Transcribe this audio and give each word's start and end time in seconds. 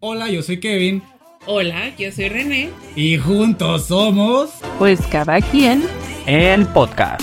Hola, 0.00 0.30
yo 0.30 0.42
soy 0.42 0.60
Kevin. 0.60 1.02
Hola, 1.46 1.94
yo 1.96 2.12
soy 2.12 2.28
René. 2.28 2.70
Y 2.94 3.16
juntos 3.16 3.86
somos. 3.86 4.50
Pues 4.78 5.00
cada 5.06 5.40
quien. 5.40 5.82
El 6.26 6.66
podcast. 6.66 7.22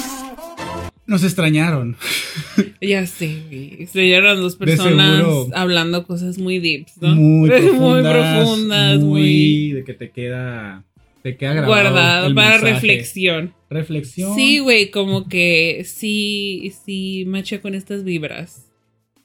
Nos 1.05 1.23
extrañaron. 1.23 1.95
Ya 2.81 3.05
sé, 3.07 3.41
güey. 3.47 3.81
Extrañaron 3.83 4.41
dos 4.41 4.55
personas 4.57 5.25
hablando 5.53 6.05
cosas 6.05 6.37
muy 6.37 6.59
deeps, 6.59 7.01
¿no? 7.01 7.15
Muy 7.15 7.49
profundas. 7.49 7.79
muy 7.79 8.01
profundas, 8.03 8.99
muy, 8.99 9.07
muy 9.21 9.71
de 9.71 9.83
que 9.83 9.93
te 9.93 10.11
queda. 10.11 10.83
Te 11.23 11.35
queda 11.37 11.53
grabado. 11.53 11.73
guardado 11.73 12.27
el 12.27 12.35
para 12.35 12.49
mensaje. 12.51 12.73
reflexión. 12.73 13.53
Reflexión. 13.69 14.35
Sí, 14.35 14.59
güey, 14.59 14.91
como 14.91 15.27
que 15.27 15.83
sí, 15.85 16.73
sí 16.85 17.23
macha 17.27 17.61
con 17.61 17.73
estas 17.73 18.03
vibras. 18.03 18.65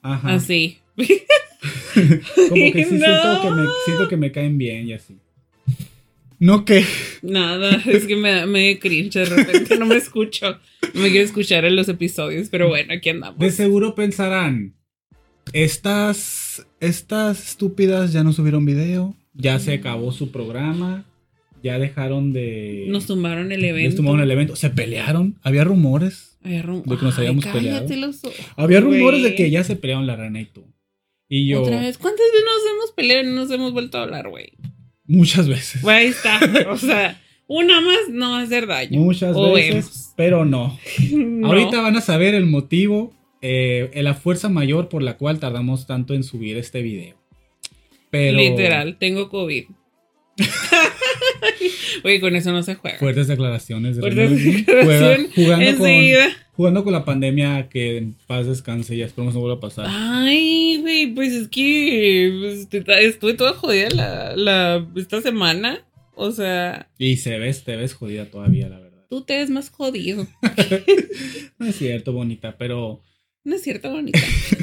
Ajá. 0.02 0.34
Así. 0.34 0.78
Como 2.48 2.72
que 2.72 2.84
sí 2.84 2.94
No. 2.98 3.04
siento, 3.06 3.42
que 3.42 3.50
me, 3.50 3.66
siento 3.84 4.08
que 4.08 4.16
me 4.16 4.32
caen 4.32 4.58
bien 4.58 4.88
y 4.88 4.92
así. 4.94 5.18
No 6.38 6.64
que. 6.64 6.84
Nada, 7.22 7.82
es 7.86 8.06
que 8.06 8.16
me, 8.16 8.46
me 8.46 8.78
cringe 8.78 9.12
de 9.18 9.24
repente, 9.26 9.76
no 9.78 9.84
me 9.86 9.96
escucho. 9.96 10.58
No 10.94 11.02
me 11.02 11.10
quiero 11.10 11.24
escuchar 11.26 11.64
en 11.66 11.76
los 11.76 11.88
episodios, 11.88 12.48
pero 12.48 12.68
bueno, 12.68 12.94
aquí 12.94 13.10
andamos. 13.10 13.38
De 13.38 13.50
seguro 13.50 13.94
pensarán. 13.94 14.74
Estas. 15.52 16.66
Estas 16.80 17.46
estúpidas 17.50 18.12
ya 18.12 18.24
no 18.24 18.32
subieron 18.32 18.64
video. 18.64 19.14
Ya 19.34 19.58
se 19.58 19.74
acabó 19.74 20.12
su 20.12 20.30
programa. 20.32 21.04
Ya 21.62 21.78
dejaron 21.78 22.32
de. 22.32 22.86
Nos 22.88 23.06
tumbaron 23.06 23.52
el 23.52 23.62
evento. 23.64 23.96
tomaron 23.96 24.20
el 24.20 24.30
evento. 24.30 24.56
Se 24.56 24.70
pelearon. 24.70 25.38
Había 25.42 25.64
rumores. 25.64 26.38
Ay, 26.42 26.62
rum- 26.62 26.82
de 26.84 26.96
que 26.96 27.02
nos 27.04 27.18
habíamos 27.18 27.44
peleado. 27.44 27.86
los 27.96 28.22
Había 28.56 28.80
rumores 28.80 29.22
de 29.22 29.34
que 29.34 29.50
ya 29.50 29.62
se 29.62 29.76
pelearon 29.76 30.06
la 30.06 30.16
rana 30.16 30.40
y 30.40 30.46
tú. 30.46 30.64
Y 31.32 31.46
yo. 31.48 31.62
Otra 31.62 31.80
vez, 31.80 31.96
¿cuántas 31.96 32.26
veces 32.26 32.44
nos 32.44 32.74
hemos 32.74 32.92
peleado 32.92 33.22
y 33.22 33.26
no 33.26 33.32
nos 33.36 33.50
hemos 33.50 33.72
vuelto 33.72 33.96
a 33.98 34.02
hablar, 34.02 34.28
güey? 34.28 34.52
Muchas 35.06 35.48
veces. 35.48 35.82
Ahí 35.86 36.08
está. 36.08 36.40
O 36.70 36.76
sea, 36.76 37.20
una 37.46 37.80
más 37.80 38.08
no 38.10 38.32
va 38.32 38.40
a 38.40 38.42
hacer 38.42 38.66
daño. 38.66 38.98
Muchas 39.00 39.34
O 39.36 39.52
veces. 39.52 40.12
Pero 40.16 40.44
no. 40.44 40.78
Ahorita 41.44 41.80
van 41.80 41.96
a 41.96 42.00
saber 42.00 42.34
el 42.34 42.46
motivo, 42.46 43.14
eh, 43.42 43.90
la 43.94 44.14
fuerza 44.14 44.48
mayor 44.48 44.88
por 44.88 45.02
la 45.02 45.16
cual 45.16 45.38
tardamos 45.38 45.86
tanto 45.86 46.14
en 46.14 46.24
subir 46.24 46.56
este 46.58 46.82
video. 46.82 47.16
Pero 48.10 48.36
Literal, 48.36 48.98
tengo 48.98 49.28
COVID. 49.30 49.64
Oye, 52.04 52.20
con 52.20 52.34
eso 52.34 52.50
no 52.52 52.62
se 52.62 52.74
juega. 52.74 52.98
Fuertes 52.98 53.28
declaraciones. 53.28 53.96
de 53.96 54.00
Fuertes 54.02 54.64
Juega- 54.66 55.16
jugando, 55.34 55.78
con. 55.78 56.30
Jugando 56.60 56.84
con 56.84 56.92
la 56.92 57.06
pandemia 57.06 57.70
que 57.70 57.96
en 57.96 58.14
paz 58.26 58.46
descanse 58.46 58.94
y 58.94 59.00
esperemos 59.00 59.32
no 59.32 59.40
vuelva 59.40 59.56
a 59.56 59.60
pasar. 59.60 59.86
Ay, 59.88 60.76
güey, 60.82 61.06
pues 61.14 61.32
es 61.32 61.48
que 61.48 62.66
pues, 62.68 62.84
estuve 63.02 63.32
toda 63.32 63.54
jodida 63.54 63.88
la, 63.94 64.36
la, 64.36 64.86
esta 64.94 65.22
semana. 65.22 65.82
O 66.14 66.32
sea, 66.32 66.90
Y 66.98 67.16
se 67.16 67.38
ves, 67.38 67.64
te 67.64 67.76
ves 67.76 67.94
jodida 67.94 68.26
todavía, 68.26 68.68
la 68.68 68.78
verdad. 68.78 69.06
tú 69.08 69.22
te 69.22 69.38
ves 69.38 69.48
más 69.48 69.70
jodido. 69.70 70.26
No 71.58 71.66
es 71.66 71.76
cierto, 71.76 72.12
bonita, 72.12 72.56
pero 72.58 73.00
No 73.44 73.54
es 73.54 73.62
cierto, 73.62 73.90
bonita. 73.90 74.18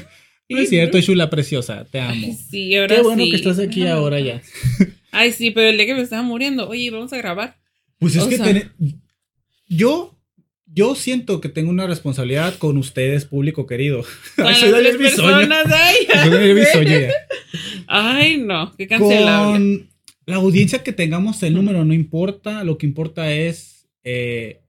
no 0.49 0.57
es 0.59 0.69
cierto, 0.69 1.01
Chula 1.01 1.29
preciosa, 1.31 1.83
te 1.85 1.99
amo. 1.99 2.13
Ay, 2.13 2.33
sí, 2.33 2.75
ahora 2.75 2.95
Qué 2.97 3.01
bueno 3.01 3.23
sí. 3.23 3.29
que 3.31 3.35
estás 3.37 3.57
aquí 3.59 3.87
ahora 3.87 4.19
ya. 4.19 4.41
Ay, 5.11 5.31
sí, 5.31 5.49
pero 5.49 5.69
el 5.69 5.77
día 5.77 5.87
que 5.87 5.95
me 5.95 6.01
estaba 6.01 6.21
muriendo, 6.21 6.69
oye, 6.69 6.91
vamos 6.91 7.11
a 7.13 7.17
grabar. 7.17 7.57
Pues 7.97 8.15
es 8.15 8.21
O 8.23 8.29
que 8.29 8.37
sea- 8.37 8.45
ten- 8.45 8.71
yo, 9.67 10.16
yo 10.73 10.95
siento 10.95 11.41
que 11.41 11.49
tengo 11.49 11.69
una 11.69 11.87
responsabilidad 11.87 12.57
con 12.57 12.77
ustedes, 12.77 13.25
público 13.25 13.65
querido. 13.65 14.03
Con 14.35 14.45
las 14.45 14.59
tres 14.59 14.97
personas, 14.97 15.65
ay, 17.87 18.37
no, 18.37 18.75
qué 18.75 18.87
cancelable. 18.87 19.53
Con 19.53 19.89
la 20.25 20.35
audiencia 20.35 20.83
que 20.83 20.93
tengamos, 20.93 21.41
el 21.43 21.53
número 21.53 21.85
no 21.85 21.93
importa. 21.93 22.63
Lo 22.63 22.77
que 22.77 22.85
importa 22.85 23.31
es 23.31 23.87
eh, 24.03 24.61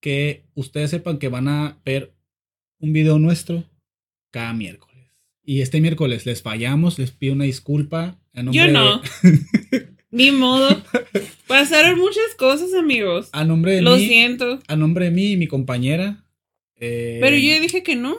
que 0.00 0.44
ustedes 0.54 0.90
sepan 0.90 1.18
que 1.18 1.28
van 1.28 1.48
a 1.48 1.80
ver 1.84 2.14
un 2.78 2.92
video 2.92 3.18
nuestro 3.18 3.64
cada 4.30 4.52
miércoles. 4.52 4.88
Y 5.42 5.62
este 5.62 5.80
miércoles 5.80 6.26
les 6.26 6.42
fallamos, 6.42 6.98
les 6.98 7.10
pido 7.10 7.32
una 7.32 7.44
disculpa. 7.44 8.20
a 8.34 8.42
nombre 8.42 8.60
Yo 8.60 8.66
de- 8.66 8.72
no. 8.72 9.00
Ni 10.10 10.30
modo. 10.30 10.82
Pasaron 11.46 11.98
muchas 11.98 12.34
cosas, 12.36 12.72
amigos. 12.74 13.28
a 13.32 13.44
nombre 13.44 13.72
de 13.74 13.82
Lo 13.82 13.96
mí, 13.96 14.06
siento. 14.06 14.58
a 14.66 14.76
nombre 14.76 15.06
de 15.06 15.10
mí 15.10 15.32
y 15.32 15.36
mi 15.36 15.46
compañera. 15.46 16.24
eh, 16.76 17.18
Pero 17.20 17.36
yo 17.36 17.48
ya 17.54 17.60
dije 17.60 17.82
que 17.82 17.96
no. 17.96 18.16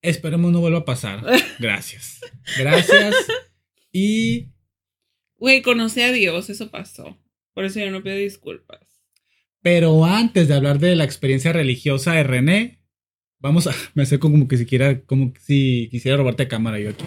Esperemos 0.00 0.50
no 0.52 0.60
vuelva 0.60 0.78
a 0.80 0.84
pasar. 0.84 1.22
Gracias. 1.58 2.20
Gracias. 2.58 3.14
Y 3.92 4.48
Güey, 5.36 5.60
conocí 5.62 6.00
a 6.00 6.12
Dios, 6.12 6.48
eso 6.50 6.70
pasó. 6.70 7.18
Por 7.52 7.64
eso 7.64 7.80
yo 7.80 7.90
no 7.90 8.02
pido 8.02 8.16
disculpas. 8.16 8.80
Pero 9.60 10.04
antes 10.04 10.48
de 10.48 10.54
hablar 10.54 10.78
de 10.78 10.96
la 10.96 11.04
experiencia 11.04 11.52
religiosa 11.52 12.14
de 12.14 12.22
René, 12.24 12.80
vamos 13.38 13.66
a. 13.66 13.74
Me 13.94 14.04
acerco 14.04 14.30
como 14.30 14.48
que 14.48 14.56
si 14.56 14.66
quiera, 14.66 15.02
como 15.02 15.32
que 15.32 15.40
si 15.40 15.88
quisiera 15.90 16.16
robarte 16.16 16.48
cámara 16.48 16.78
yo 16.80 16.90
aquí. 16.90 17.04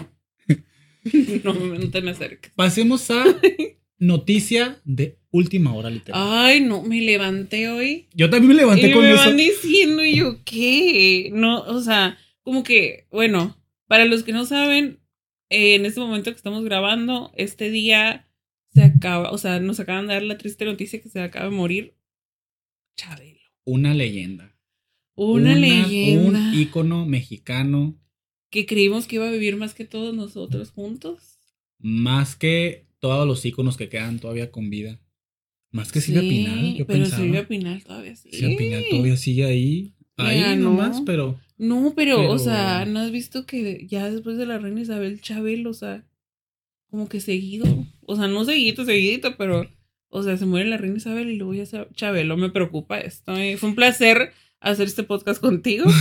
No, 1.43 1.53
no 1.53 1.89
te 1.91 2.01
me 2.01 2.11
acerques. 2.11 2.51
Pasemos 2.55 3.09
a 3.11 3.23
noticia 3.97 4.81
de 4.83 5.17
última 5.31 5.73
hora, 5.73 5.89
literal. 5.89 6.21
Ay, 6.23 6.61
no, 6.61 6.81
me 6.83 7.01
levanté 7.01 7.69
hoy. 7.69 8.07
Yo 8.13 8.29
también 8.29 8.49
me 8.49 8.53
Y 8.53 8.57
levanté 8.57 8.91
con 8.91 9.03
me 9.03 9.13
eso. 9.13 9.25
van 9.25 9.37
diciendo, 9.37 10.03
y 10.03 10.15
yo, 10.15 10.43
¿qué? 10.43 11.29
No, 11.33 11.61
o 11.61 11.81
sea, 11.81 12.17
como 12.41 12.63
que, 12.63 13.07
bueno, 13.11 13.57
para 13.87 14.05
los 14.05 14.23
que 14.23 14.31
no 14.31 14.45
saben, 14.45 14.99
eh, 15.49 15.75
en 15.75 15.85
este 15.85 15.99
momento 15.99 16.31
que 16.31 16.37
estamos 16.37 16.63
grabando, 16.63 17.31
este 17.35 17.69
día 17.69 18.27
se 18.73 18.83
acaba, 18.83 19.31
o 19.31 19.37
sea, 19.37 19.59
nos 19.59 19.79
acaban 19.79 20.07
de 20.07 20.13
dar 20.15 20.23
la 20.23 20.37
triste 20.37 20.65
noticia 20.65 21.01
que 21.01 21.09
se 21.09 21.19
acaba 21.21 21.45
de 21.49 21.55
morir 21.55 21.95
Chabelo. 22.97 23.39
Una 23.65 23.93
leyenda. 23.93 24.55
Una, 25.15 25.55
leyenda 25.55 26.39
Un 26.49 26.53
ícono 26.53 27.05
mexicano. 27.05 27.97
que 28.49 28.65
creímos 28.65 29.07
que 29.07 29.15
iba 29.15 29.27
a 29.27 29.31
vivir 29.31 29.55
más 29.57 29.73
que 29.73 29.85
todos 29.85 30.13
nosotros 30.13 30.71
juntos. 30.71 31.39
Más 31.79 32.35
que 32.35 32.84
todos 33.09 33.27
los 33.27 33.45
íconos 33.45 33.77
que 33.77 33.87
quedan 33.89 34.19
todavía 34.19 34.51
con 34.51 34.69
vida. 34.69 34.99
Más 35.71 35.91
que 35.91 36.01
Silvia 36.01 36.21
Sí, 36.21 36.29
Pinal, 36.29 36.75
yo 36.75 36.87
pero 36.87 36.99
pensaba. 36.99 37.21
Silvia 37.23 37.47
Pinal 37.47 37.83
todavía 37.83 38.15
sí. 38.15 38.29
Silvia 38.31 38.57
Pinal 38.57 38.83
todavía 38.89 39.17
sigue 39.17 39.45
ahí. 39.45 39.93
Ahí 40.17 40.39
Ya, 40.39 40.55
¿no? 40.55 40.69
nomás, 40.71 41.01
pero. 41.05 41.39
No, 41.57 41.93
pero, 41.95 42.17
Pero- 42.17 42.31
o 42.31 42.39
sea, 42.39 42.85
¿no 42.85 42.99
has 42.99 43.11
visto 43.11 43.45
que 43.45 43.85
ya 43.87 44.09
después 44.09 44.37
de 44.37 44.45
la 44.45 44.57
reina 44.57 44.81
Isabel 44.81 45.21
Chabel, 45.21 45.67
o 45.67 45.73
sea, 45.73 46.05
como 46.89 47.07
que 47.09 47.19
seguido, 47.19 47.65
o 48.01 48.15
sea, 48.15 48.27
no 48.27 48.43
seguidito, 48.45 48.85
seguidito, 48.85 49.35
pero, 49.37 49.69
o 50.09 50.23
sea, 50.23 50.37
se 50.37 50.45
muere 50.45 50.69
la 50.69 50.77
reina 50.77 50.97
Isabel 50.97 51.29
y 51.29 51.35
luego 51.37 51.53
ya 51.53 51.65
se- 51.65 51.87
Chabelo, 51.93 52.37
me 52.37 52.49
preocupa 52.49 52.99
esto. 52.99 53.37
eh. 53.37 53.57
Fue 53.57 53.69
un 53.69 53.75
placer 53.75 54.31
hacer 54.71 54.87
este 54.87 55.03
podcast 55.03 55.41
contigo. 55.41 55.85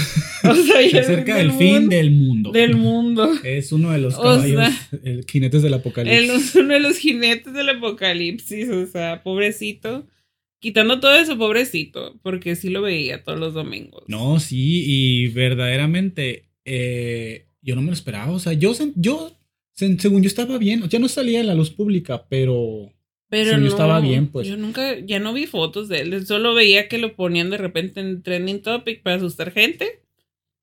O 0.47 0.54
sea, 0.54 0.86
ya 0.86 1.00
Acerca 1.00 1.36
del 1.38 1.52
fin 1.52 1.72
mundo- 1.84 1.97
del 1.97 2.10
mundo. 2.10 2.52
del 2.52 2.76
mundo. 2.76 3.32
Es 3.44 3.72
uno 3.72 3.92
de 3.92 3.98
los 3.98 4.14
O 4.16 4.22
caballos, 4.22 4.50
sea, 4.50 4.88
el 5.02 5.25
jinetes 5.26 5.62
del 5.62 5.72
apocalipsis. 5.72 6.30
es 6.30 6.54
uno 6.54 6.75
de 6.75 6.80
los 6.80 6.98
jinetes 6.98 7.54
del 7.54 7.70
apocalipsis, 7.70 8.69
o 8.69 8.86
sea, 8.86 9.22
pobrecito. 9.22 10.06
Quitando 10.60 11.00
todo 11.00 11.14
eso, 11.14 11.38
pobrecito, 11.38 12.19
porque 12.22 12.56
sí 12.56 12.69
lo 12.69 12.82
veía 12.82 13.22
todos 13.25 13.38
los 13.38 13.54
domingos. 13.54 14.04
No, 14.06 14.38
sí, 14.38 14.84
y 14.86 15.28
verdaderamente 15.28 16.50
eh, 16.66 17.46
yo 17.62 17.75
no 17.75 17.81
me 17.82 17.88
lo 17.88 17.92
esperaba. 17.94 18.31
O 18.32 18.38
sea, 18.38 18.52
yo, 18.52 18.75
yo 18.96 19.38
según 19.75 20.22
yo 20.22 20.28
estaba 20.28 20.58
bien, 20.58 20.86
ya 20.88 20.98
no 20.98 21.08
salía 21.08 21.41
en 21.41 21.46
la 21.46 21.54
luz 21.54 21.70
pública, 21.70 22.26
pero 22.28 22.92
Pero 23.34 23.50
Sí, 23.50 23.56
yo 23.56 23.60
no, 23.62 23.66
estaba 23.66 24.00
bien, 24.00 24.28
pues. 24.28 24.46
Yo 24.46 24.56
nunca, 24.56 24.96
ya 25.00 25.18
no 25.18 25.32
vi 25.32 25.46
fotos 25.46 25.88
de 25.88 26.02
él. 26.02 26.24
Solo 26.26 26.54
veía 26.54 26.86
que 26.88 26.98
lo 26.98 27.16
ponían 27.16 27.50
de 27.50 27.56
repente 27.58 28.00
en 28.00 28.22
trending 28.22 28.62
topic 28.62 29.02
para 29.02 29.16
asustar 29.16 29.50
gente. 29.50 30.02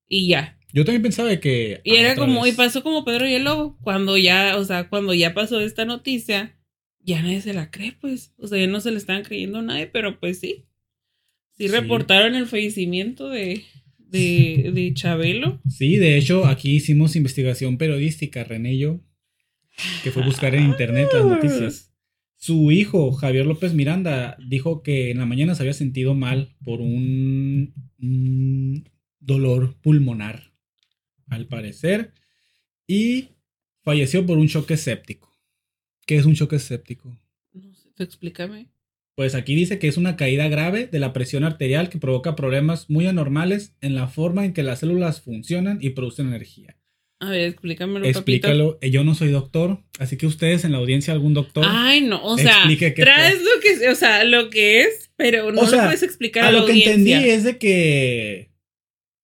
Y 0.08 0.28
ya. 0.28 0.58
yo 0.72 0.84
también 0.86 1.02
pensaba 1.02 1.28
de 1.28 1.38
que. 1.38 1.80
Y 1.84 1.92
ay, 1.92 1.96
era 1.98 2.16
como, 2.16 2.46
y 2.46 2.50
vez. 2.50 2.56
pasó 2.56 2.82
como 2.82 3.04
Pedro 3.04 3.28
y 3.28 3.34
el 3.34 3.44
Lobo. 3.44 3.76
Cuando 3.82 4.16
ya, 4.16 4.56
o 4.56 4.64
sea, 4.64 4.88
cuando 4.88 5.12
ya 5.12 5.34
pasó 5.34 5.60
esta 5.60 5.84
noticia, 5.84 6.56
ya 7.00 7.20
nadie 7.20 7.42
se 7.42 7.52
la 7.52 7.70
cree, 7.70 7.92
pues. 8.00 8.32
O 8.38 8.46
sea, 8.46 8.58
ya 8.58 8.66
no 8.66 8.80
se 8.80 8.90
le 8.90 8.96
estaban 8.96 9.22
creyendo 9.22 9.58
a 9.58 9.62
nadie, 9.62 9.86
pero 9.86 10.18
pues 10.18 10.38
sí. 10.40 10.64
Sí, 11.58 11.68
Sí. 11.68 11.68
reportaron 11.68 12.34
el 12.34 12.46
fallecimiento 12.46 13.28
de, 13.28 13.64
de, 13.98 14.70
de 14.72 14.94
Chabelo. 14.94 15.60
Sí, 15.68 15.96
de 15.98 16.16
hecho, 16.16 16.46
aquí 16.46 16.76
hicimos 16.76 17.16
investigación 17.16 17.76
periodística, 17.76 18.42
René 18.44 18.72
y 18.74 18.78
yo, 18.78 19.00
que 20.02 20.10
fue 20.10 20.24
buscar 20.24 20.54
en 20.54 20.64
internet 20.64 21.08
las 21.12 21.24
noticias. 21.26 21.91
Su 22.42 22.72
hijo, 22.72 23.12
Javier 23.12 23.46
López 23.46 23.72
Miranda, 23.72 24.36
dijo 24.44 24.82
que 24.82 25.12
en 25.12 25.18
la 25.18 25.26
mañana 25.26 25.54
se 25.54 25.62
había 25.62 25.74
sentido 25.74 26.16
mal 26.16 26.56
por 26.64 26.80
un, 26.80 27.72
un 28.00 28.90
dolor 29.20 29.76
pulmonar, 29.80 30.52
al 31.28 31.46
parecer, 31.46 32.14
y 32.84 33.28
falleció 33.82 34.26
por 34.26 34.38
un 34.38 34.48
choque 34.48 34.76
séptico. 34.76 35.32
¿Qué 36.04 36.16
es 36.16 36.26
un 36.26 36.34
choque 36.34 36.58
séptico? 36.58 37.16
No 37.52 37.72
sé, 37.74 37.90
explícame. 37.98 38.72
Pues 39.14 39.36
aquí 39.36 39.54
dice 39.54 39.78
que 39.78 39.86
es 39.86 39.96
una 39.96 40.16
caída 40.16 40.48
grave 40.48 40.88
de 40.88 40.98
la 40.98 41.12
presión 41.12 41.44
arterial 41.44 41.90
que 41.90 42.00
provoca 42.00 42.34
problemas 42.34 42.90
muy 42.90 43.06
anormales 43.06 43.76
en 43.80 43.94
la 43.94 44.08
forma 44.08 44.44
en 44.44 44.52
que 44.52 44.64
las 44.64 44.80
células 44.80 45.20
funcionan 45.20 45.78
y 45.80 45.90
producen 45.90 46.26
energía. 46.26 46.76
A 47.22 47.30
ver, 47.30 47.42
explícamelo. 47.50 48.04
Explícalo. 48.04 48.78
Eh, 48.80 48.90
Yo 48.90 49.04
no 49.04 49.14
soy 49.14 49.28
doctor, 49.30 49.78
así 50.00 50.16
que 50.16 50.26
ustedes 50.26 50.64
en 50.64 50.72
la 50.72 50.78
audiencia, 50.78 51.12
algún 51.12 51.34
doctor. 51.34 51.64
Ay, 51.68 52.00
no, 52.00 52.22
o 52.24 52.36
sea, 52.36 52.64
traes 52.96 53.38
lo 53.40 53.60
que, 53.62 53.88
o 53.88 53.94
sea, 53.94 54.24
lo 54.24 54.50
que 54.50 54.80
es, 54.82 55.10
pero 55.16 55.52
no 55.52 55.60
O 55.60 55.66
sea, 55.66 55.78
lo 55.82 55.84
puedes 55.84 56.02
explicar 56.02 56.44
a, 56.44 56.48
a 56.48 56.52
la 56.52 56.58
lo 56.60 56.66
que 56.66 56.72
entendí 56.72 57.12
es 57.12 57.44
de 57.44 57.58
que. 57.58 58.50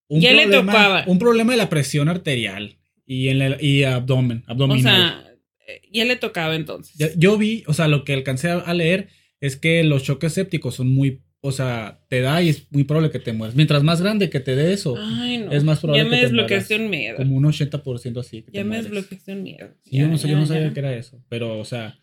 Un 0.08 0.20
Ya 0.20 0.32
le 0.32 0.42
problema, 0.44 0.72
tocaba. 0.72 1.04
Un 1.08 1.18
problema 1.18 1.52
de 1.52 1.58
la 1.58 1.68
presión 1.68 2.08
arterial 2.08 2.78
y, 3.04 3.28
en 3.28 3.42
el, 3.42 3.56
y 3.62 3.82
abdomen, 3.82 4.44
O 4.46 4.52
abdominal. 4.52 4.82
sea, 4.82 5.32
eh, 5.66 5.82
ya 5.92 6.04
le 6.04 6.14
tocaba 6.16 6.54
entonces. 6.54 6.94
Ya- 6.96 7.10
yo 7.16 7.36
vi, 7.36 7.64
o 7.66 7.74
sea, 7.74 7.88
lo 7.88 8.04
que 8.04 8.14
alcancé 8.14 8.48
a 8.48 8.74
leer 8.74 9.08
es 9.40 9.56
que 9.56 9.82
los 9.82 10.04
choques 10.04 10.32
sépticos 10.32 10.76
son 10.76 10.88
muy. 10.88 11.20
O 11.40 11.52
sea, 11.52 12.04
te 12.08 12.20
da 12.20 12.42
y 12.42 12.48
es 12.48 12.66
muy 12.72 12.82
probable 12.84 13.10
que 13.12 13.20
te 13.20 13.32
mueras. 13.32 13.54
Mientras 13.54 13.84
más 13.84 14.02
grande 14.02 14.28
que 14.28 14.40
te 14.40 14.56
dé 14.56 14.72
eso, 14.72 14.96
Ay, 14.98 15.38
no. 15.38 15.52
es 15.52 15.62
más 15.62 15.78
probable 15.78 16.02
Ya 16.02 16.10
me 16.10 16.16
que 16.16 16.16
te 16.16 16.22
desbloqueaste 16.26 16.76
un 16.76 16.90
miedo. 16.90 17.16
como 17.16 17.36
un 17.36 17.44
80% 17.44 18.18
así. 18.20 18.42
que 18.42 18.50
Ya 18.52 18.64
me 18.64 18.76
desbloqueaste 18.82 19.32
un 19.34 19.42
miedo. 19.44 19.68
Sí, 19.84 19.96
yo 19.98 20.02
Ya, 20.04 20.08
no, 20.08 20.18
sé, 20.18 20.28
yo 20.28 20.34
ya, 20.34 20.40
no 20.40 20.46
sabía 20.46 20.68
ya. 20.68 20.72
que 20.74 20.80
era 20.80 20.96
eso. 20.96 21.22
Pero, 21.28 21.58
o 21.60 21.64
sea, 21.64 22.00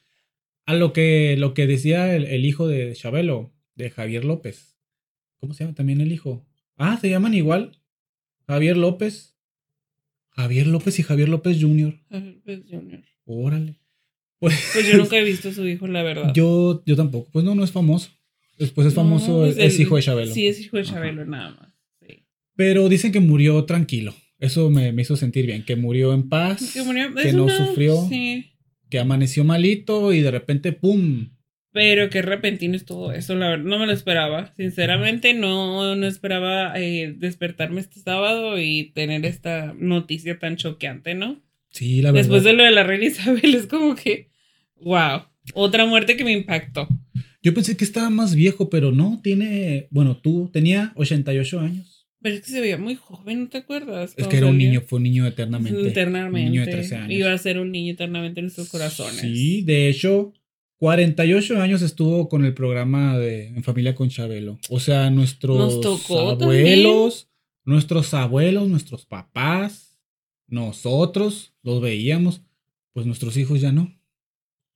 a 0.66 0.74
lo 0.74 0.94
que, 0.94 1.36
lo 1.38 1.54
que 1.54 1.68
decía 1.68 2.16
el, 2.16 2.24
el 2.26 2.46
hijo 2.46 2.68
de 2.70 2.94
Chabelo, 2.94 3.54
de 3.76 3.90
Javier 3.90 4.24
López. 4.24 4.78
¿Cómo 5.38 5.54
se 5.54 5.66
llama 5.66 5.76
también 5.76 6.00
el 6.00 6.14
hijo? 6.14 6.48
Ah, 6.78 6.98
se 7.00 7.10
llaman 7.10 7.34
igual. 7.34 7.78
Javier 8.48 8.78
López. 8.78 9.36
Javier 10.30 10.68
López 10.68 10.98
y 11.00 11.04
Javier 11.04 11.28
López 11.30 11.58
Jr. 11.62 11.94
Javier 12.10 12.36
López 12.36 12.62
Jr. 12.70 13.04
Órale. 13.26 13.80
Pues, 14.40 14.70
Pues 14.74 14.88
yo 14.90 14.98
nunca 14.98 15.18
he 15.18 15.24
visto 15.26 15.50
a 15.50 15.54
su 15.54 15.68
hijo, 15.68 15.88
la 15.88 16.04
verdad. 16.04 16.32
yo, 16.34 16.84
yo 16.86 16.96
tampoco. 16.96 17.30
Pues 17.32 17.44
no, 17.44 17.54
no 17.54 17.64
es 17.66 17.72
famoso. 17.72 18.12
Después 18.58 18.88
es 18.88 18.94
famoso, 18.94 19.46
es, 19.46 19.58
el- 19.58 19.82
hijo 19.82 19.96
de 19.98 20.02
Chabelo. 20.02 20.34
Sí, 20.34 20.48
es 20.48 20.60
hijo 20.62 20.78
de 20.78 20.84
Ajá. 20.84 20.94
Chabelo, 20.94 21.26
nada 21.26 21.52
más. 21.52 21.74
Sí. 22.02 22.24
Pero 22.56 22.88
dicen 22.90 23.12
que 23.12 23.20
murió 23.20 23.66
tranquilo. 23.66 24.14
Eso 24.40 24.70
me, 24.70 24.92
me 24.92 25.02
hizo 25.02 25.16
sentir 25.16 25.46
bien. 25.46 25.64
Que 25.64 25.76
murió 25.76 26.14
en 26.14 26.30
paz. 26.30 26.72
Que 26.74 26.84
murió- 26.84 27.14
que 27.16 27.34
no 27.34 27.44
una- 27.46 27.58
sufrió. 27.68 28.06
Sí. 28.10 28.52
Que 28.90 29.00
amaneció 29.00 29.44
malito 29.44 30.14
y 30.14 30.22
de 30.22 30.32
repente, 30.32 30.72
¡pum! 30.72 31.30
Pero 31.72 32.10
qué 32.10 32.22
repentino 32.22 32.74
es 32.78 32.86
todo 32.86 33.12
eso, 33.12 33.36
la 33.36 33.50
verdad, 33.50 33.66
no 33.66 33.78
me 33.80 33.86
lo 33.86 33.92
esperaba. 33.92 34.54
Sinceramente, 34.56 35.34
no, 35.34 35.94
no 35.98 36.08
esperaba 36.08 36.72
eh, 36.80 37.14
despertarme 37.18 37.82
este 37.82 38.00
sábado 38.00 38.58
y 38.58 38.92
tener 38.94 39.26
esta 39.26 39.74
noticia 39.78 40.40
tan 40.40 40.56
choqueante, 40.56 41.16
¿no? 41.16 41.42
Sí, 41.72 42.02
la 42.02 42.12
verdad. 42.12 42.22
Después 42.30 42.44
de 42.46 42.54
lo 42.54 42.64
de 42.64 42.72
la 42.72 42.84
reina 42.84 43.06
Isabel, 43.08 43.54
es 43.56 43.68
como 43.68 43.96
que, 43.96 44.30
wow, 44.80 45.24
otra 45.54 45.86
muerte 45.86 46.16
que 46.16 46.24
me 46.24 46.32
impactó. 46.32 46.88
Yo 47.46 47.54
pensé 47.54 47.78
que 47.78 47.86
estaba 47.86 48.10
más 48.10 48.34
viejo, 48.34 48.72
pero 48.72 48.92
no, 48.92 49.20
tiene, 49.22 49.88
bueno, 49.92 50.18
tú 50.18 50.50
tenía 50.52 50.94
88 50.96 51.60
años. 51.60 52.08
Pero 52.20 52.38
es 52.38 52.42
que 52.42 52.50
se 52.50 52.60
veía 52.60 52.80
muy 52.80 52.96
joven, 52.96 53.42
¿no 53.42 53.50
te 53.50 53.60
acuerdas? 53.60 54.16
Es 54.18 54.26
que 54.26 54.38
era 54.38 54.48
un 54.48 54.58
niño, 54.58 54.82
fue 54.82 54.98
un 54.98 55.04
niño 55.04 55.28
eternamente. 55.28 55.88
Eternamente. 55.90 56.48
Un 56.48 56.52
niño 56.54 56.66
de 56.66 56.72
13 56.72 56.96
años. 56.96 57.12
Iba 57.12 57.32
a 57.32 57.38
ser 57.38 57.60
un 57.60 57.72
niño 57.72 57.94
eternamente 57.94 58.40
en 58.40 58.46
nuestros 58.46 58.70
corazones. 58.70 59.22
Sí, 59.22 59.62
de 59.62 59.90
hecho, 59.90 60.34
48 60.78 61.62
años 61.62 61.84
estuvo 61.84 62.30
con 62.30 62.46
el 62.46 62.56
programa 62.56 63.16
de 63.20 63.50
En 63.50 63.62
Familia 63.62 63.94
con 63.94 64.10
Chabelo. 64.10 64.58
O 64.70 64.80
sea, 64.80 65.12
nuestros 65.12 65.86
abuelos, 66.10 67.30
nuestros 67.64 68.12
abuelos, 68.16 68.68
nuestros 68.70 69.06
papás, 69.06 70.00
nosotros 70.48 71.54
los 71.62 71.80
veíamos, 71.80 72.42
pues 72.92 73.06
nuestros 73.06 73.38
hijos 73.38 73.62
ya 73.62 73.72
no. 73.72 73.96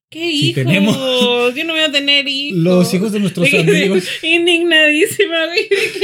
¿Qué 0.09 0.31
Sí 0.31 0.49
hijos? 0.49 0.63
tenemos. 0.63 0.95
Yo 1.55 1.63
no 1.65 1.73
voy 1.73 1.81
a 1.83 1.91
tener 1.91 2.27
hijos. 2.27 2.57
Los 2.59 2.93
hijos 2.93 3.11
de 3.11 3.19
nuestros 3.19 3.53
amigos. 3.53 4.07
Indignadísima, 4.23 5.45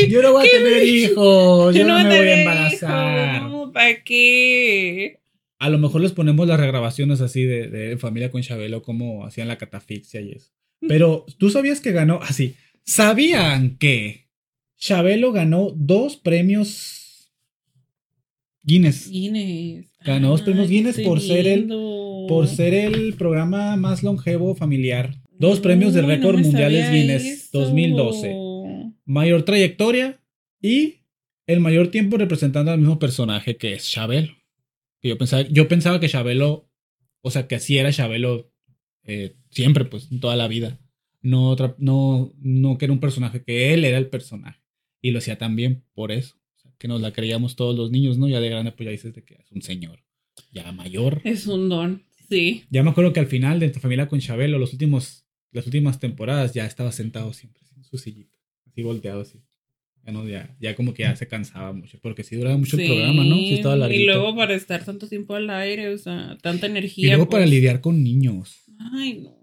Yo 0.07 0.21
no 0.21 0.31
voy 0.33 0.47
a 0.47 0.51
¿Qué 0.51 0.57
tener 0.57 0.83
hijos, 0.83 1.75
yo, 1.75 1.85
no 1.85 1.97
me 1.97 2.05
voy 2.17 2.27
a 2.27 2.39
embarazar. 2.39 3.41
No, 3.43 3.71
¿para 3.71 4.03
qué? 4.03 5.19
A 5.59 5.69
lo 5.69 5.79
mejor 5.79 6.01
les 6.01 6.11
ponemos 6.11 6.47
las 6.47 6.59
regrabaciones 6.59 7.21
así 7.21 7.43
de, 7.43 7.67
de 7.67 7.97
Familia 7.97 8.29
con 8.29 8.41
Chabelo, 8.41 8.81
como 8.83 9.25
hacían 9.25 9.47
la 9.47 9.57
catafixia 9.57 10.21
y 10.21 10.31
eso. 10.33 10.51
Pero, 10.87 11.25
¿tú 11.39 11.49
sabías 11.49 11.79
que 11.79 11.91
ganó? 11.91 12.19
Así. 12.21 12.55
¿Sabían 12.83 13.77
que 13.77 14.27
Chabelo 14.77 15.31
ganó 15.31 15.71
dos 15.75 16.17
premios 16.17 17.31
Guinness? 18.61 19.09
Guinness. 19.09 19.87
Ganó 20.03 20.29
dos 20.29 20.41
premios 20.41 20.67
Ay, 20.67 20.75
Guinness 20.75 20.99
por 20.99 21.21
ser 21.21 21.47
el-. 21.47 21.67
Por 22.27 22.47
ser 22.47 22.73
el 22.73 23.13
programa 23.13 23.75
más 23.75 24.03
longevo 24.03 24.55
familiar. 24.55 25.15
Dos 25.37 25.59
premios 25.59 25.93
de 25.93 26.01
Uy, 26.01 26.07
récord 26.07 26.37
no 26.37 26.43
mundiales 26.43 26.91
Guinness 26.91 27.25
eso. 27.25 27.59
2012. 27.59 28.35
Mayor 29.05 29.43
trayectoria 29.43 30.21
y 30.61 30.95
el 31.47 31.59
mayor 31.59 31.89
tiempo 31.89 32.17
representando 32.17 32.71
al 32.71 32.79
mismo 32.79 32.99
personaje 32.99 33.57
que 33.57 33.73
es 33.73 33.89
Chabelo. 33.89 34.33
Que 35.01 35.09
yo 35.09 35.17
pensaba, 35.17 35.43
yo 35.43 35.67
pensaba 35.67 35.99
que 35.99 36.09
Chabelo, 36.09 36.69
o 37.21 37.31
sea, 37.31 37.47
que 37.47 37.55
así 37.55 37.77
era 37.77 37.91
Chabelo 37.91 38.51
eh, 39.03 39.35
siempre, 39.51 39.85
pues, 39.85 40.11
en 40.11 40.19
toda 40.19 40.35
la 40.35 40.47
vida. 40.47 40.79
No, 41.21 41.49
otra, 41.49 41.75
no, 41.77 42.33
no 42.39 42.77
que 42.77 42.85
era 42.85 42.93
un 42.93 42.99
personaje, 42.99 43.43
que 43.43 43.73
él 43.73 43.85
era 43.85 43.97
el 43.97 44.07
personaje. 44.07 44.61
Y 45.01 45.11
lo 45.11 45.19
hacía 45.19 45.37
también 45.37 45.83
por 45.93 46.11
eso. 46.11 46.35
O 46.55 46.59
sea, 46.59 46.71
que 46.77 46.87
nos 46.87 47.01
la 47.01 47.13
creíamos 47.13 47.55
todos 47.55 47.75
los 47.75 47.91
niños, 47.91 48.17
¿no? 48.17 48.27
Ya 48.27 48.39
de 48.39 48.49
grande, 48.49 48.71
pues 48.71 48.85
ya 48.85 48.91
dices 48.91 49.13
de 49.13 49.23
que 49.23 49.35
es 49.35 49.51
un 49.51 49.61
señor. 49.61 50.03
Ya 50.51 50.71
mayor. 50.71 51.21
Es 51.23 51.47
un 51.47 51.69
don, 51.69 52.03
sí. 52.29 52.63
Ya 52.69 52.83
me 52.83 52.89
acuerdo 52.89 53.13
que 53.13 53.19
al 53.19 53.27
final 53.27 53.59
de 53.59 53.69
tu 53.69 53.79
familia 53.79 54.07
con 54.07 54.19
Chabelo, 54.19 54.57
los 54.59 54.73
últimos, 54.73 55.25
las 55.51 55.65
últimas 55.65 55.99
temporadas, 55.99 56.53
ya 56.53 56.65
estaba 56.65 56.91
sentado 56.91 57.33
siempre 57.33 57.61
en 57.75 57.83
su 57.83 57.97
sillita, 57.97 58.37
así 58.67 58.81
volteado 58.83 59.21
así. 59.21 59.41
Ya, 60.05 60.11
no, 60.11 60.27
ya, 60.27 60.55
ya 60.59 60.75
como 60.75 60.93
que 60.93 61.01
ya 61.03 61.15
se 61.15 61.27
cansaba 61.27 61.73
mucho, 61.73 61.97
porque 61.99 62.23
sí 62.23 62.35
duraba 62.35 62.55
mucho 62.57 62.77
el 62.77 62.85
programa, 62.85 63.23
¿no? 63.23 63.37
Sí 63.37 63.55
estaba 63.55 63.75
larguito. 63.75 64.03
Y 64.03 64.05
luego 64.05 64.35
para 64.35 64.53
estar 64.53 64.85
tanto 64.85 65.07
tiempo 65.07 65.33
al 65.33 65.49
aire, 65.49 65.89
o 65.91 65.97
sea, 65.97 66.37
tanta 66.43 66.67
Y 66.67 66.69
energía. 66.69 67.07
luego 67.15 67.29
para 67.29 67.43
pues. 67.43 67.49
lidiar 67.51 67.81
con 67.81 68.03
niños. 68.03 68.65
Ay, 68.93 69.21
no. 69.23 69.35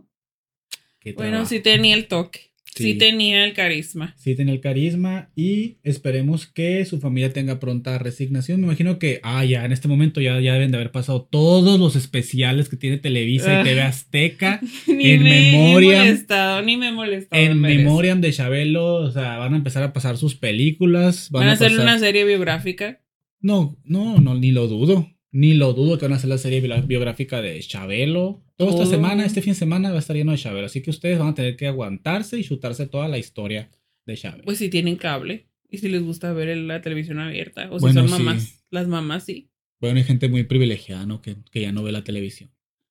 Qué 1.00 1.14
Bueno, 1.14 1.46
sí 1.46 1.58
tenía 1.58 1.96
el 1.96 2.06
toque. 2.06 2.51
Sí. 2.74 2.84
Sí. 2.92 2.94
tenía 2.98 3.44
el 3.44 3.52
carisma. 3.52 4.14
Sí 4.16 4.34
tenía 4.34 4.54
el 4.54 4.60
carisma 4.60 5.28
y 5.36 5.76
esperemos 5.82 6.46
que 6.46 6.84
su 6.86 7.00
familia 7.00 7.30
tenga 7.32 7.60
pronta 7.60 7.98
resignación. 7.98 8.60
Me 8.60 8.66
imagino 8.68 8.98
que, 8.98 9.20
ah, 9.22 9.44
ya 9.44 9.66
en 9.66 9.72
este 9.72 9.88
momento 9.88 10.22
ya, 10.22 10.40
ya 10.40 10.54
deben 10.54 10.70
de 10.70 10.78
haber 10.78 10.90
pasado 10.90 11.28
todos 11.30 11.78
los 11.78 11.96
especiales 11.96 12.70
que 12.70 12.76
tiene 12.76 12.96
Televisa 12.96 13.52
y 13.52 13.56
Ah. 13.56 13.62
TV 13.62 13.82
Azteca. 13.82 14.60
Ni 14.86 15.10
En 15.10 15.22
me 15.22 15.30
memoria- 15.52 16.02
he 16.02 16.06
molestado, 16.06 16.62
ni 16.62 16.76
me 16.78 16.92
molestado. 16.92 17.42
en. 17.42 17.60
Memoriam 17.60 18.20
de 18.22 18.32
Chabelo, 18.32 18.94
o 18.94 19.10
sea, 19.10 19.36
van 19.36 19.52
a 19.52 19.56
empezar 19.58 19.82
a 19.82 19.92
pasar 19.92 20.16
sus 20.16 20.34
películas. 20.34 21.28
Van, 21.30 21.40
Van 21.42 21.48
a 21.50 21.52
hacer 21.52 21.72
pasar- 21.72 21.82
una 21.84 21.98
serie 21.98 22.24
biográfica. 22.24 23.00
No, 23.40 23.76
no, 23.84 24.18
no, 24.20 24.34
ni 24.34 24.50
lo 24.50 24.66
dudo. 24.66 25.10
Ni 25.32 25.54
lo 25.54 25.72
dudo 25.72 25.96
que 25.98 26.04
van 26.04 26.12
a 26.12 26.16
hacer 26.16 26.28
la 26.28 26.36
serie 26.38 26.60
bi- 26.60 26.86
biográfica 26.86 27.40
de 27.40 27.58
Chabelo. 27.60 28.42
Toda 28.56 28.70
esta 28.70 28.82
Oh. 28.82 28.86
semana, 28.86 29.24
este 29.24 29.40
fin 29.42 29.54
de 29.54 29.58
semana 29.58 29.88
va 29.90 29.96
a 29.96 29.98
estar 30.00 30.14
lleno 30.14 30.32
de 30.32 30.38
Chabelo. 30.38 30.66
Así 30.66 30.82
que 30.82 30.90
ustedes 30.90 31.18
van 31.18 31.28
a 31.28 31.34
tener 31.34 31.56
que 31.56 31.66
aguantarse 31.66 32.38
y 32.38 32.44
chutarse 32.44 32.86
toda 32.86 33.08
la 33.08 33.16
historia 33.18 33.70
de 34.04 34.16
Chabelo. 34.16 34.44
Pues 34.44 34.58
si 34.58 34.68
tienen 34.68 34.96
cable. 34.96 35.48
Y 35.70 35.78
si 35.78 35.88
les 35.88 36.02
gusta 36.02 36.32
ver 36.34 36.54
la 36.58 36.82
televisión 36.82 37.18
abierta. 37.18 37.70
O 37.70 37.78
si 37.78 37.82
Bueno, 37.86 38.06
son 38.06 38.18
sí. 38.18 38.22
mamás. 38.24 38.64
Las 38.70 38.88
mamás 38.88 39.24
sí. 39.24 39.48
Bueno, 39.80 39.96
hay 39.96 40.04
gente 40.04 40.28
muy 40.28 40.44
privilegiada, 40.44 41.06
¿no? 41.06 41.22
Que, 41.22 41.36
que 41.50 41.62
ya 41.62 41.72
no 41.72 41.82
ve 41.82 41.92
la 41.92 42.04
televisión. 42.04 42.50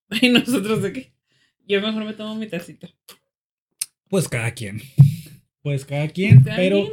Y 0.21 0.29
nosotros 0.29 0.81
de 0.81 0.91
qué. 0.93 1.13
Yo 1.67 1.79
mejor 1.79 2.03
me 2.05 2.13
tomo 2.13 2.35
mi 2.35 2.47
tacita. 2.47 2.89
Pues 4.09 4.27
cada 4.27 4.51
quien. 4.55 4.81
Pues 5.61 5.85
cada 5.85 6.07
quien, 6.09 6.41
Cada 6.43 6.57
pero... 6.57 6.77
quien, 6.81 6.91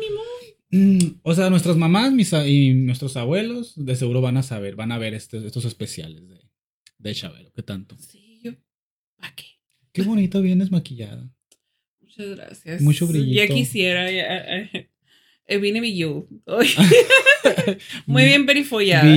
o 1.23 1.35
sea, 1.35 1.51
nuestras 1.51 1.77
mamás 1.77 2.13
mis 2.13 2.33
y 2.47 2.75
nuestros 2.75 3.17
abuelos 3.17 3.73
de 3.77 3.97
seguro 3.97 4.21
van 4.21 4.37
a 4.37 4.43
saber, 4.43 4.77
van 4.77 4.93
a 4.93 4.99
ver 4.99 5.15
este- 5.15 5.47
estos 5.47 5.65
especiales 5.65 6.29
de, 6.29 6.41
de 6.99 7.15
Chabelo. 7.15 7.53
¿Qué 7.55 7.63
tanto? 7.63 7.97
Sí, 7.99 8.41
yo. 8.43 8.53
¿Para 9.17 9.35
qué? 9.35 9.45
Qué 9.93 10.03
bonito 10.03 10.43
vienes 10.43 10.71
maquillada. 10.71 11.31
Muchas 12.01 12.37
gracias. 12.37 12.83
Mucho 12.83 13.07
brillito. 13.07 13.37
Ya 13.37 13.47
quisiera. 13.49 14.11
Ya, 14.11 14.37
eh, 14.37 14.91
eh, 15.47 15.59
vine 15.59 15.81
Billú. 15.81 16.29
Ay, 16.47 16.69
Muy 18.07 18.25
bien 18.25 18.45
perifollada. 18.45 19.11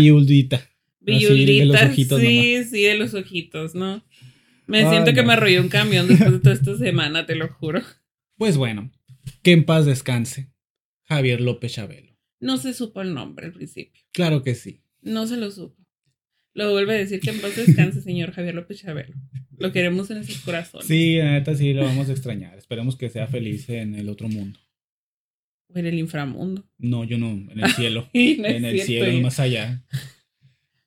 Villuldita, 1.02 1.88
ojitos 1.88 2.22
sí, 2.22 2.64
sí, 2.70 2.84
de 2.84 2.96
los 2.96 3.14
ojitos, 3.14 3.74
¿no? 3.76 4.04
Me 4.68 4.80
Ay, 4.84 4.90
siento 4.90 5.14
que 5.14 5.24
me 5.24 5.34
arrolló 5.34 5.62
un 5.62 5.70
camión 5.70 6.08
después 6.08 6.32
de 6.32 6.40
toda 6.40 6.54
esta 6.56 6.78
semana, 6.78 7.26
te 7.26 7.36
lo 7.36 7.50
juro. 7.50 7.82
Pues 8.38 8.56
bueno, 8.56 8.92
que 9.42 9.52
en 9.52 9.66
paz 9.66 9.86
descanse. 9.86 10.51
Javier 11.12 11.42
López 11.42 11.74
Chabelo. 11.74 12.18
No 12.40 12.56
se 12.56 12.74
supo 12.74 13.02
el 13.02 13.14
nombre 13.14 13.48
al 13.48 13.52
principio. 13.52 14.02
Claro 14.14 14.44
que 14.44 14.56
sí. 14.56 14.82
No 15.02 15.28
se 15.28 15.36
lo 15.36 15.52
supo. 15.52 15.76
Lo 16.54 16.72
vuelve 16.72 16.94
a 16.94 17.00
decir 17.00 17.20
que 17.20 17.32
en 17.32 17.42
paz 17.42 17.54
descanse, 17.58 18.02
señor 18.02 18.32
Javier 18.32 18.56
López 18.56 18.80
Chabelo. 18.80 19.14
Lo 19.58 19.74
queremos 19.74 20.10
en 20.10 20.18
nuestros 20.18 20.40
corazones. 20.40 20.88
Sí, 20.88 21.18
la 21.18 21.34
neta 21.34 21.54
sí 21.54 21.74
lo 21.74 21.84
vamos 21.84 22.08
a 22.08 22.14
extrañar. 22.14 22.58
Esperemos 22.58 22.96
que 22.96 23.10
sea 23.10 23.28
feliz 23.28 23.68
en 23.68 23.96
el 23.96 24.08
otro 24.08 24.30
mundo. 24.30 24.58
O 25.68 25.78
en 25.78 25.86
el 25.86 26.00
inframundo. 26.00 26.66
No, 26.78 27.04
yo 27.04 27.18
no, 27.18 27.32
en 27.32 27.60
el 27.60 27.72
cielo. 27.72 28.10
Y 28.14 28.38
no 28.38 28.48
en 28.48 28.64
el 28.64 28.80
cielo, 28.80 29.12
ya. 29.12 29.20
más 29.20 29.40
allá. 29.42 29.84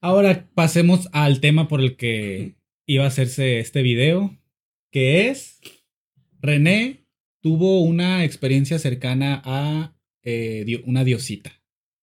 Ahora 0.01 0.49
pasemos 0.55 1.11
al 1.13 1.41
tema 1.41 1.69
por 1.69 1.83
el 1.83 1.97
que 1.97 2.55
iba 2.87 3.05
a 3.05 3.09
hacerse 3.09 3.59
este 3.59 3.83
video, 3.83 4.35
que 4.91 5.29
es 5.29 5.61
René 6.41 7.05
tuvo 7.43 7.83
una 7.83 8.25
experiencia 8.25 8.79
cercana 8.79 9.43
a 9.45 9.94
eh, 10.25 10.65
dio- 10.67 10.83
una 10.87 11.05
diosita. 11.05 11.53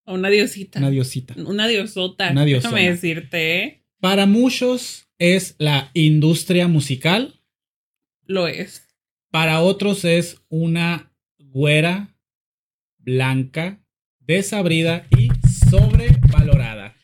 Una 0.06 0.30
diosita. 0.30 0.80
Una 0.80 0.90
diosita. 0.90 1.36
Una 1.38 1.68
diosota. 1.68 2.32
Una 2.32 2.46
diosona. 2.46 2.76
Déjame 2.78 2.92
decirte, 2.92 3.64
¿eh? 3.64 3.84
Para 4.00 4.26
muchos 4.26 5.08
es 5.20 5.56
la 5.60 5.92
industria 5.94 6.68
musical. 6.68 7.40
Lo 8.26 8.48
es. 8.48 8.88
Para 9.30 9.62
otros 9.62 10.04
es 10.06 10.42
una 10.50 11.14
güera 11.38 12.16
blanca, 12.98 13.84
desabrida 14.20 15.08
y 15.18 15.30
sobrevalorada. 15.70 16.96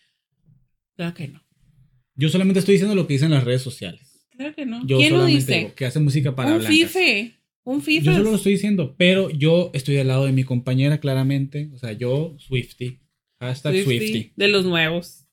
Claro 0.95 1.13
que 1.13 1.27
no. 1.27 1.43
Yo 2.15 2.29
solamente 2.29 2.59
estoy 2.59 2.73
diciendo 2.73 2.95
lo 2.95 3.05
que 3.07 3.13
dicen 3.13 3.31
las 3.31 3.43
redes 3.43 3.61
sociales. 3.61 4.25
Claro 4.31 4.53
que 4.55 4.65
no. 4.65 4.85
Yo 4.85 4.97
¿Quién 4.97 5.13
lo 5.13 5.25
dice? 5.25 5.57
digo 5.59 5.75
que 5.75 5.85
hace 5.85 5.99
música 5.99 6.35
para 6.35 6.51
un 6.53 6.59
blancas. 6.59 6.75
fife. 6.75 7.36
Un 7.67 7.81
fife. 7.81 8.05
Yo 8.05 8.13
solo 8.13 8.29
lo 8.31 8.37
estoy 8.37 8.53
diciendo, 8.53 8.95
pero 8.97 9.29
yo 9.29 9.71
estoy 9.73 9.95
del 9.95 10.07
lado 10.07 10.25
de 10.25 10.31
mi 10.31 10.43
compañera 10.45 10.99
claramente. 10.99 11.69
O 11.73 11.77
sea, 11.77 11.91
yo 11.91 12.35
Swifty. 12.39 12.99
Hashtag 13.41 13.83
Swifty. 13.83 14.31
De 14.35 14.47
los 14.47 14.65
nuevos. 14.65 15.23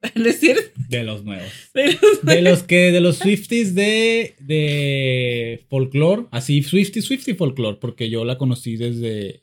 Es 0.14 0.22
decir, 0.22 0.56
De 0.88 1.02
los 1.02 1.24
nuevos. 1.24 1.50
de 1.74 1.86
los 2.00 2.22
De 2.24 2.42
los 2.42 2.62
que, 2.62 2.92
de 2.92 3.00
los 3.00 3.16
Swifties 3.18 3.74
de, 3.74 4.36
de 4.38 5.64
folklore. 5.68 6.26
Así, 6.30 6.62
Swifty, 6.62 7.02
Swifty 7.02 7.34
folklore. 7.34 7.78
Porque 7.80 8.08
yo 8.08 8.24
la 8.24 8.38
conocí 8.38 8.76
desde 8.76 9.42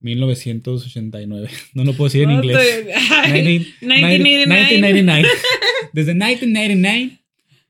1989. 0.00 1.48
No 1.74 1.84
lo 1.84 1.92
puedo 1.92 2.04
decir 2.08 2.22
en 2.22 2.28
No 2.30 2.34
inglés. 2.42 2.56
te- 2.56 2.94
Ay, 2.94 3.42
1999. 3.82 4.48
1999. 4.80 5.28
Desde 5.92 6.14
1999. 6.14 7.18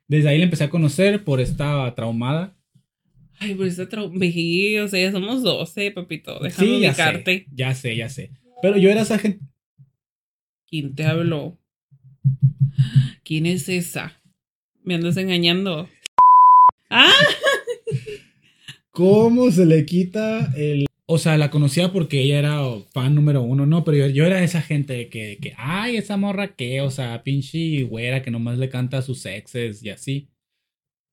Desde 0.07 0.29
ahí 0.29 0.39
la 0.39 0.45
empecé 0.45 0.63
a 0.65 0.71
conocer 0.71 1.25
por 1.25 1.41
esta 1.41 1.93
traumada. 1.97 2.57
Ay, 3.45 3.55
pero 3.55 3.67
está 3.67 3.89
traume. 3.89 4.81
O 4.81 4.89
sea, 4.89 5.01
ya 5.01 5.13
somos 5.13 5.43
12, 5.43 5.91
papito. 5.93 6.39
Déjame 6.41 6.69
Sí, 6.69 6.81
ya 6.81 6.89
ubicarte. 6.91 7.39
sé. 7.39 7.47
Ya 7.55 7.75
sé, 7.75 7.97
ya 7.97 8.09
sé. 8.09 8.31
Pero 8.63 8.77
yo 8.77 8.91
era 8.91 9.03
esa 9.03 9.19
gente. 9.19 9.45
¿Quién 10.69 10.95
te 10.95 11.05
habló? 11.05 11.59
¿Quién 13.25 13.47
es 13.47 13.69
esa? 13.69 14.21
Me 14.83 14.95
andas 14.95 15.17
engañando. 15.17 15.89
Ah, 16.91 17.13
¿Cómo 18.91 19.51
se 19.51 19.67
le 19.67 19.85
quita 19.85 20.53
el.? 20.57 20.87
O 21.07 21.19
sea, 21.19 21.37
la 21.37 21.51
conocía 21.51 21.93
porque 21.93 22.23
ella 22.23 22.39
era 22.39 22.61
fan 22.95 23.15
número 23.15 23.43
uno, 23.43 23.67
¿no? 23.67 23.85
Pero 23.85 23.99
yo, 23.99 24.07
yo 24.09 24.25
era 24.25 24.43
esa 24.43 24.63
gente 24.63 24.95
de 24.95 25.09
que, 25.11 25.37
que, 25.39 25.53
ay, 25.59 25.97
esa 25.99 26.17
morra 26.17 26.55
que, 26.57 26.81
o 26.81 26.91
sea, 26.91 27.23
pinche 27.23 27.83
güera 27.83 28.23
que 28.23 28.31
nomás 28.31 28.57
le 28.57 28.71
canta 28.71 28.99
a 28.99 29.03
sus 29.03 29.27
exes 29.27 29.83
y 29.85 29.91
así. 29.91 30.29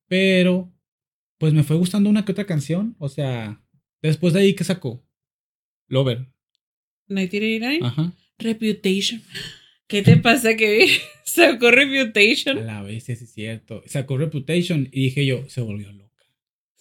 Pero, 0.07 0.71
pues 1.41 1.53
me 1.53 1.63
fue 1.63 1.75
gustando 1.75 2.09
una 2.09 2.23
que 2.23 2.31
otra 2.31 2.45
canción. 2.45 2.95
O 2.99 3.09
sea, 3.09 3.59
después 4.01 4.33
de 4.33 4.41
ahí, 4.41 4.53
¿qué 4.53 4.63
sacó? 4.63 5.03
Lover. 5.89 6.27
1989. 7.09 7.79
Ajá. 7.83 8.13
Reputation. 8.39 9.21
¿Qué 9.87 10.01
te 10.03 10.15
pasa 10.17 10.55
que 10.55 10.87
sacó 11.25 11.67
A 11.67 11.71
Reputation? 11.71 12.65
la 12.65 12.81
vez, 12.81 13.03
sí 13.03 13.11
es 13.11 13.29
cierto. 13.33 13.83
Sacó 13.87 14.17
Reputation 14.17 14.87
y 14.91 15.01
dije 15.05 15.25
yo, 15.25 15.43
se 15.49 15.59
volvió 15.61 15.91
loca. 15.91 16.01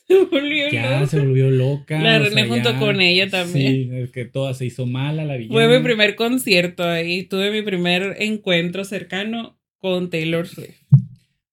Se 0.07 0.25
volvió 0.25 0.69
Ya 0.71 0.91
loca. 1.01 1.07
se 1.07 1.19
volvió 1.21 1.51
loca. 1.51 2.01
La 2.01 2.19
René 2.19 2.43
sea, 2.43 2.49
junto 2.49 2.73
ya- 2.73 2.79
con 2.79 3.01
ella 3.01 3.31
también. 3.31 3.73
Sí, 3.73 3.91
es 3.93 4.11
que 4.11 4.25
toda 4.25 4.55
se 4.55 4.67
hizo 4.67 4.85
mala 4.87 5.25
la 5.25 5.37
villana. 5.37 5.55
Fue 5.55 5.79
mi 5.79 5.85
primer 5.85 6.17
concierto 6.17 6.83
ahí. 6.85 7.25
Tuve 7.25 7.51
mi 7.53 7.63
primer 7.63 8.17
encuentro 8.21 8.85
cercano 8.85 9.59
con 9.79 10.11
Taylor 10.11 10.47
Swift. 10.49 10.83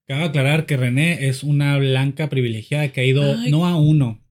Cabe 0.08 0.24
aclarar 0.24 0.66
que 0.66 0.78
René 0.78 1.28
es 1.28 1.44
una 1.44 1.78
blanca 1.78 2.30
privilegiada 2.30 2.88
que 2.90 3.02
ha 3.02 3.06
ido 3.06 3.36
Ay. 3.40 3.52
no 3.52 3.66
a 3.66 3.76
uno, 3.78 4.24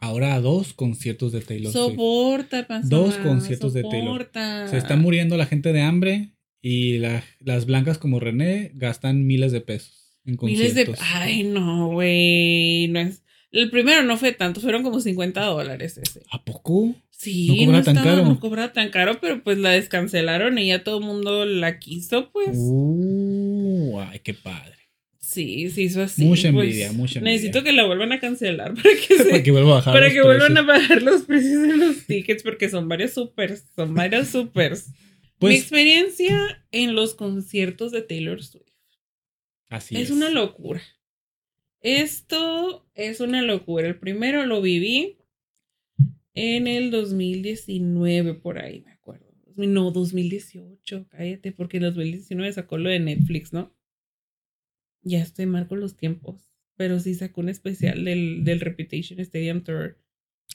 ahora 0.00 0.34
a 0.34 0.40
dos 0.40 0.72
conciertos 0.72 1.32
de 1.32 1.40
Taylor 1.42 1.70
Swift. 1.72 1.84
Soporta, 1.90 2.66
panzona, 2.66 3.02
Dos 3.02 3.16
conciertos 3.18 3.74
de 3.74 3.82
Taylor. 3.82 4.12
soporta. 4.12 4.68
Se 4.68 4.78
está 4.78 4.96
muriendo 4.96 5.36
la 5.36 5.44
gente 5.46 5.72
de 5.74 5.82
hambre 5.82 6.32
y 6.62 6.98
la- 6.98 7.22
las 7.40 7.66
blancas 7.66 7.98
como 7.98 8.20
René 8.20 8.70
gastan 8.74 9.26
miles 9.26 9.52
de 9.52 9.60
pesos 9.60 10.18
en 10.24 10.38
Miles 10.40 10.74
de. 10.74 10.86
conciertos. 10.86 11.06
Ay, 11.14 11.42
no, 11.44 11.88
güey. 11.92 12.88
No 12.88 13.00
es. 13.00 13.22
El 13.50 13.70
primero 13.70 14.02
no 14.04 14.16
fue 14.18 14.32
tanto, 14.32 14.60
fueron 14.60 14.82
como 14.82 15.00
50 15.00 15.42
dólares 15.44 15.98
ese. 15.98 16.22
¿A 16.30 16.42
poco? 16.44 16.94
Sí, 17.10 17.48
No 17.48 17.56
cobraba 17.66 17.84
tan 17.84 17.96
estaba- 17.96 18.16
caro. 18.16 18.28
No 18.28 18.40
cobraba 18.40 18.72
tan 18.72 18.90
caro, 18.90 19.18
pero 19.20 19.42
pues 19.42 19.58
la 19.58 19.70
descancelaron 19.70 20.58
y 20.58 20.68
ya 20.68 20.84
todo 20.84 20.98
el 21.00 21.04
mundo 21.04 21.44
la 21.44 21.78
quiso, 21.78 22.30
pues. 22.30 22.50
Uh, 22.52 24.00
ay, 24.00 24.20
qué 24.20 24.34
padre. 24.34 24.74
Sí, 25.30 25.68
se 25.68 25.82
hizo 25.82 26.00
así. 26.02 26.24
Mucha 26.24 26.50
pues, 26.52 26.64
envidia, 26.68 26.92
mucha 26.92 27.18
envidia. 27.18 27.34
Necesito 27.36 27.62
que 27.62 27.72
la 27.72 27.84
vuelvan 27.84 28.12
a 28.12 28.18
cancelar 28.20 28.72
para 28.74 28.88
que 28.94 29.16
se- 29.18 29.24
Para 29.26 29.42
que 29.42 29.50
vuelva 29.50 29.72
a 29.72 29.74
bajar. 29.74 29.92
para 29.92 30.10
que 30.10 30.22
vuelvan 30.22 30.56
a 30.56 30.62
bajar 30.62 31.02
los 31.02 31.22
precios 31.24 31.62
de 31.68 31.76
los 31.76 32.06
tickets 32.06 32.42
porque 32.42 32.70
son 32.70 32.88
varios 32.88 33.12
supers, 33.12 33.66
son 33.76 33.94
varios 33.94 34.28
supers. 34.36 34.88
Mi 34.88 34.94
Pues 35.38 35.60
experiencia 35.60 36.64
en 36.72 36.94
los 36.94 37.14
conciertos 37.14 37.92
de 37.92 38.00
Taylor 38.02 38.42
Swift 38.42 38.64
así 39.68 39.96
es 39.96 40.04
es. 40.04 40.10
una 40.12 40.30
locura. 40.30 40.80
Esto 41.80 42.88
es 42.94 43.20
una 43.20 43.42
locura. 43.42 43.86
El 43.86 43.98
primero 43.98 44.46
lo 44.46 44.60
viví 44.62 45.18
en 46.34 46.66
el 46.66 46.90
2019, 46.90 48.34
por 48.34 48.58
ahí, 48.58 48.80
me 48.80 48.92
acuerdo. 48.92 49.26
No, 49.56 49.90
2018, 49.90 51.06
cállate, 51.10 51.52
porque 51.52 51.76
en 51.76 51.82
2019 51.84 52.52
sacó 52.52 52.78
lo 52.78 52.88
de 52.88 52.98
Netflix, 53.00 53.52
¿no? 53.52 53.74
Ya 55.08 55.22
estoy 55.22 55.46
mal 55.46 55.66
con 55.66 55.80
los 55.80 55.96
tiempos, 55.96 56.50
pero 56.76 57.00
sí 57.00 57.14
sacó 57.14 57.40
un 57.40 57.48
especial 57.48 58.04
del, 58.04 58.44
del 58.44 58.60
Reputation 58.60 59.18
Stadium 59.20 59.62
Tour 59.62 59.96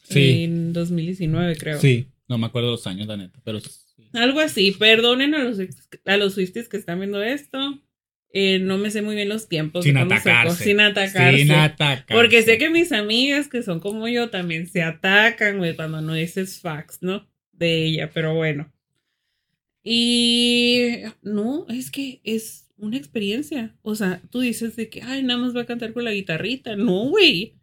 Sí, 0.04 0.44
en 0.44 0.74
2019, 0.74 1.56
creo. 1.58 1.80
sí. 1.80 2.08
No 2.30 2.38
me 2.38 2.48
acuerdo 2.48 2.72
los 2.72 2.88
años, 2.88 3.06
la 3.06 3.18
neta, 3.18 3.40
pero 3.44 3.60
sí. 3.60 3.70
Algo 4.14 4.40
así. 4.40 4.72
Perdonen 4.72 5.36
a 5.36 5.44
los, 5.44 5.60
a 6.06 6.18
los 6.18 6.34
Swifties 6.34 6.70
que 6.70 6.78
están 6.78 7.00
viendo 7.00 7.22
esto. 7.22 7.60
Eh, 8.32 8.60
no 8.60 8.78
me 8.78 8.90
sé 8.92 9.02
muy 9.02 9.14
bien 9.16 9.28
los 9.30 9.50
tiempos. 9.50 9.84
Sin 9.84 9.96
sacó, 9.96 10.14
atacarse. 10.14 10.64
Sin 10.64 10.80
atacarse. 10.80 11.40
Sin 11.40 11.52
atacar. 11.52 12.06
Porque 12.16 12.42
sé 12.42 12.58
que 12.58 12.70
mis 12.70 12.92
amigas 12.94 13.50
que 13.50 13.62
son 13.62 13.82
como 13.82 14.08
yo 14.08 14.30
también 14.30 14.68
se 14.68 14.82
atacan, 14.82 15.58
güey, 15.58 15.76
cuando 15.76 16.02
no 16.02 16.14
dices 16.14 16.60
facts, 16.60 17.00
¿no? 17.02 17.30
De 17.52 17.86
ella, 17.86 18.10
pero 18.12 18.34
bueno. 18.34 18.72
Y 19.84 21.02
no, 21.22 21.66
es 21.70 21.92
que 21.92 22.22
es 22.24 22.63
una 22.78 22.98
experiencia. 22.98 23.76
O 23.82 23.96
sea, 23.96 24.22
tú 24.30 24.42
dices 24.42 24.76
de 24.76 24.90
que, 24.90 25.02
ay, 25.02 25.24
nada 25.24 25.40
más 25.40 25.56
va 25.56 25.62
a 25.62 25.66
cantar 25.66 25.94
con 25.94 26.04
la 26.04 26.12
guitarrita. 26.12 26.76
No, 26.76 27.10
güey. 27.10 27.56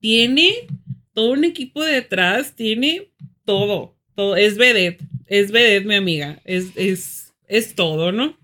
Tiene 0.00 0.66
todo 1.12 1.32
un 1.32 1.44
equipo 1.44 1.84
detrás, 1.84 2.54
tiene 2.54 3.10
todo. 3.44 3.96
Todo. 4.14 4.36
Es 4.36 4.56
vedette. 4.56 5.04
Es 5.26 5.50
vedette, 5.50 5.86
mi 5.86 5.94
amiga. 5.94 6.40
Es, 6.44 6.72
es, 6.76 7.32
es 7.46 7.74
todo, 7.74 8.12
¿no? 8.12 8.38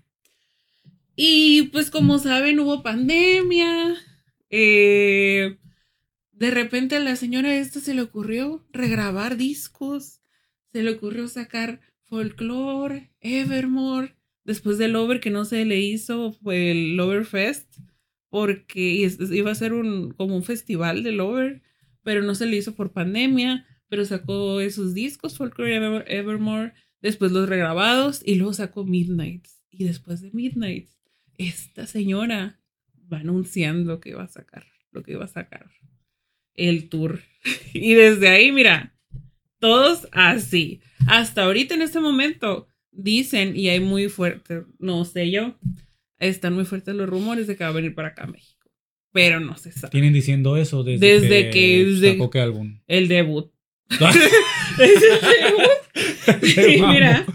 Y 1.15 1.63
pues 1.71 1.89
como 1.89 2.19
saben, 2.19 2.59
hubo 2.59 2.83
pandemia. 2.83 3.95
Eh, 4.49 5.57
de 6.31 6.51
repente 6.51 6.95
a 6.95 6.99
la 6.99 7.15
señora 7.15 7.55
esta 7.55 7.79
se 7.79 7.95
le 7.95 8.01
ocurrió 8.01 8.65
regrabar 8.71 9.37
discos. 9.37 10.21
Se 10.71 10.83
le 10.83 10.91
ocurrió 10.91 11.27
sacar 11.27 11.81
folklore, 12.03 13.11
Evermore. 13.19 14.16
Después 14.47 14.79
del 14.79 14.95
Over 14.95 15.19
que 15.19 15.29
no 15.29 15.45
se 15.45 15.63
le 15.65 15.79
hizo 15.79 16.33
fue 16.33 16.71
el 16.71 16.95
Lover 16.95 17.25
Fest. 17.25 17.77
Porque 18.29 19.07
iba 19.31 19.51
a 19.51 19.55
ser 19.55 19.73
un, 19.73 20.11
como 20.13 20.35
un 20.35 20.43
festival 20.43 21.03
del 21.03 21.19
Over. 21.19 21.61
Pero 22.01 22.23
no 22.23 22.33
se 22.33 22.47
le 22.47 22.57
hizo 22.57 22.73
por 22.73 22.93
pandemia. 22.93 23.67
Pero 23.89 24.03
sacó 24.05 24.59
esos 24.59 24.95
discos, 24.95 25.37
Folklore 25.37 26.03
Evermore. 26.07 26.73
Después 27.01 27.31
los 27.31 27.47
regrabados. 27.47 28.23
Y 28.25 28.35
luego 28.35 28.53
sacó 28.53 28.83
Midnights. 28.83 29.61
Y 29.69 29.83
después 29.83 30.21
de 30.21 30.31
Midnights 30.31 30.97
esta 31.37 31.85
señora 31.85 32.59
va 33.11 33.19
anunciando 33.19 33.99
que 33.99 34.15
va 34.15 34.23
a 34.23 34.27
sacar, 34.27 34.65
lo 34.91 35.03
que 35.03 35.15
va 35.15 35.25
a 35.25 35.29
sacar, 35.29 35.69
el 36.53 36.89
tour. 36.89 37.21
Y 37.73 37.93
desde 37.93 38.27
ahí, 38.29 38.51
mira, 38.51 38.97
todos 39.59 40.07
así. 40.11 40.81
Hasta 41.07 41.43
ahorita 41.43 41.75
en 41.75 41.81
este 41.81 41.99
momento 41.99 42.67
dicen, 42.97 43.55
y 43.55 43.69
hay 43.69 43.79
muy 43.79 44.09
fuerte, 44.09 44.63
no 44.79 45.05
sé 45.05 45.31
yo, 45.31 45.55
están 46.19 46.53
muy 46.53 46.65
fuertes 46.65 46.93
los 46.95 47.07
rumores 47.07 47.47
de 47.47 47.55
que 47.55 47.63
va 47.63 47.69
a 47.69 47.73
venir 47.73 47.93
para 47.95 48.09
acá 48.09 48.23
a 48.23 48.27
México. 48.27 48.57
Pero 49.13 49.39
no 49.39 49.55
se 49.57 49.71
sabe. 49.71 49.91
Tienen 49.91 50.11
diciendo 50.13 50.57
eso 50.57 50.83
desde, 50.83 51.07
Desde 51.21 51.49
que- 51.49 51.85
desde- 51.85 52.11
sacó 52.13 52.29
qué 52.29 52.39
álbum. 52.41 52.79
El 52.87 53.07
debut. 53.07 53.51
Es 53.89 55.01
el 55.01 55.21
debut. 55.21 56.43
Sí, 56.43 56.81
mira, 56.87 57.25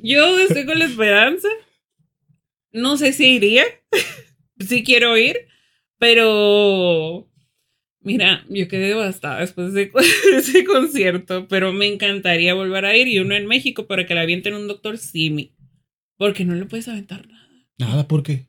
yo 0.00 0.38
estoy 0.38 0.66
con 0.66 0.78
la 0.78 0.84
esperanza. 0.84 1.48
No 2.70 2.96
sé 2.96 3.12
si 3.12 3.36
iría. 3.36 3.64
sí 4.60 4.82
quiero 4.84 5.16
ir. 5.16 5.46
Pero. 5.98 7.28
Mira, 8.04 8.44
yo 8.48 8.66
quedé 8.68 8.88
devastada 8.88 9.40
después 9.40 9.72
de 9.74 9.90
ese 10.36 10.64
concierto. 10.64 11.46
Pero 11.48 11.72
me 11.72 11.86
encantaría 11.86 12.54
volver 12.54 12.84
a 12.84 12.96
ir 12.96 13.08
y 13.08 13.18
uno 13.20 13.34
en 13.34 13.46
México 13.46 13.86
para 13.86 14.06
que 14.06 14.14
la 14.14 14.22
avienten 14.22 14.54
un 14.54 14.68
doctor 14.68 14.98
Simi. 14.98 15.52
Porque 16.16 16.44
no 16.44 16.54
le 16.54 16.66
puedes 16.66 16.88
aventar 16.88 17.26
nada. 17.28 17.48
Nada, 17.78 18.08
¿por 18.08 18.22
qué? 18.22 18.46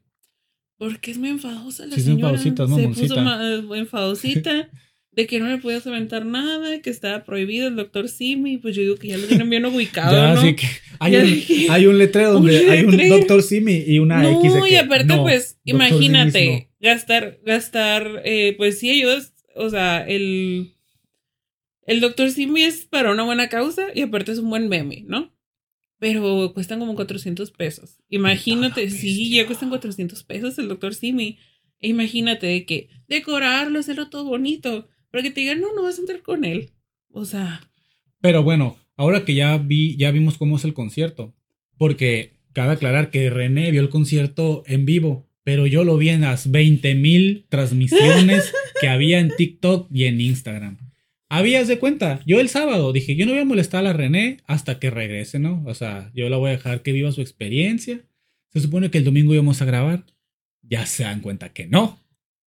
Porque 0.78 1.12
es 1.12 1.18
muy 1.18 1.30
enfadosa 1.30 1.86
la 1.86 1.96
Sí, 1.96 2.02
es 2.02 2.06
señora. 2.06 2.30
enfadosita, 2.34 2.64
es 2.64 2.70
Se 2.70 2.76
mamoncita. 2.76 3.16
puso 3.16 3.76
eh, 3.76 3.80
enfadosita. 3.80 4.70
de 5.16 5.28
que 5.28 5.40
no 5.40 5.48
le 5.48 5.60
podías 5.60 5.86
aventar 5.86 6.26
nada, 6.26 6.82
que 6.82 6.90
estaba 6.90 7.24
prohibido 7.24 7.68
el 7.68 7.76
doctor 7.76 8.10
Simi, 8.10 8.58
pues 8.58 8.76
yo 8.76 8.82
digo 8.82 8.96
que 8.96 9.10
ya 9.10 9.18
lo 9.20 9.28
tienen 9.28 9.48
bien 9.48 9.64
ubicado, 9.64 10.12
Ya, 10.12 10.34
¿no? 10.34 10.42
sí 10.42 10.56
que 10.56 10.66
hay, 11.00 11.16
un, 11.18 11.26
dije, 11.26 11.68
hay 11.70 11.86
un 11.86 12.00
letrero 12.00 12.30
un 12.30 12.34
donde 12.48 12.72
hay 12.72 12.84
un 12.84 12.98
doctor 13.10 13.44
Simi 13.44 13.84
y 13.86 14.00
una 14.00 14.28
X. 14.40 14.54
de 14.54 14.60
No, 14.60 14.66
y 14.66 14.70
que, 14.72 14.78
aparte, 14.80 15.06
no, 15.06 15.22
pues, 15.22 15.60
imagínate, 15.66 16.68
no. 16.82 16.88
gastar, 16.90 17.38
gastar, 17.46 18.24
eh, 18.26 18.56
pues 18.58 18.80
sí 18.80 18.90
ayudas, 18.90 19.33
o 19.56 19.70
sea, 19.70 20.06
el, 20.08 20.74
el 21.86 22.00
doctor 22.00 22.30
Simi 22.32 22.64
es 22.64 22.86
para 22.86 23.12
una 23.12 23.24
buena 23.24 23.50
causa 23.50 23.88
y 23.94 24.02
aparte 24.02 24.32
es 24.32 24.40
un 24.40 24.50
buen 24.50 24.70
meme, 24.70 25.04
¿no? 25.08 25.32
Pero 26.00 26.52
cuestan 26.54 26.80
como 26.80 26.96
400 26.96 27.52
pesos. 27.52 27.98
Imagínate, 28.10 28.86
Ah, 28.86 28.90
sí, 28.90 29.30
ya 29.32 29.46
cuestan 29.46 29.70
400 29.70 30.24
pesos 30.24 30.58
el 30.60 30.68
doctor 30.68 30.94
Simi. 30.96 31.38
E 31.80 31.90
imagínate 31.90 32.48
de 32.48 32.66
que 32.66 32.90
decorarlo, 33.08 33.80
hacerlo 33.80 34.10
todo 34.10 34.26
bonito, 34.26 34.88
para 35.12 35.22
que 35.24 35.32
te 35.32 35.42
digan, 35.42 35.62
no, 35.62 35.74
no 35.74 35.84
vas 35.84 35.98
a 35.98 36.02
entrar 36.02 36.22
con 36.22 36.46
él. 36.46 36.72
O 37.10 37.26
sea, 37.26 37.70
Pero 38.22 38.44
bueno, 38.44 38.78
ahora 38.96 39.24
que 39.26 39.36
ya 39.36 39.58
vi, 39.58 39.96
ya 39.98 40.12
vimos 40.12 40.38
cómo 40.38 40.56
es 40.58 40.66
el 40.66 40.74
concierto. 40.74 41.34
Porque 41.78 42.34
cabe 42.54 42.74
aclarar 42.74 43.10
que 43.10 43.30
René 43.30 43.72
vio 43.72 43.82
el 43.82 43.90
concierto 43.90 44.64
en 44.66 44.86
vivo, 44.86 45.28
pero 45.44 45.68
yo 45.68 45.84
lo 45.84 45.98
vi 45.98 46.10
en 46.10 46.22
las 46.22 46.50
20 46.50 46.96
mil 46.96 47.46
transmisiones 47.50 48.54
que 48.82 48.88
había 48.88 49.20
en 49.20 49.36
TikTok 49.36 49.88
y 49.94 50.06
en 50.06 50.22
Instagram. 50.22 50.78
Habías 51.30 51.68
de 51.68 51.80
cuenta, 51.80 52.22
yo 52.26 52.40
el 52.40 52.48
sábado 52.48 52.94
dije, 52.94 53.16
yo 53.16 53.26
no 53.26 53.32
voy 53.32 53.42
a 53.42 53.46
molestar 53.46 53.80
a 53.80 53.84
la 53.84 53.94
René 53.94 54.38
hasta 54.46 54.80
que 54.80 54.92
regrese, 54.92 55.40
¿no? 55.40 55.64
O 55.66 55.74
sea, 55.74 56.12
yo 56.14 56.30
la 56.30 56.38
voy 56.38 56.50
a 56.50 56.54
dejar 56.54 56.84
que 56.84 56.92
viva 56.92 57.12
su 57.12 57.22
experiencia. 57.22 58.02
Se 58.52 58.60
supone 58.60 58.92
que 58.92 59.00
el 59.00 59.04
domingo 59.04 59.34
íbamos 59.34 59.62
a 59.62 59.66
grabar. 59.66 60.06
Ya 60.62 60.86
se 60.86 61.04
dan 61.04 61.22
cuenta 61.22 61.50
que 61.52 61.66
no. 61.66 62.00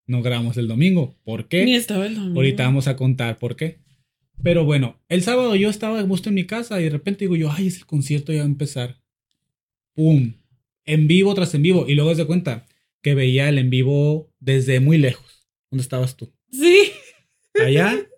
No 0.05 0.21
grabamos 0.21 0.57
el 0.57 0.67
domingo. 0.67 1.15
¿Por 1.23 1.47
qué? 1.47 1.65
ni 1.65 1.73
estaba 1.73 2.05
el 2.05 2.15
domingo. 2.15 2.35
Ahorita 2.35 2.63
vamos 2.63 2.87
a 2.87 2.95
contar 2.95 3.39
por 3.39 3.55
qué. 3.55 3.79
Pero 4.43 4.65
bueno, 4.65 5.01
el 5.09 5.23
sábado 5.23 5.55
yo 5.55 5.69
estaba 5.69 5.97
de 5.97 6.03
gusto 6.03 6.29
en 6.29 6.35
mi 6.35 6.45
casa 6.45 6.79
y 6.79 6.83
de 6.83 6.89
repente 6.91 7.25
digo 7.25 7.35
yo, 7.35 7.51
ay, 7.51 7.67
es 7.67 7.77
el 7.77 7.85
concierto 7.87 8.31
ya 8.31 8.39
va 8.39 8.45
a 8.45 8.49
empezar. 8.49 9.01
¡Pum! 9.95 10.33
En 10.83 11.07
vivo 11.07 11.33
tras 11.33 11.55
en 11.55 11.63
vivo. 11.63 11.85
Y 11.87 11.95
luego 11.95 12.13
se 12.13 12.25
cuenta 12.25 12.67
que 13.05 13.13
veía 13.13 13.47
el 13.49 13.59
en 13.59 13.69
vivo 13.69 14.33
desde 14.39 14.79
muy 14.79 14.97
lejos. 14.97 15.47
¿Dónde 15.69 15.83
estabas 15.83 16.17
tú? 16.17 16.33
Sí. 16.51 16.89
Allá. 17.63 18.09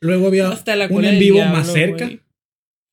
Luego 0.00 0.28
había 0.28 0.50
Hasta 0.50 0.76
la 0.76 0.86
un 0.86 1.04
en 1.04 1.18
vivo 1.18 1.38
diablo, 1.38 1.52
más 1.56 1.72
cerca. 1.72 2.08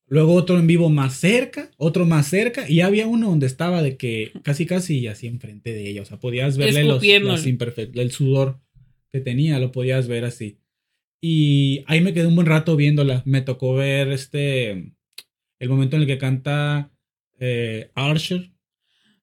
Luego 0.08 0.34
otro 0.34 0.58
en 0.58 0.66
vivo 0.66 0.90
más 0.90 1.14
cerca. 1.14 1.70
Otro 1.76 2.06
más 2.06 2.26
cerca. 2.26 2.68
Y 2.68 2.80
había 2.80 3.06
uno 3.06 3.28
donde 3.30 3.46
estaba 3.46 3.82
de 3.82 3.96
que 3.96 4.32
casi 4.42 4.66
casi 4.66 5.06
así 5.06 5.28
enfrente 5.28 5.72
de 5.72 5.88
ella. 5.88 6.02
O 6.02 6.06
sea, 6.06 6.18
podías 6.18 6.58
verle 6.58 6.82
los, 6.82 7.46
imperfe- 7.46 7.90
el 7.94 8.10
sudor 8.10 8.60
que 9.12 9.20
tenía. 9.20 9.60
Lo 9.60 9.70
podías 9.70 10.08
ver 10.08 10.24
así. 10.24 10.58
Y 11.22 11.84
ahí 11.86 12.00
me 12.00 12.12
quedé 12.14 12.26
un 12.26 12.34
buen 12.34 12.48
rato 12.48 12.74
viéndola. 12.74 13.22
Me 13.26 13.42
tocó 13.42 13.74
ver 13.74 14.08
este. 14.10 14.92
El 15.60 15.68
momento 15.68 15.94
en 15.94 16.02
el 16.02 16.08
que 16.08 16.18
canta 16.18 16.90
eh, 17.38 17.92
Archer. 17.94 18.50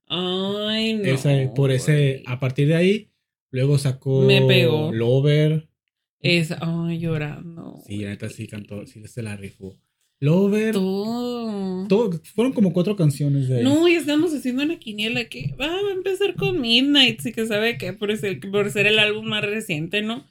Ay, 0.07 0.93
no. 0.95 1.03
Esa- 1.05 1.53
por 1.53 1.71
ese. 1.71 2.23
A 2.25 2.39
partir 2.39 2.67
de 2.67 2.75
ahí. 2.75 3.09
Luego 3.51 3.77
sacó. 3.77 4.21
Me 4.21 4.41
pegó. 4.41 4.91
Lover. 4.91 5.67
Es, 6.19 6.51
ay, 6.59 6.99
llorando. 6.99 7.75
Sí, 7.87 7.97
neta 7.99 8.29
sí 8.29 8.47
cantó. 8.47 8.85
Sí, 8.85 9.05
se 9.07 9.21
la 9.21 9.35
rifó. 9.35 9.77
Lover. 10.19 10.73
Todo. 10.73 11.87
todo- 11.87 12.19
fueron 12.33 12.53
como 12.53 12.73
cuatro 12.73 12.95
canciones 12.95 13.47
de 13.47 13.57
ahí. 13.57 13.63
No, 13.63 13.87
y 13.87 13.93
estamos 13.93 14.33
haciendo 14.33 14.63
una 14.63 14.79
quiniela 14.79 15.25
que 15.25 15.53
va 15.59 15.67
a 15.67 15.91
empezar 15.93 16.35
con 16.35 16.59
Midnight, 16.61 17.19
sí 17.21 17.31
que 17.31 17.45
sabe 17.45 17.77
que 17.77 17.93
por 17.93 18.15
ser, 18.17 18.39
por 18.39 18.69
ser 18.71 18.87
el 18.87 18.97
álbum 18.99 19.25
más 19.25 19.43
reciente, 19.43 20.01
¿no? 20.01 20.25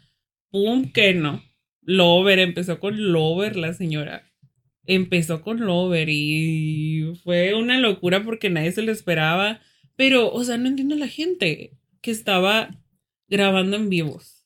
Pum, 0.50 0.90
que 0.92 1.14
no. 1.14 1.42
Lover, 1.82 2.38
empezó 2.38 2.80
con 2.80 3.12
Lover 3.12 3.56
la 3.56 3.74
señora. 3.74 4.24
Empezó 4.86 5.40
con 5.40 5.60
Lover 5.60 6.08
y 6.10 7.14
fue 7.22 7.54
una 7.54 7.78
locura 7.78 8.22
porque 8.24 8.50
nadie 8.50 8.72
se 8.72 8.82
lo 8.82 8.92
esperaba. 8.92 9.60
Pero, 9.96 10.32
o 10.32 10.44
sea, 10.44 10.58
no 10.58 10.68
entiendo 10.68 10.94
a 10.94 10.98
la 10.98 11.08
gente 11.08 11.72
que 12.00 12.10
estaba 12.10 12.76
grabando 13.28 13.76
en 13.76 13.88
vivos. 13.88 14.44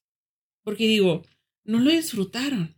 Porque 0.62 0.86
digo, 0.86 1.24
no 1.64 1.80
lo 1.80 1.90
disfrutaron. 1.90 2.76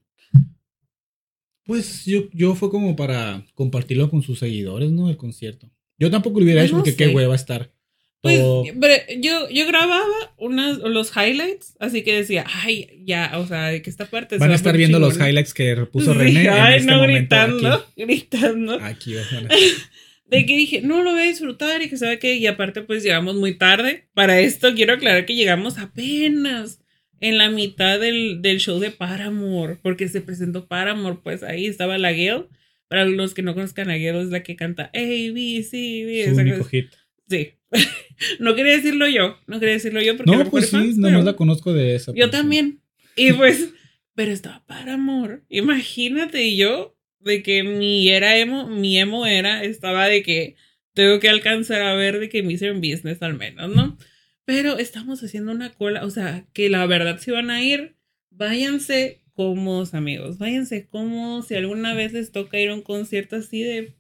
Pues 1.65 2.05
yo, 2.05 2.29
yo 2.33 2.55
fue 2.55 2.71
como 2.71 2.97
para 2.97 3.45
compartirlo 3.55 4.11
con 4.11 4.23
sus 4.23 4.39
seguidores, 4.39 4.91
¿no? 4.91 5.09
El 5.09 5.17
concierto. 5.17 5.71
Yo 5.99 6.11
tampoco 6.11 6.41
lo 6.41 6.45
hubiera 6.45 6.63
Pues 6.63 6.71
hecho 6.71 6.77
no 6.79 6.83
porque 6.83 6.97
qué 6.97 7.07
sé. 7.07 7.15
hueva 7.15 7.35
estar. 7.35 7.73
Pues 8.23 8.39
pero 8.79 8.95
yo, 9.19 9.49
yo 9.49 9.67
grababa 9.67 10.05
unas, 10.37 10.79
los 10.79 11.11
highlights, 11.17 11.75
así 11.81 12.03
que 12.03 12.15
decía, 12.15 12.45
ay, 12.47 13.03
ya, 13.07 13.33
o 13.39 13.47
sea, 13.47 13.69
de 13.69 13.81
que 13.81 13.89
esta 13.89 14.05
parte 14.11 14.37
Van 14.37 14.51
va 14.51 14.53
a 14.53 14.57
estar 14.57 14.77
viendo 14.77 14.99
los 14.99 15.15
chingona". 15.15 15.29
highlights 15.31 15.55
que 15.55 15.75
puso 15.91 16.13
Sí, 16.13 16.19
René. 16.19 16.43
en 16.45 16.51
ay, 16.51 16.75
este 16.81 16.91
no, 16.91 16.99
momento 16.99 17.19
gritando, 17.37 17.73
Aquí, 17.75 17.93
gritando. 18.05 18.75
aquí, 18.83 19.15
a- 19.17 19.49
De 20.31 20.47
que 20.47 20.57
dije, 20.57 20.81
no 20.83 21.03
lo 21.03 21.11
voy 21.13 21.23
a 21.23 21.27
disfrutar 21.27 21.83
y 21.83 21.89
que 21.89 21.97
sabe 21.97 22.19
que, 22.21 22.35
y 22.37 22.47
aparte, 22.47 22.83
pues 22.83 23.03
llegamos 23.03 23.35
muy 23.35 23.59
tarde. 23.59 24.07
Para 24.15 24.39
esto 24.39 24.75
quiero 24.75 24.93
aclarar 24.93 25.27
que 25.27 25.35
llegamos 25.35 25.79
apenas 25.79 26.81
en 27.21 27.37
la 27.37 27.51
mitad 27.51 27.99
del, 27.99 28.41
del 28.41 28.61
show 28.61 28.79
de 28.79 28.93
Paramore, 28.93 29.77
porque 29.83 30.07
se 30.09 30.21
presentó 30.21 30.69
Paramore, 30.69 31.19
pues 31.25 31.43
ahí 31.43 31.67
estaba 31.67 31.99
la 31.99 32.13
Gail. 32.13 32.45
Para 32.87 33.05
los 33.07 33.35
que 33.35 33.43
no 33.43 33.55
conozcan 33.55 33.91
a 33.91 33.95
Gail, 33.97 34.17
es 34.17 34.29
la 34.29 34.43
que 34.45 34.55
canta 34.57 34.85
A, 34.95 34.99
B, 35.01 35.67
C, 35.69 35.77
D. 35.77 36.23
Su 36.27 36.31
esa 36.33 36.41
único 36.43 36.65
hit. 36.65 36.91
Sí. 37.29 37.51
no 38.39 38.55
quería 38.55 38.77
decirlo 38.77 39.09
yo, 39.09 39.39
no 39.47 39.61
quería 39.61 39.75
decirlo 39.75 40.01
yo 40.01 40.17
porque 40.17 40.31
No, 40.31 40.49
pues 40.51 40.67
sí, 40.67 40.77
fans, 40.77 40.97
nomás 40.97 41.25
la 41.25 41.35
conozco 41.35 41.73
de 41.73 41.95
esa. 41.95 42.13
Yo 42.15 42.31
también. 42.31 42.81
Y 43.17 43.33
pues, 43.35 43.73
pero 44.15 44.33
estaba 44.33 44.65
para 44.67 44.95
amor. 44.95 45.45
Imagínate 45.49 46.57
yo 46.57 46.97
de 47.21 47.43
que 47.43 47.63
mi 47.63 48.09
era 48.09 48.37
emo, 48.39 48.69
mi 48.69 48.99
emo 48.99 49.27
era, 49.27 49.65
estaba 49.65 50.07
de 50.07 50.23
que 50.23 50.57
tengo 50.95 51.21
que 51.21 51.29
alcanzar 51.29 51.83
a 51.83 51.95
ver 51.95 52.19
de 52.19 52.29
que 52.29 52.43
me 52.43 52.55
hicieron 52.55 52.81
business 52.81 53.23
al 53.23 53.35
menos, 53.37 53.75
¿no? 53.75 53.97
Pero 54.45 54.79
estamos 54.79 55.23
haciendo 55.23 55.53
una 55.53 55.71
cola, 55.71 56.05
o 56.05 56.11
sea, 56.11 56.47
que 56.53 56.69
la 56.69 56.85
verdad 56.87 57.19
si 57.21 57.31
van 57.31 57.51
a 57.51 57.63
ir, 57.63 57.97
váyanse 58.31 59.23
cómodos, 59.35 59.95
amigos, 59.95 60.39
váyanse 60.39 60.89
cómodos. 60.89 61.47
Si 61.47 61.55
alguna 61.55 61.95
vez 61.95 62.13
les 62.13 62.33
toca 62.33 62.59
ir 62.59 62.71
a 62.71 62.75
un 62.75 62.83
concierto 62.83 63.37
así 63.37 63.63
de 63.63 63.95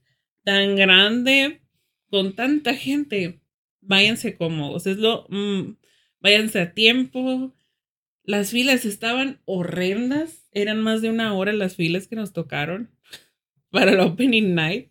tan 0.45 0.77
grande, 0.77 1.61
con 2.11 2.35
tanta 2.35 2.75
gente, 2.75 3.40
váyanse 3.81 4.37
cómodos. 4.37 4.87
Es 4.87 4.99
lo, 4.99 5.27
mm, 5.29 5.77
váyanse 6.21 6.61
a 6.61 6.75
tiempo. 6.75 7.55
Las 8.25 8.51
filas 8.51 8.85
estaban 8.85 9.41
horrendas. 9.45 10.49
Eran 10.53 10.83
más 10.83 11.03
de 11.03 11.11
una 11.11 11.35
hora 11.35 11.53
las 11.53 11.77
filas 11.77 12.09
que 12.09 12.17
nos 12.17 12.33
tocaron 12.33 12.91
para 13.71 13.93
el 13.93 14.01
opening 14.01 14.55
night. 14.55 14.91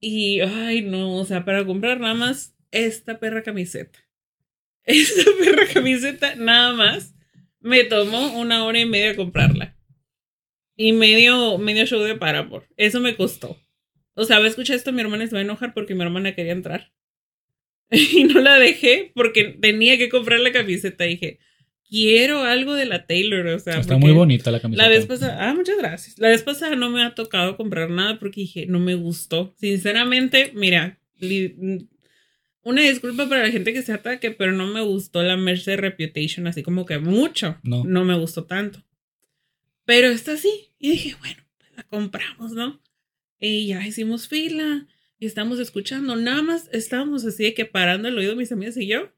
Y, 0.00 0.40
ay, 0.40 0.82
no, 0.82 1.16
o 1.16 1.24
sea, 1.24 1.44
para 1.44 1.64
comprar 1.64 2.00
nada 2.00 2.14
más 2.14 2.54
esta 2.70 3.18
perra 3.20 3.42
camiseta. 3.42 3.98
Esta 4.86 5.30
perra 5.38 5.66
camiseta, 5.72 6.34
nada 6.34 6.74
más, 6.74 7.14
me 7.58 7.84
tomó 7.84 8.38
una 8.38 8.66
hora 8.66 8.78
y 8.78 8.84
media 8.84 9.16
comprarla. 9.16 9.78
Y 10.76 10.92
medio, 10.92 11.56
medio 11.56 11.86
show 11.86 12.02
de 12.02 12.16
Paramore. 12.16 12.66
Eso 12.76 13.00
me 13.00 13.16
costó. 13.16 13.58
O 14.12 14.24
sea, 14.24 14.40
va 14.40 14.44
a 14.44 14.48
escuchar 14.48 14.76
esto, 14.76 14.92
mi 14.92 15.00
hermana 15.00 15.26
se 15.26 15.32
va 15.32 15.38
a 15.38 15.42
enojar 15.42 15.72
porque 15.72 15.94
mi 15.94 16.02
hermana 16.02 16.34
quería 16.34 16.52
entrar. 16.52 16.92
Y 18.12 18.24
no 18.24 18.40
la 18.40 18.58
dejé 18.58 19.12
porque 19.14 19.44
tenía 19.60 19.96
que 19.98 20.08
comprar 20.08 20.40
la 20.40 20.52
camiseta. 20.52 21.04
Dije, 21.04 21.38
quiero 21.88 22.42
algo 22.44 22.74
de 22.74 22.86
la 22.86 23.06
Taylor. 23.06 23.46
O 23.46 23.58
sea, 23.58 23.78
Está 23.80 23.96
muy 23.96 24.12
bonita 24.12 24.50
la 24.50 24.60
camiseta. 24.60 24.82
La 24.82 24.88
vez 24.88 25.06
pasada, 25.06 25.48
ah, 25.48 25.54
muchas 25.54 25.76
gracias. 25.78 26.18
La 26.18 26.28
vez 26.28 26.42
pasada 26.42 26.76
no 26.76 26.90
me 26.90 27.02
ha 27.02 27.14
tocado 27.14 27.56
comprar 27.56 27.90
nada 27.90 28.18
porque 28.18 28.42
dije, 28.42 28.66
no 28.66 28.80
me 28.80 28.94
gustó. 28.94 29.54
Sinceramente, 29.58 30.52
mira, 30.54 30.98
li- 31.18 31.54
una 32.62 32.80
disculpa 32.82 33.28
para 33.28 33.42
la 33.42 33.50
gente 33.50 33.72
que 33.74 33.82
se 33.82 33.92
ataque, 33.92 34.30
pero 34.30 34.52
no 34.52 34.66
me 34.66 34.80
gustó 34.80 35.22
la 35.22 35.36
merch 35.36 35.64
de 35.66 35.76
Reputation, 35.76 36.46
así 36.46 36.62
como 36.62 36.86
que 36.86 36.98
mucho. 36.98 37.58
No. 37.62 37.84
No 37.84 38.04
me 38.04 38.18
gustó 38.18 38.44
tanto. 38.44 38.82
Pero 39.84 40.08
esta 40.08 40.36
sí. 40.38 40.70
Y 40.78 40.92
dije, 40.92 41.14
bueno, 41.20 41.42
pues 41.58 41.70
la 41.76 41.82
compramos, 41.82 42.52
¿no? 42.52 42.80
Y 43.38 43.66
ya 43.66 43.86
hicimos 43.86 44.28
fila 44.28 44.86
y 45.18 45.26
estamos 45.26 45.58
escuchando. 45.58 46.16
Nada 46.16 46.42
más 46.42 46.68
estábamos 46.72 47.24
así 47.24 47.44
de 47.44 47.54
que 47.54 47.64
parando 47.64 48.08
el 48.08 48.18
oído 48.18 48.36
mis 48.36 48.52
amigas 48.52 48.76
y 48.76 48.86
yo 48.86 49.12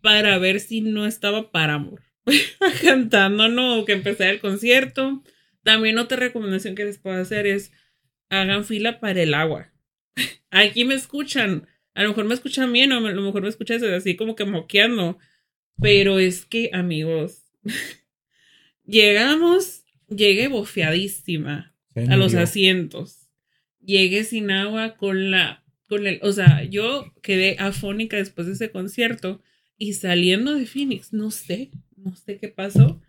para 0.00 0.38
ver 0.38 0.60
si 0.60 0.80
no 0.80 1.06
estaba 1.06 1.50
Paramore 1.50 2.04
cantando, 2.82 3.48
¿no? 3.48 3.78
O 3.78 3.84
que 3.84 3.92
empezara 3.92 4.30
el 4.30 4.40
concierto. 4.40 5.22
También 5.62 5.98
otra 5.98 6.16
recomendación 6.16 6.74
que 6.74 6.84
les 6.84 6.98
puedo 6.98 7.20
hacer 7.20 7.46
es 7.46 7.72
hagan 8.28 8.64
fila 8.64 9.00
para 9.00 9.22
el 9.22 9.34
agua. 9.34 9.72
Aquí 10.50 10.84
me 10.84 10.94
escuchan. 10.94 11.66
A 11.94 12.02
lo 12.02 12.10
mejor 12.10 12.24
me 12.24 12.34
escuchan 12.34 12.72
bien 12.72 12.92
o 12.92 13.06
a 13.06 13.10
lo 13.10 13.22
mejor 13.22 13.42
me 13.42 13.48
escuchan 13.48 13.82
así 13.92 14.16
como 14.16 14.36
que 14.36 14.44
moqueando. 14.44 15.18
Pero 15.80 16.18
es 16.18 16.44
que, 16.44 16.70
amigos, 16.72 17.44
llegamos, 18.84 19.84
llegué 20.08 20.48
bofeadísima 20.48 21.74
a 21.94 22.16
los 22.16 22.34
asientos. 22.34 23.19
Llegué 23.90 24.22
sin 24.22 24.52
agua 24.52 24.96
con 24.96 25.32
la, 25.32 25.64
con 25.88 26.06
el, 26.06 26.20
o 26.22 26.30
sea, 26.30 26.62
yo 26.62 27.12
quedé 27.22 27.56
afónica 27.58 28.16
después 28.16 28.46
de 28.46 28.52
ese 28.52 28.70
concierto 28.70 29.42
y 29.76 29.94
saliendo 29.94 30.54
de 30.54 30.64
Phoenix, 30.64 31.12
no 31.12 31.32
sé, 31.32 31.72
no 31.96 32.14
sé 32.14 32.38
qué 32.38 32.46
pasó. 32.46 33.02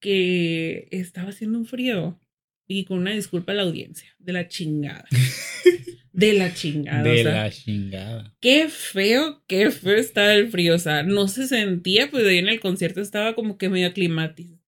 que 0.00 0.88
estaba 0.90 1.28
haciendo 1.28 1.58
un 1.58 1.66
frío 1.66 2.18
y 2.66 2.86
con 2.86 3.00
una 3.00 3.10
disculpa 3.12 3.52
a 3.52 3.54
la 3.54 3.64
audiencia, 3.64 4.08
de 4.18 4.32
la 4.32 4.48
chingada. 4.48 5.04
De 6.14 6.34
la 6.34 6.52
chingada. 6.52 7.02
De 7.02 7.20
o 7.20 7.22
sea, 7.24 7.32
la 7.44 7.50
chingada. 7.50 8.36
Qué 8.40 8.68
feo, 8.68 9.42
qué 9.46 9.70
feo 9.70 9.96
estaba 9.96 10.34
el 10.34 10.50
frío. 10.50 10.74
O 10.74 10.78
sea, 10.78 11.02
no 11.02 11.26
se 11.26 11.46
sentía, 11.46 12.10
pues 12.10 12.26
ahí 12.26 12.36
en 12.36 12.48
el 12.48 12.60
concierto 12.60 13.00
estaba 13.00 13.34
como 13.34 13.56
que 13.56 13.70
medio 13.70 13.94
climatizado. 13.94 14.61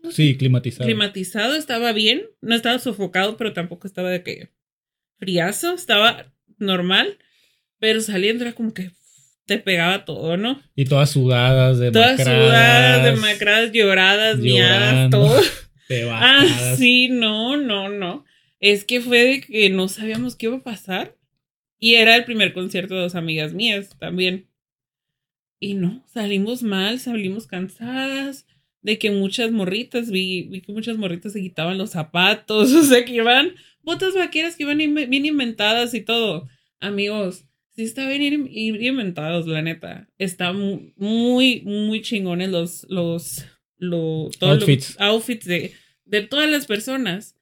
¿Climatizado? 0.00 0.12
Sí, 0.12 0.36
climatizado. 0.36 0.86
Climatizado 0.86 1.54
estaba 1.54 1.92
bien, 1.92 2.22
no 2.40 2.54
estaba 2.54 2.78
sofocado, 2.78 3.36
pero 3.36 3.52
tampoco 3.52 3.86
estaba 3.86 4.10
de 4.10 4.22
que 4.22 4.50
friazo, 5.18 5.74
estaba 5.74 6.32
normal, 6.58 7.18
pero 7.78 8.00
saliendo 8.00 8.44
era 8.44 8.54
como 8.54 8.74
que 8.74 8.90
te 9.46 9.58
pegaba 9.58 10.04
todo, 10.04 10.36
¿no? 10.36 10.60
y 10.76 10.84
todas 10.84 11.10
sudadas, 11.10 11.78
de 11.78 11.90
Todas 11.90 12.22
sudadas, 12.22 13.02
demacradas, 13.02 13.72
lloradas, 13.72 14.38
miadas, 14.38 15.10
todo. 15.10 15.40
Ah, 16.10 16.74
sí, 16.76 17.08
no, 17.08 17.56
no, 17.56 17.88
no. 17.88 18.26
Es 18.60 18.84
que 18.84 19.00
fue 19.00 19.24
de 19.24 19.40
que 19.40 19.70
no 19.70 19.88
sabíamos 19.88 20.36
qué 20.36 20.44
iba 20.44 20.56
a 20.56 20.62
pasar. 20.62 21.16
Y 21.78 21.94
era 21.94 22.14
el 22.14 22.24
primer 22.24 22.52
concierto 22.52 22.94
de 22.94 23.02
dos 23.02 23.14
amigas 23.14 23.54
mías 23.54 23.96
también. 23.98 24.48
Y 25.58 25.74
no, 25.74 26.04
salimos 26.12 26.62
mal, 26.62 27.00
salimos 27.00 27.46
cansadas. 27.46 28.46
De 28.80 28.98
que 28.98 29.10
muchas 29.10 29.50
morritas, 29.50 30.10
vi, 30.10 30.42
vi 30.44 30.60
que 30.60 30.72
muchas 30.72 30.96
morritas 30.96 31.32
se 31.32 31.40
quitaban 31.40 31.78
los 31.78 31.90
zapatos. 31.90 32.72
O 32.74 32.82
sea, 32.84 33.04
que 33.04 33.14
iban 33.14 33.52
botas 33.82 34.14
vaqueras 34.14 34.56
que 34.56 34.62
iban 34.64 34.80
in- 34.80 34.94
bien 34.94 35.24
inventadas 35.24 35.94
y 35.94 36.00
todo. 36.00 36.48
Amigos, 36.80 37.44
sí 37.74 37.82
está 37.84 38.08
bien 38.08 38.22
in- 38.22 38.48
in- 38.50 38.82
inventados, 38.82 39.46
la 39.46 39.62
neta. 39.62 40.08
Está 40.18 40.52
mu- 40.52 40.92
muy, 40.96 41.62
muy 41.62 42.02
chingones 42.02 42.50
los, 42.50 42.86
los, 42.88 43.44
los 43.78 44.40
Outfits. 44.42 44.96
outfits 45.00 45.46
de, 45.46 45.72
de 46.04 46.22
todas 46.22 46.48
las 46.50 46.66
personas. 46.66 47.34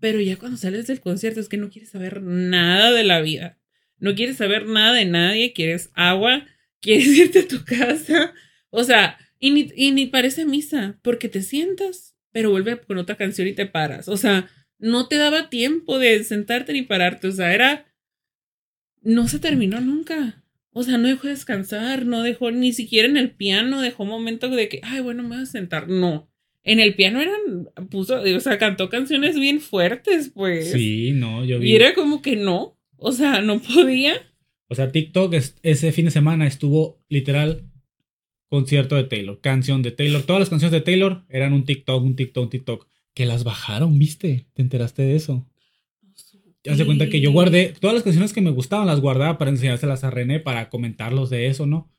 Pero 0.00 0.20
ya 0.20 0.36
cuando 0.36 0.56
sales 0.56 0.86
del 0.86 1.00
concierto 1.00 1.40
es 1.40 1.48
que 1.48 1.58
no 1.58 1.68
quieres 1.68 1.90
saber 1.90 2.22
nada 2.22 2.90
de 2.92 3.04
la 3.04 3.20
vida. 3.20 3.58
No 3.98 4.14
quieres 4.14 4.38
saber 4.38 4.66
nada 4.66 4.94
de 4.94 5.04
nadie, 5.04 5.52
quieres 5.52 5.90
agua, 5.94 6.46
quieres 6.80 7.06
irte 7.08 7.40
a 7.40 7.48
tu 7.48 7.64
casa. 7.64 8.32
O 8.70 8.82
sea, 8.82 9.18
y 9.40 9.50
ni, 9.50 9.68
y 9.74 9.90
ni 9.92 10.06
parece 10.06 10.44
misa, 10.44 10.98
porque 11.02 11.28
te 11.28 11.42
sientas, 11.42 12.14
pero 12.32 12.50
vuelve 12.50 12.78
con 12.80 12.98
otra 12.98 13.16
canción 13.16 13.48
y 13.48 13.54
te 13.54 13.66
paras. 13.66 14.06
O 14.08 14.16
sea, 14.16 14.48
no 14.78 15.08
te 15.08 15.16
daba 15.16 15.50
tiempo 15.50 15.98
de 15.98 16.22
sentarte 16.24 16.72
ni 16.72 16.82
pararte. 16.82 17.26
O 17.28 17.32
sea, 17.32 17.52
era... 17.54 17.86
No 19.02 19.28
se 19.28 19.38
terminó 19.38 19.80
nunca. 19.80 20.44
O 20.72 20.82
sea, 20.82 20.98
no 20.98 21.08
dejó 21.08 21.26
de 21.26 21.32
descansar, 21.34 22.06
no 22.06 22.22
dejó 22.22 22.50
ni 22.50 22.72
siquiera 22.72 23.08
en 23.08 23.16
el 23.16 23.30
piano, 23.30 23.80
dejó 23.80 24.04
momento 24.04 24.48
de 24.50 24.68
que, 24.68 24.80
ay, 24.84 25.00
bueno, 25.00 25.22
me 25.22 25.30
voy 25.36 25.42
a 25.42 25.46
sentar. 25.46 25.88
No. 25.88 26.30
En 26.62 26.78
el 26.78 26.94
piano 26.94 27.20
eran, 27.20 27.70
puso, 27.90 28.20
o 28.20 28.40
sea, 28.40 28.58
cantó 28.58 28.88
canciones 28.90 29.34
bien 29.40 29.60
fuertes, 29.60 30.30
pues. 30.32 30.70
Sí, 30.70 31.12
no, 31.12 31.44
yo 31.44 31.58
vi. 31.58 31.70
Y 31.72 31.76
era 31.76 31.94
como 31.94 32.20
que 32.22 32.36
no. 32.36 32.78
O 32.96 33.12
sea, 33.12 33.40
no 33.40 33.60
podía. 33.62 34.12
O 34.68 34.74
sea, 34.74 34.92
TikTok 34.92 35.32
es- 35.34 35.56
ese 35.62 35.90
fin 35.92 36.04
de 36.04 36.10
semana 36.10 36.46
estuvo 36.46 37.02
literal 37.08 37.69
concierto 38.50 38.96
de 38.96 39.04
Taylor, 39.04 39.40
canción 39.40 39.80
de 39.80 39.92
Taylor. 39.92 40.22
Todas 40.22 40.40
las 40.40 40.50
canciones 40.50 40.72
de 40.72 40.80
Taylor 40.80 41.24
eran 41.28 41.52
un 41.52 41.64
TikTok, 41.64 42.02
un 42.02 42.16
TikTok, 42.16 42.44
un 42.44 42.50
TikTok. 42.50 42.88
Que 43.14 43.26
las 43.26 43.44
bajaron, 43.44 43.98
¿viste? 43.98 44.46
¿Te 44.54 44.62
enteraste 44.62 45.02
de 45.02 45.16
eso? 45.16 45.46
Haz 46.68 46.78
de 46.78 46.86
cuenta 46.86 47.08
que 47.08 47.20
yo 47.20 47.32
guardé 47.32 47.74
todas 47.80 47.94
las 47.94 48.02
canciones 48.02 48.32
que 48.32 48.40
me 48.40 48.50
gustaban, 48.50 48.86
las 48.86 49.00
guardaba 49.00 49.38
para 49.38 49.50
enseñárselas 49.50 50.04
a 50.04 50.10
René 50.10 50.40
para 50.40 50.68
comentarlos 50.68 51.30
de 51.30 51.46
eso, 51.46 51.66
¿no? 51.66 51.90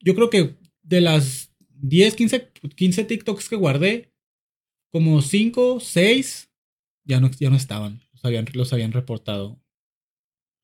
Yo 0.00 0.14
creo 0.14 0.30
que 0.30 0.56
de 0.82 1.00
las 1.00 1.52
10, 1.80 2.14
15, 2.14 2.52
15 2.76 3.04
TikToks 3.04 3.48
que 3.48 3.56
guardé, 3.56 4.12
como 4.90 5.22
5, 5.22 5.80
6 5.80 6.50
ya 7.04 7.20
no, 7.20 7.30
ya 7.30 7.50
no 7.50 7.56
estaban. 7.56 8.00
Los 8.12 8.24
habían, 8.24 8.46
los 8.52 8.72
habían 8.72 8.92
reportado. 8.92 9.60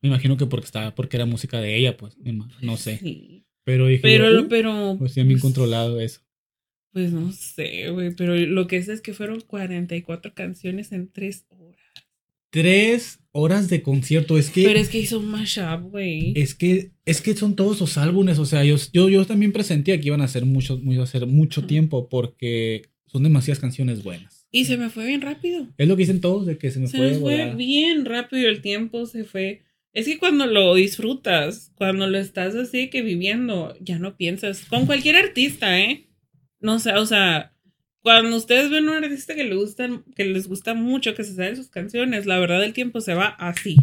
Me 0.02 0.08
imagino 0.08 0.36
que 0.36 0.46
porque 0.46 0.66
estaba, 0.66 0.94
porque 0.94 1.16
era 1.16 1.26
música 1.26 1.60
de 1.60 1.76
ella, 1.76 1.96
pues, 1.96 2.16
no 2.60 2.76
sé. 2.76 2.98
Sí. 2.98 3.44
Pero 3.64 3.86
dije, 3.86 4.02
Pero, 4.02 4.30
yo, 4.32 4.42
"Uh, 4.42 4.48
pero. 4.48 4.96
pues 4.98 5.14
bien 5.14 5.28
pues, 5.28 5.40
controlado 5.42 6.00
eso. 6.00 6.20
Pues 6.92 7.12
no 7.12 7.32
sé, 7.32 7.90
güey. 7.90 8.14
Pero 8.14 8.36
lo 8.36 8.66
que 8.66 8.82
sé 8.82 8.92
es 8.92 9.00
que 9.00 9.14
fueron 9.14 9.40
44 9.40 10.34
canciones 10.34 10.92
en 10.92 11.10
3 11.10 11.46
horas. 11.48 11.80
Tres 12.50 13.18
horas 13.32 13.68
de 13.68 13.82
concierto, 13.82 14.38
es 14.38 14.48
que... 14.48 14.62
Pero 14.62 14.78
es 14.78 14.88
que 14.88 14.98
hizo 15.00 15.18
un 15.18 15.26
mashup, 15.26 15.90
güey. 15.90 16.34
Es 16.36 16.54
que, 16.54 16.92
es 17.04 17.20
que 17.20 17.34
son 17.34 17.56
todos 17.56 17.80
los 17.80 17.98
álbumes, 17.98 18.38
o 18.38 18.44
sea, 18.46 18.62
yo, 18.64 18.76
yo, 18.92 19.08
yo 19.08 19.24
también 19.26 19.50
presentía 19.50 19.98
que 20.00 20.06
iban 20.06 20.20
a 20.20 20.28
ser 20.28 20.44
mucho, 20.44 20.80
iba 20.84 21.02
a 21.02 21.06
ser 21.08 21.26
mucho 21.26 21.62
Ujú. 21.62 21.66
tiempo 21.68 22.08
porque 22.08 22.82
son 23.06 23.24
demasiadas 23.24 23.58
canciones 23.58 24.04
buenas. 24.04 24.46
Y 24.52 24.66
se 24.66 24.76
me 24.76 24.88
fue 24.88 25.04
bien 25.04 25.20
rápido. 25.20 25.66
Es 25.76 25.88
lo 25.88 25.96
que 25.96 26.02
dicen 26.02 26.20
todos 26.20 26.46
de 26.46 26.56
que 26.56 26.70
se 26.70 26.78
me 26.78 26.86
Se 26.86 26.96
fue 26.96 27.10
nos 27.10 27.18
fue 27.18 27.38
volar. 27.38 27.56
bien 27.56 28.04
rápido 28.04 28.48
el 28.48 28.60
tiempo, 28.60 29.04
se 29.06 29.24
fue. 29.24 29.63
Es 29.94 30.06
que 30.06 30.18
cuando 30.18 30.46
lo 30.46 30.74
disfrutas, 30.74 31.72
cuando 31.76 32.06
lo 32.08 32.18
estás 32.18 32.54
así 32.56 32.90
que 32.90 33.00
viviendo, 33.02 33.74
ya 33.80 33.98
no 33.98 34.16
piensas. 34.16 34.64
Con 34.66 34.86
cualquier 34.86 35.16
artista, 35.16 35.78
¿eh? 35.80 36.08
No 36.60 36.78
sé, 36.80 36.92
o 36.94 37.06
sea, 37.06 37.52
cuando 38.02 38.36
ustedes 38.36 38.70
ven 38.70 38.88
a 38.88 38.98
un 38.98 39.04
artista 39.04 39.34
que, 39.34 39.44
le 39.44 39.54
gustan, 39.54 40.04
que 40.16 40.24
les 40.24 40.48
gusta 40.48 40.74
mucho, 40.74 41.14
que 41.14 41.24
se 41.24 41.34
saben 41.34 41.56
sus 41.56 41.68
canciones, 41.70 42.26
la 42.26 42.38
verdad 42.38 42.62
el 42.64 42.72
tiempo 42.72 43.00
se 43.00 43.14
va 43.14 43.28
así. 43.28 43.76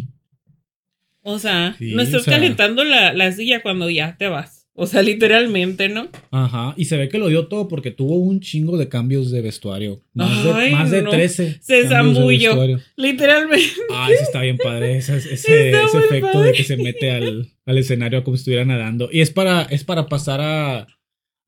O 1.22 1.38
sea, 1.38 1.74
Sí, 1.78 1.94
no 1.94 2.02
estás 2.02 2.22
o 2.22 2.24
sea- 2.24 2.34
calentando 2.34 2.84
la, 2.84 3.12
la 3.12 3.32
silla 3.32 3.62
cuando 3.62 3.88
ya 3.88 4.16
te 4.18 4.28
vas. 4.28 4.61
O 4.74 4.86
sea, 4.86 5.02
literalmente, 5.02 5.90
¿no? 5.90 6.08
Ajá, 6.30 6.72
y 6.78 6.86
se 6.86 6.96
ve 6.96 7.08
que 7.10 7.18
lo 7.18 7.28
dio 7.28 7.46
todo 7.46 7.68
porque 7.68 7.90
tuvo 7.90 8.16
un 8.16 8.40
chingo 8.40 8.78
de 8.78 8.88
cambios 8.88 9.30
de 9.30 9.42
vestuario. 9.42 10.02
Más, 10.14 10.46
Ay, 10.46 10.70
de, 10.70 10.76
más 10.76 10.90
de 10.90 11.02
no. 11.02 11.10
13. 11.10 11.58
Se 11.60 11.86
zambulló. 11.88 12.56
Literalmente. 12.96 13.66
Ah, 13.90 14.08
eso 14.10 14.22
está 14.22 14.40
bien 14.40 14.56
padre. 14.56 14.96
Ese, 14.96 15.16
ese, 15.18 15.70
efecto 15.70 16.32
padre. 16.32 16.48
de 16.48 16.52
que 16.54 16.64
se 16.64 16.78
mete 16.78 17.10
al, 17.10 17.50
al 17.66 17.78
escenario 17.78 18.24
como 18.24 18.36
si 18.36 18.40
estuviera 18.42 18.64
nadando. 18.64 19.10
Y 19.12 19.20
es 19.20 19.30
para, 19.30 19.62
es 19.64 19.84
para 19.84 20.06
pasar 20.06 20.40
a, 20.40 20.86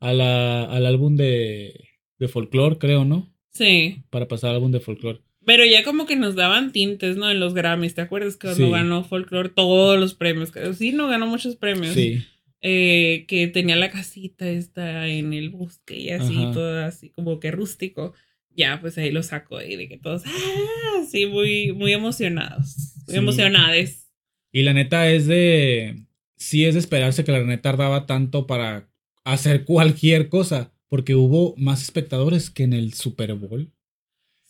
a 0.00 0.12
la, 0.12 0.64
al 0.64 0.84
álbum 0.84 1.16
de, 1.16 1.88
de 2.18 2.28
folclore, 2.28 2.76
creo, 2.76 3.06
¿no? 3.06 3.32
Sí. 3.52 4.02
Para 4.10 4.28
pasar 4.28 4.50
al 4.50 4.56
álbum 4.56 4.70
de 4.72 4.80
folclore. 4.80 5.20
Pero 5.46 5.64
ya 5.64 5.82
como 5.84 6.04
que 6.06 6.16
nos 6.16 6.34
daban 6.34 6.72
tintes, 6.72 7.16
¿no? 7.16 7.30
En 7.30 7.40
los 7.40 7.54
Grammys, 7.54 7.94
¿te 7.94 8.00
acuerdas 8.02 8.36
que 8.36 8.48
cuando 8.48 8.66
Sí. 8.66 8.70
ganó 8.70 9.04
Folklore 9.04 9.50
todos 9.50 9.98
los 9.98 10.14
premios? 10.14 10.52
Sí, 10.76 10.92
no 10.92 11.08
ganó 11.08 11.26
muchos 11.26 11.56
premios. 11.56 11.92
Sí. 11.94 12.22
Eh, 12.66 13.26
que 13.28 13.46
tenía 13.48 13.76
la 13.76 13.90
casita 13.90 14.48
esta 14.48 15.06
en 15.06 15.34
el 15.34 15.50
bosque 15.50 15.98
y 15.98 16.08
así, 16.08 16.34
Ajá. 16.44 16.52
todo 16.52 16.84
así 16.86 17.10
como 17.10 17.38
que 17.38 17.50
rústico. 17.50 18.14
Ya, 18.56 18.80
pues 18.80 18.96
ahí 18.96 19.10
lo 19.10 19.22
sacó 19.22 19.60
y 19.60 19.76
de 19.76 19.86
que 19.86 19.98
todos, 19.98 20.22
ah, 20.24 21.02
sí, 21.10 21.26
muy, 21.26 21.72
muy 21.72 21.92
emocionados. 21.92 22.94
Muy 23.06 23.12
Sí. 23.14 23.16
emocionades. 23.18 24.10
Y 24.50 24.62
la 24.62 24.72
neta 24.72 25.10
es 25.10 25.26
de. 25.26 26.06
Sí 26.36 26.64
es 26.64 26.72
de 26.74 26.80
esperarse 26.80 27.22
que 27.24 27.32
la 27.32 27.42
neta 27.44 27.62
tardaba 27.62 28.06
tanto 28.06 28.46
para 28.46 28.88
hacer 29.24 29.64
cualquier 29.64 30.28
cosa. 30.30 30.72
Porque 30.88 31.14
hubo 31.16 31.54
más 31.58 31.82
espectadores 31.82 32.48
que 32.50 32.62
en 32.62 32.72
el 32.72 32.94
Super 32.94 33.34
Bowl. 33.34 33.72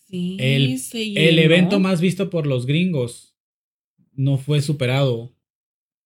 Sí, 0.06 0.36
El- 0.38 0.78
se 0.78 1.02
El 1.28 1.38
evento 1.40 1.80
más 1.80 2.00
visto 2.00 2.28
por 2.30 2.46
los 2.46 2.66
gringos 2.66 3.34
no 4.12 4.36
fue 4.38 4.60
superado 4.60 5.33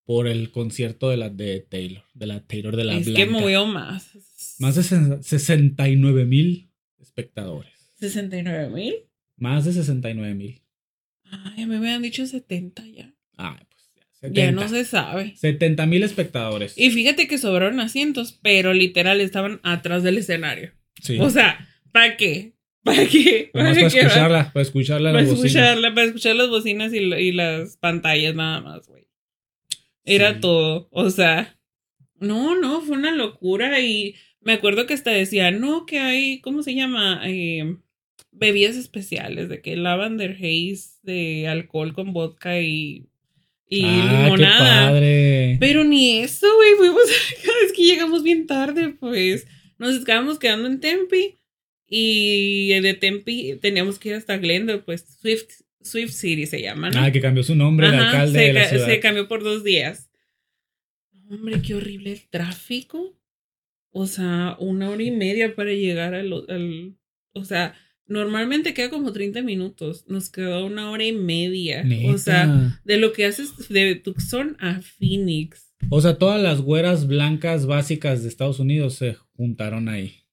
por 0.08 0.26
el 0.26 0.50
concierto 0.52 1.10
de 1.10 1.18
la 1.18 1.28
de 1.28 1.60
Taylor, 1.60 2.02
de 2.14 2.26
la 2.26 2.40
Taylor 2.40 2.74
de 2.76 2.84
la 2.84 2.96
Es 2.96 3.04
Blanca. 3.04 3.20
que 3.24 3.30
movió 3.30 3.66
más. 3.66 4.10
Más 4.58 4.74
de 4.74 4.80
ses- 4.80 5.20
69 5.22 6.24
mil 6.24 6.70
espectadores. 6.98 7.72
69 8.00 8.70
mil. 8.70 8.94
Más 9.36 9.66
de 9.66 9.74
69 9.74 10.34
mil. 10.34 10.62
Ay, 11.30 11.66
me 11.66 11.76
habían 11.76 12.00
dicho 12.00 12.26
70 12.26 12.86
ya. 12.88 13.12
Ah, 13.36 13.60
pues 13.68 13.90
ya. 13.94 14.28
Ya 14.30 14.46
70. 14.46 14.52
no 14.52 14.68
se 14.70 14.84
sabe. 14.86 15.36
70 15.36 15.84
mil 15.84 16.02
espectadores. 16.02 16.72
Y 16.78 16.90
fíjate 16.90 17.28
que 17.28 17.36
sobraron 17.36 17.78
asientos, 17.78 18.32
pero 18.40 18.72
literal 18.72 19.20
estaban 19.20 19.60
atrás 19.62 20.02
del 20.02 20.16
escenario. 20.16 20.72
sí. 21.02 21.18
O 21.20 21.28
sea, 21.28 21.68
¿para 21.92 22.16
qué? 22.16 22.54
¿Para 22.82 23.06
qué? 23.06 23.50
¿Para 23.52 23.74
para 23.74 23.86
escucharla, 23.86 24.52
para 24.54 24.62
escucharla 24.62 25.10
Para 25.12 25.20
las 25.22 25.30
bocinas. 25.30 25.54
escucharla, 25.54 25.94
para 25.94 26.06
escuchar 26.06 26.36
las 26.36 26.48
bocinas 26.48 26.94
y, 26.94 26.96
y 26.98 27.32
las 27.32 27.76
pantallas 27.76 28.34
nada 28.34 28.62
más, 28.62 28.86
güey. 28.88 29.06
Era 30.08 30.34
Sí. 30.34 30.40
todo. 30.40 30.88
O 30.92 31.10
sea, 31.10 31.58
no, 32.20 32.54
no, 32.60 32.80
fue 32.82 32.96
una 32.96 33.12
locura. 33.12 33.80
Y 33.80 34.14
me 34.40 34.54
acuerdo 34.54 34.86
que 34.86 34.94
hasta 34.94 35.10
decía, 35.10 35.50
no, 35.50 35.86
que 35.86 35.98
hay, 35.98 36.40
¿cómo 36.40 36.62
se 36.62 36.74
llama? 36.74 37.20
Eh, 37.26 37.76
bebidas 38.32 38.76
especiales, 38.76 39.48
de 39.48 39.60
que 39.62 39.76
lavender 39.76 40.32
haze 40.32 40.98
de 41.02 41.48
alcohol 41.48 41.92
con 41.94 42.12
vodka 42.12 42.60
y, 42.60 43.06
y 43.68 43.84
ah, 43.84 44.08
qué 44.10 44.24
limonada. 44.24 44.88
padre. 44.90 45.56
Pero 45.60 45.84
ni 45.84 46.18
eso, 46.18 46.46
güey. 46.56 46.74
Fuimos 46.76 47.02
cada 47.44 47.58
vez 47.60 47.72
que 47.72 47.84
llegamos 47.84 48.22
bien 48.22 48.46
tarde, 48.46 48.90
pues. 49.00 49.46
Nos 49.78 50.04
quedamos 50.04 50.38
quedando 50.38 50.68
en 50.68 50.80
Tempe. 50.80 51.38
Y 51.90 52.68
de 52.80 52.94
Tempe 52.94 53.58
teníamos 53.62 53.98
que 53.98 54.10
ir 54.10 54.14
hasta 54.16 54.36
Glendale, 54.36 54.80
pues 54.80 55.06
Swift, 55.22 55.62
Swift 55.80 56.12
City 56.12 56.46
se 56.46 56.60
llama, 56.60 56.90
¿no? 56.90 57.00
Ah, 57.00 57.10
que 57.10 57.20
cambió 57.20 57.42
su 57.42 57.54
nombre, 57.54 57.88
el 57.88 57.94
Ajá, 57.94 58.10
alcalde 58.10 58.38
se, 58.38 58.44
de 58.46 58.52
la 58.52 58.64
ciudad. 58.68 58.86
se 58.86 59.00
cambió 59.00 59.28
por 59.28 59.42
dos 59.42 59.64
días. 59.64 60.10
Hombre, 61.30 61.60
qué 61.62 61.74
horrible 61.74 62.12
el 62.12 62.28
tráfico. 62.28 63.16
O 63.90 64.06
sea, 64.06 64.56
una 64.58 64.90
hora 64.90 65.02
y 65.02 65.10
media 65.10 65.54
para 65.54 65.72
llegar 65.72 66.14
al, 66.14 66.32
al, 66.48 66.96
O 67.32 67.44
sea, 67.44 67.74
normalmente 68.06 68.74
queda 68.74 68.90
como 68.90 69.12
30 69.12 69.42
minutos. 69.42 70.04
Nos 70.08 70.30
quedó 70.30 70.66
una 70.66 70.90
hora 70.90 71.04
y 71.04 71.12
media. 71.12 71.84
O 72.06 72.18
sea, 72.18 72.78
de 72.84 72.96
lo 72.98 73.12
que 73.12 73.24
haces 73.26 73.68
de 73.68 73.94
Tucson 73.94 74.56
a 74.60 74.80
Phoenix. 74.80 75.74
O 75.90 76.00
sea, 76.00 76.18
todas 76.18 76.40
las 76.42 76.60
güeras 76.60 77.06
blancas 77.06 77.66
básicas 77.66 78.22
de 78.22 78.28
Estados 78.28 78.58
Unidos 78.58 78.94
se 78.94 79.14
juntaron 79.36 79.88
ahí. 79.88 80.24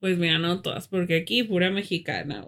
Pues 0.00 0.18
mira, 0.18 0.38
no 0.38 0.62
todas, 0.62 0.88
porque 0.88 1.16
aquí 1.16 1.44
pura 1.44 1.70
mexicana. 1.70 2.44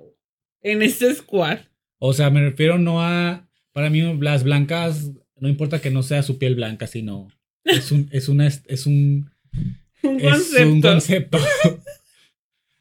En 0.60 0.82
este 0.82 1.14
squad. 1.14 1.58
O 2.06 2.12
sea, 2.12 2.28
me 2.28 2.42
refiero 2.42 2.76
no 2.76 3.02
a. 3.02 3.48
Para 3.72 3.88
mí, 3.88 4.02
las 4.20 4.44
blancas, 4.44 5.10
no 5.38 5.48
importa 5.48 5.80
que 5.80 5.90
no 5.90 6.02
sea 6.02 6.22
su 6.22 6.36
piel 6.38 6.54
blanca, 6.54 6.86
sino. 6.86 7.28
Es 7.64 7.90
un. 7.92 8.10
Es 8.12 8.28
una. 8.28 8.46
Es 8.46 8.84
un. 8.84 9.30
un 10.02 10.20
concepto. 10.20 10.58
Es 10.58 10.66
un 10.66 10.82
concepto. 10.82 11.38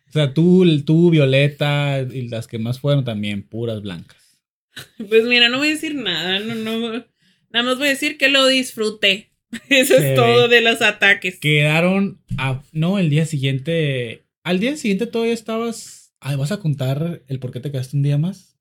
o 0.10 0.12
sea, 0.12 0.34
tú, 0.34 0.84
tú, 0.84 1.10
Violeta 1.10 2.02
y 2.02 2.28
las 2.28 2.48
que 2.48 2.60
más 2.60 2.82
fueron 2.82 3.06
también, 3.06 3.44
puras 3.44 3.82
blancas. 3.82 4.42
Pues 5.08 5.24
mira, 5.24 5.48
no 5.48 5.60
voy 5.60 5.70
a 5.70 5.72
decir 5.72 5.96
nada. 5.96 6.40
No, 6.40 6.56
no. 6.56 7.06
Nada 7.50 7.66
más 7.66 7.78
voy 7.78 7.88
a 7.88 7.92
decir 7.92 8.18
que 8.18 8.28
lo 8.28 8.46
disfruté. 8.48 9.32
Eso 9.70 9.96
es 9.96 10.16
todo 10.16 10.50
de 10.50 10.60
los 10.60 10.82
ataques. 10.82 11.40
Quedaron. 11.40 12.20
A, 12.38 12.62
no, 12.74 13.00
el 13.00 13.10
día 13.10 13.26
siguiente 13.26 14.26
al 14.44 14.60
día 14.60 14.76
siguiente 14.76 15.08
todavía 15.08 15.34
estabas. 15.34 16.14
Ay, 16.20 16.36
¿vas 16.36 16.52
a 16.52 16.60
contar 16.60 17.22
el 17.28 17.40
por 17.40 17.52
qué 17.52 17.62
te 17.62 17.72
quedaste 17.72 17.96
un 17.96 18.04
día 18.04 18.18
más? 18.18 18.53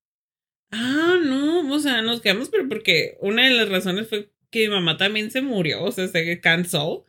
Ah, 0.72 1.18
no, 1.22 1.70
o 1.70 1.78
sea, 1.78 2.00
nos 2.02 2.20
quedamos, 2.22 2.48
pero 2.48 2.66
porque 2.68 3.16
una 3.20 3.44
de 3.44 3.50
las 3.54 3.68
razones 3.68 4.08
fue 4.08 4.32
que 4.50 4.68
mi 4.68 4.74
mamá 4.74 4.96
también 4.96 5.30
se 5.30 5.42
murió, 5.42 5.82
o 5.85 5.92
sea, 5.92 6.08
se 6.08 6.40
cansó, 6.40 7.04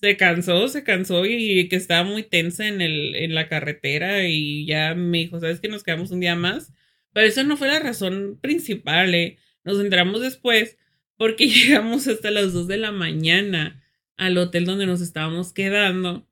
se 0.00 0.16
cansó, 0.18 0.68
se 0.68 0.84
cansó 0.84 1.24
y 1.24 1.68
que 1.68 1.76
estaba 1.76 2.04
muy 2.04 2.22
tensa 2.24 2.68
en, 2.68 2.82
el, 2.82 3.16
en 3.16 3.34
la 3.34 3.48
carretera 3.48 4.28
y 4.28 4.66
ya 4.66 4.94
me 4.94 5.18
dijo, 5.18 5.40
¿sabes 5.40 5.60
que 5.60 5.68
nos 5.68 5.82
quedamos 5.82 6.10
un 6.10 6.20
día 6.20 6.36
más? 6.36 6.72
Pero 7.14 7.26
esa 7.26 7.42
no 7.42 7.56
fue 7.56 7.68
la 7.68 7.78
razón 7.80 8.38
principal, 8.42 9.14
¿eh? 9.14 9.38
Nos 9.64 9.80
entramos 9.80 10.20
después 10.20 10.76
porque 11.16 11.48
llegamos 11.48 12.06
hasta 12.08 12.30
las 12.30 12.52
2 12.52 12.68
de 12.68 12.76
la 12.76 12.92
mañana 12.92 13.82
al 14.18 14.36
hotel 14.38 14.66
donde 14.66 14.86
nos 14.86 15.00
estábamos 15.00 15.52
quedando 15.54 16.28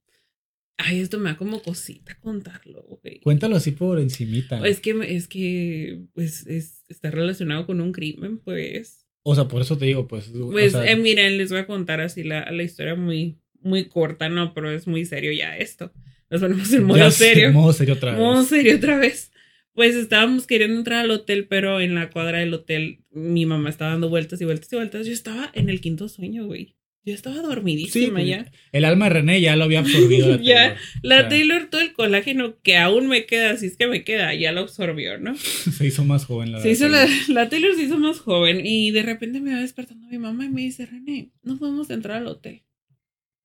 Ay, 0.76 1.00
esto 1.00 1.18
me 1.18 1.30
da 1.30 1.36
como 1.36 1.62
cosita 1.62 2.18
contarlo, 2.20 2.82
güey. 3.02 3.20
Cuéntalo 3.20 3.56
así 3.56 3.70
por 3.70 4.00
encimita. 4.00 4.66
Es 4.66 4.80
que, 4.80 4.96
es 5.06 5.28
que, 5.28 6.00
pues, 6.14 6.46
es, 6.46 6.84
está 6.88 7.10
relacionado 7.10 7.66
con 7.66 7.80
un 7.80 7.92
crimen, 7.92 8.38
pues. 8.38 9.06
O 9.22 9.34
sea, 9.34 9.46
por 9.46 9.62
eso 9.62 9.78
te 9.78 9.86
digo, 9.86 10.08
pues. 10.08 10.32
Pues, 10.50 10.74
eh, 10.74 10.96
miren, 10.96 11.38
les 11.38 11.50
voy 11.50 11.60
a 11.60 11.66
contar 11.66 12.00
así 12.00 12.24
la, 12.24 12.50
la 12.50 12.62
historia 12.62 12.96
muy, 12.96 13.38
muy 13.60 13.84
corta, 13.84 14.28
¿no? 14.28 14.52
Pero 14.52 14.70
es 14.70 14.86
muy 14.86 15.04
serio 15.04 15.32
ya 15.32 15.56
esto. 15.56 15.92
Nos 16.30 16.40
ponemos 16.40 16.72
en 16.72 16.84
modo 16.84 17.10
serio. 17.10 17.52
modo 17.52 17.72
serio 17.72 17.94
otra 17.94 18.12
vez. 18.12 18.20
Modo 18.20 18.42
serio 18.42 18.76
otra 18.76 18.98
vez. 18.98 19.30
Pues 19.74 19.94
estábamos 19.96 20.46
queriendo 20.46 20.76
entrar 20.76 21.04
al 21.04 21.10
hotel, 21.10 21.46
pero 21.48 21.80
en 21.80 21.94
la 21.94 22.10
cuadra 22.10 22.38
del 22.38 22.54
hotel 22.54 23.04
mi 23.10 23.46
mamá 23.46 23.70
estaba 23.70 23.92
dando 23.92 24.08
vueltas 24.08 24.40
y 24.40 24.44
vueltas 24.44 24.72
y 24.72 24.76
vueltas. 24.76 25.06
Yo 25.06 25.12
estaba 25.12 25.50
en 25.54 25.68
el 25.68 25.80
quinto 25.80 26.08
sueño, 26.08 26.46
güey. 26.46 26.76
Yo 27.06 27.12
estaba 27.12 27.42
dormidísima 27.42 28.14
pues, 28.14 28.26
ya. 28.26 28.50
El 28.72 28.86
alma 28.86 29.06
de 29.06 29.10
René 29.10 29.40
ya 29.42 29.56
lo 29.56 29.64
había 29.64 29.80
absorbido. 29.80 30.28
La 30.38 30.42
ya, 30.42 30.76
la 31.02 31.28
Taylor, 31.28 31.68
todo 31.70 31.82
el 31.82 31.92
colágeno 31.92 32.56
que 32.62 32.78
aún 32.78 33.08
me 33.08 33.26
queda, 33.26 33.56
si 33.58 33.66
es 33.66 33.76
que 33.76 33.86
me 33.86 34.04
queda, 34.04 34.34
ya 34.34 34.52
lo 34.52 34.62
absorbió, 34.62 35.18
¿no? 35.18 35.36
se 35.36 35.86
hizo 35.86 36.04
más 36.04 36.24
joven 36.24 36.52
la 36.52 36.60
se 36.60 36.70
hizo 36.70 36.88
la, 36.88 37.06
la, 37.28 37.50
Taylor 37.50 37.74
se 37.74 37.82
hizo 37.82 37.98
más 37.98 38.20
joven 38.20 38.64
y 38.64 38.90
de 38.90 39.02
repente 39.02 39.40
me 39.40 39.52
va 39.52 39.60
despertando 39.60 40.06
mi 40.08 40.18
mamá 40.18 40.46
y 40.46 40.48
me 40.48 40.62
dice, 40.62 40.86
René, 40.86 41.30
no 41.42 41.58
podemos 41.58 41.90
entrar 41.90 42.18
al 42.18 42.26
hotel. 42.26 42.62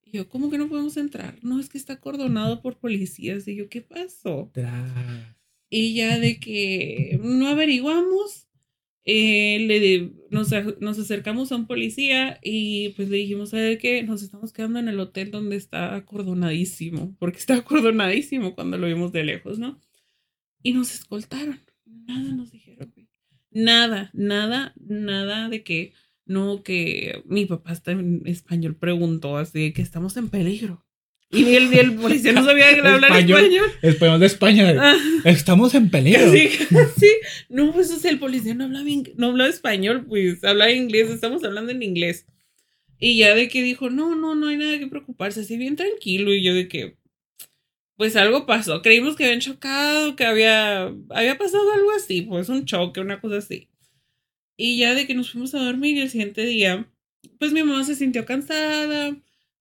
Y 0.05 0.17
yo, 0.17 0.29
¿cómo 0.29 0.49
que 0.49 0.57
no 0.57 0.69
podemos 0.69 0.95
entrar? 0.95 1.35
No, 1.41 1.59
es 1.59 1.67
que 1.69 1.77
está 1.77 1.93
acordonado 1.93 2.61
por 2.61 2.77
policías. 2.77 3.47
Y 3.47 3.55
yo, 3.55 3.69
¿qué 3.69 3.81
pasó? 3.81 4.51
Y 5.69 5.93
ya 5.93 6.17
de 6.17 6.39
que 6.39 7.19
no 7.21 7.47
averiguamos 7.47 8.48
eh, 9.11 9.59
le, 9.65 10.11
nos, 10.29 10.53
acercamos 10.99 11.51
a 11.51 11.55
un 11.55 11.65
policía 11.65 12.39
y 12.43 12.89
pues 12.89 13.09
le 13.09 13.17
dijimos, 13.17 13.49
¿sabe 13.49 13.79
qué? 13.79 14.03
Nos 14.03 14.21
estamos 14.21 14.53
quedando 14.53 14.77
en 14.77 14.87
el 14.87 14.99
hotel 14.99 15.31
donde 15.31 15.55
está 15.55 15.95
acordonadísimo, 15.95 17.15
porque 17.17 17.39
está 17.39 17.55
acordonadísimo 17.55 18.53
cuando 18.53 18.77
lo 18.77 18.85
vimos 18.85 19.11
de 19.11 19.23
lejos, 19.23 19.57
¿no? 19.57 19.79
Y 20.61 20.73
nos 20.73 20.93
escoltaron. 20.93 21.59
Nada 21.85 22.33
nos 22.33 22.51
dijeron, 22.51 22.93
Nada, 23.49 24.11
nada, 24.13 24.75
nada 24.77 25.49
de 25.49 25.63
que, 25.63 25.93
no, 26.27 26.61
que 26.61 27.23
mi 27.25 27.47
papá 27.47 27.73
está 27.73 27.93
en 27.93 28.21
español, 28.27 28.75
preguntó 28.75 29.37
así, 29.37 29.73
que 29.73 29.81
estamos 29.81 30.17
en 30.17 30.29
peligro. 30.29 30.85
Y 31.31 31.55
el, 31.55 31.71
el 31.73 31.95
policía 31.95 32.31
no 32.33 32.43
sabía 32.43 32.69
hablar 32.69 33.03
español. 33.03 33.51
Español 33.83 34.19
de 34.19 34.25
España. 34.25 34.75
Ah. 34.79 34.97
Estamos 35.25 35.75
en 35.75 35.91
peligro. 35.91 36.31
Sí, 36.31 36.49
sí. 36.99 37.11
No, 37.49 37.71
pues 37.71 37.91
o 37.91 37.99
sea, 37.99 38.09
el 38.09 38.17
policía 38.19 38.55
no 38.55 38.65
hablaba, 38.65 38.85
no 39.15 39.27
hablaba 39.27 39.49
español, 39.49 40.05
pues 40.07 40.43
hablaba 40.43 40.71
inglés. 40.71 41.09
Estamos 41.09 41.43
hablando 41.43 41.71
en 41.71 41.83
inglés. 41.83 42.25
Y 42.99 43.17
ya 43.17 43.35
de 43.35 43.47
que 43.47 43.61
dijo, 43.61 43.91
no, 43.91 44.15
no, 44.15 44.33
no 44.33 44.47
hay 44.47 44.57
nada 44.57 44.79
que 44.79 44.87
preocuparse. 44.87 45.41
Así 45.41 45.55
bien 45.55 45.75
tranquilo. 45.75 46.33
Y 46.33 46.41
yo 46.41 46.55
de 46.55 46.67
que, 46.67 46.97
pues 47.95 48.15
algo 48.15 48.47
pasó. 48.47 48.81
Creímos 48.81 49.15
que 49.15 49.25
habían 49.25 49.39
chocado, 49.39 50.15
que 50.15 50.25
había, 50.25 50.91
había 51.09 51.37
pasado 51.37 51.71
algo 51.73 51.91
así. 51.91 52.23
Pues 52.23 52.49
un 52.49 52.65
choque, 52.65 53.01
una 53.01 53.21
cosa 53.21 53.37
así. 53.37 53.69
Y 54.57 54.79
ya 54.79 54.95
de 54.95 55.05
que 55.05 55.13
nos 55.13 55.31
fuimos 55.31 55.53
a 55.53 55.63
dormir 55.63 55.95
y 55.95 56.01
el 56.01 56.09
siguiente 56.09 56.43
día, 56.43 56.89
pues 57.37 57.53
mi 57.53 57.61
mamá 57.61 57.83
se 57.83 57.95
sintió 57.95 58.25
cansada 58.25 59.15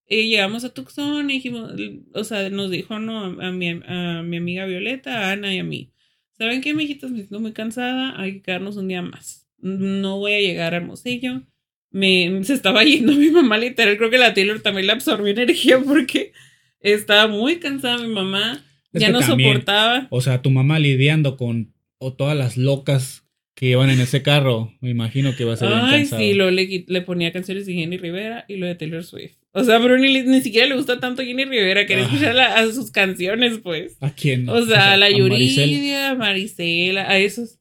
llegamos 0.08 0.64
a 0.64 0.72
Tucson 0.72 1.30
y 1.30 1.34
dijimos, 1.34 1.72
o 2.14 2.24
sea, 2.24 2.48
nos 2.50 2.70
dijo, 2.70 2.98
no, 2.98 3.40
a 3.40 3.52
mi, 3.52 3.68
a 3.68 4.22
mi 4.22 4.36
amiga 4.38 4.66
Violeta, 4.66 5.28
a 5.28 5.32
Ana 5.32 5.54
y 5.54 5.58
a 5.58 5.64
mí. 5.64 5.92
¿Saben 6.32 6.60
qué, 6.60 6.72
mijitas? 6.72 7.10
Me 7.10 7.18
siento 7.18 7.40
muy 7.40 7.52
cansada, 7.52 8.20
hay 8.20 8.34
que 8.34 8.42
quedarnos 8.42 8.76
un 8.76 8.88
día 8.88 9.02
más. 9.02 9.48
No 9.58 10.18
voy 10.18 10.34
a 10.34 10.40
llegar 10.40 10.72
a 10.72 10.78
Hermosillo. 10.78 11.42
Me, 11.90 12.42
se 12.44 12.54
estaba 12.54 12.84
yendo 12.84 13.12
mi 13.16 13.30
mamá 13.30 13.58
literal, 13.58 13.96
creo 13.96 14.10
que 14.10 14.18
la 14.18 14.34
Taylor 14.34 14.60
también 14.60 14.86
le 14.86 14.92
absorbió 14.92 15.32
energía 15.32 15.80
porque 15.80 16.32
estaba 16.80 17.26
muy 17.26 17.58
cansada 17.58 17.98
mi 17.98 18.12
mamá, 18.12 18.64
ya 18.92 19.10
no 19.10 19.22
soportaba. 19.22 20.06
O 20.10 20.20
sea, 20.20 20.42
tu 20.42 20.50
mamá 20.50 20.78
lidiando 20.78 21.36
con 21.36 21.74
o 21.98 22.12
todas 22.14 22.36
las 22.36 22.56
locas 22.56 23.24
que 23.54 23.70
iban 23.70 23.90
en 23.90 24.00
ese 24.00 24.22
carro, 24.22 24.72
me 24.80 24.90
imagino 24.90 25.34
que 25.34 25.42
iba 25.42 25.52
a 25.52 25.56
ser 25.56 25.68
Ay, 25.72 26.06
sí, 26.06 26.34
lo 26.34 26.50
le, 26.50 26.84
le 26.86 27.02
ponía 27.02 27.32
canciones 27.32 27.66
de 27.66 27.74
Jenny 27.74 27.96
Rivera 27.96 28.44
y 28.46 28.56
lo 28.56 28.66
de 28.66 28.76
Taylor 28.76 29.02
Swift. 29.02 29.36
O 29.52 29.64
sea, 29.64 29.80
pero 29.80 29.96
ni, 29.98 30.22
ni 30.22 30.40
siquiera 30.40 30.66
le 30.66 30.76
gusta 30.76 31.00
tanto 31.00 31.22
Jenny 31.22 31.44
Rivera, 31.44 31.86
quería 31.86 32.04
ah. 32.04 32.06
escuchar 32.06 32.38
a 32.38 32.72
sus 32.72 32.90
canciones, 32.90 33.58
pues. 33.58 33.96
¿A 34.00 34.10
quién? 34.10 34.48
O 34.48 34.64
sea, 34.64 34.92
a 34.92 34.96
la 34.96 35.10
Yuridia, 35.10 36.10
a 36.10 36.14
Marisela, 36.14 37.10
a 37.10 37.18
esos. 37.18 37.58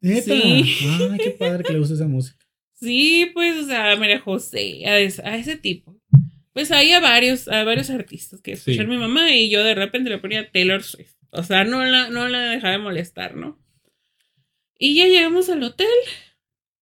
¿Neta? 0.00 0.34
Sí. 0.34 0.64
Ay, 0.82 1.18
qué 1.18 1.30
padre 1.30 1.64
que 1.64 1.72
le 1.72 1.80
gusta 1.80 1.94
esa 1.94 2.06
música. 2.06 2.38
Sí, 2.74 3.30
pues, 3.34 3.56
o 3.56 3.66
sea, 3.66 3.92
a 3.92 3.96
María 3.96 4.20
José, 4.20 4.86
a, 4.86 4.98
ese 5.00 5.56
tipo. 5.56 5.98
Pues 6.52 6.70
hay 6.70 6.92
a 6.92 7.00
varios, 7.00 7.48
a 7.48 7.64
varios 7.64 7.90
artistas 7.90 8.40
que 8.40 8.52
escuchan 8.52 8.88
mi 8.88 8.96
mamá 8.96 9.34
y 9.34 9.50
yo 9.50 9.62
de 9.64 9.74
repente 9.74 10.08
le 10.08 10.18
ponía 10.18 10.50
Taylor 10.50 10.82
Swift. 10.82 11.14
O 11.30 11.42
sea, 11.42 11.64
no 11.64 11.84
la, 11.84 12.08
no 12.08 12.28
la 12.28 12.50
dejaba 12.50 12.72
de 12.72 12.78
molestar, 12.78 13.34
¿no? 13.34 13.58
Y 14.78 14.94
ya 14.94 15.06
llegamos 15.06 15.48
al 15.48 15.62
hotel 15.62 15.86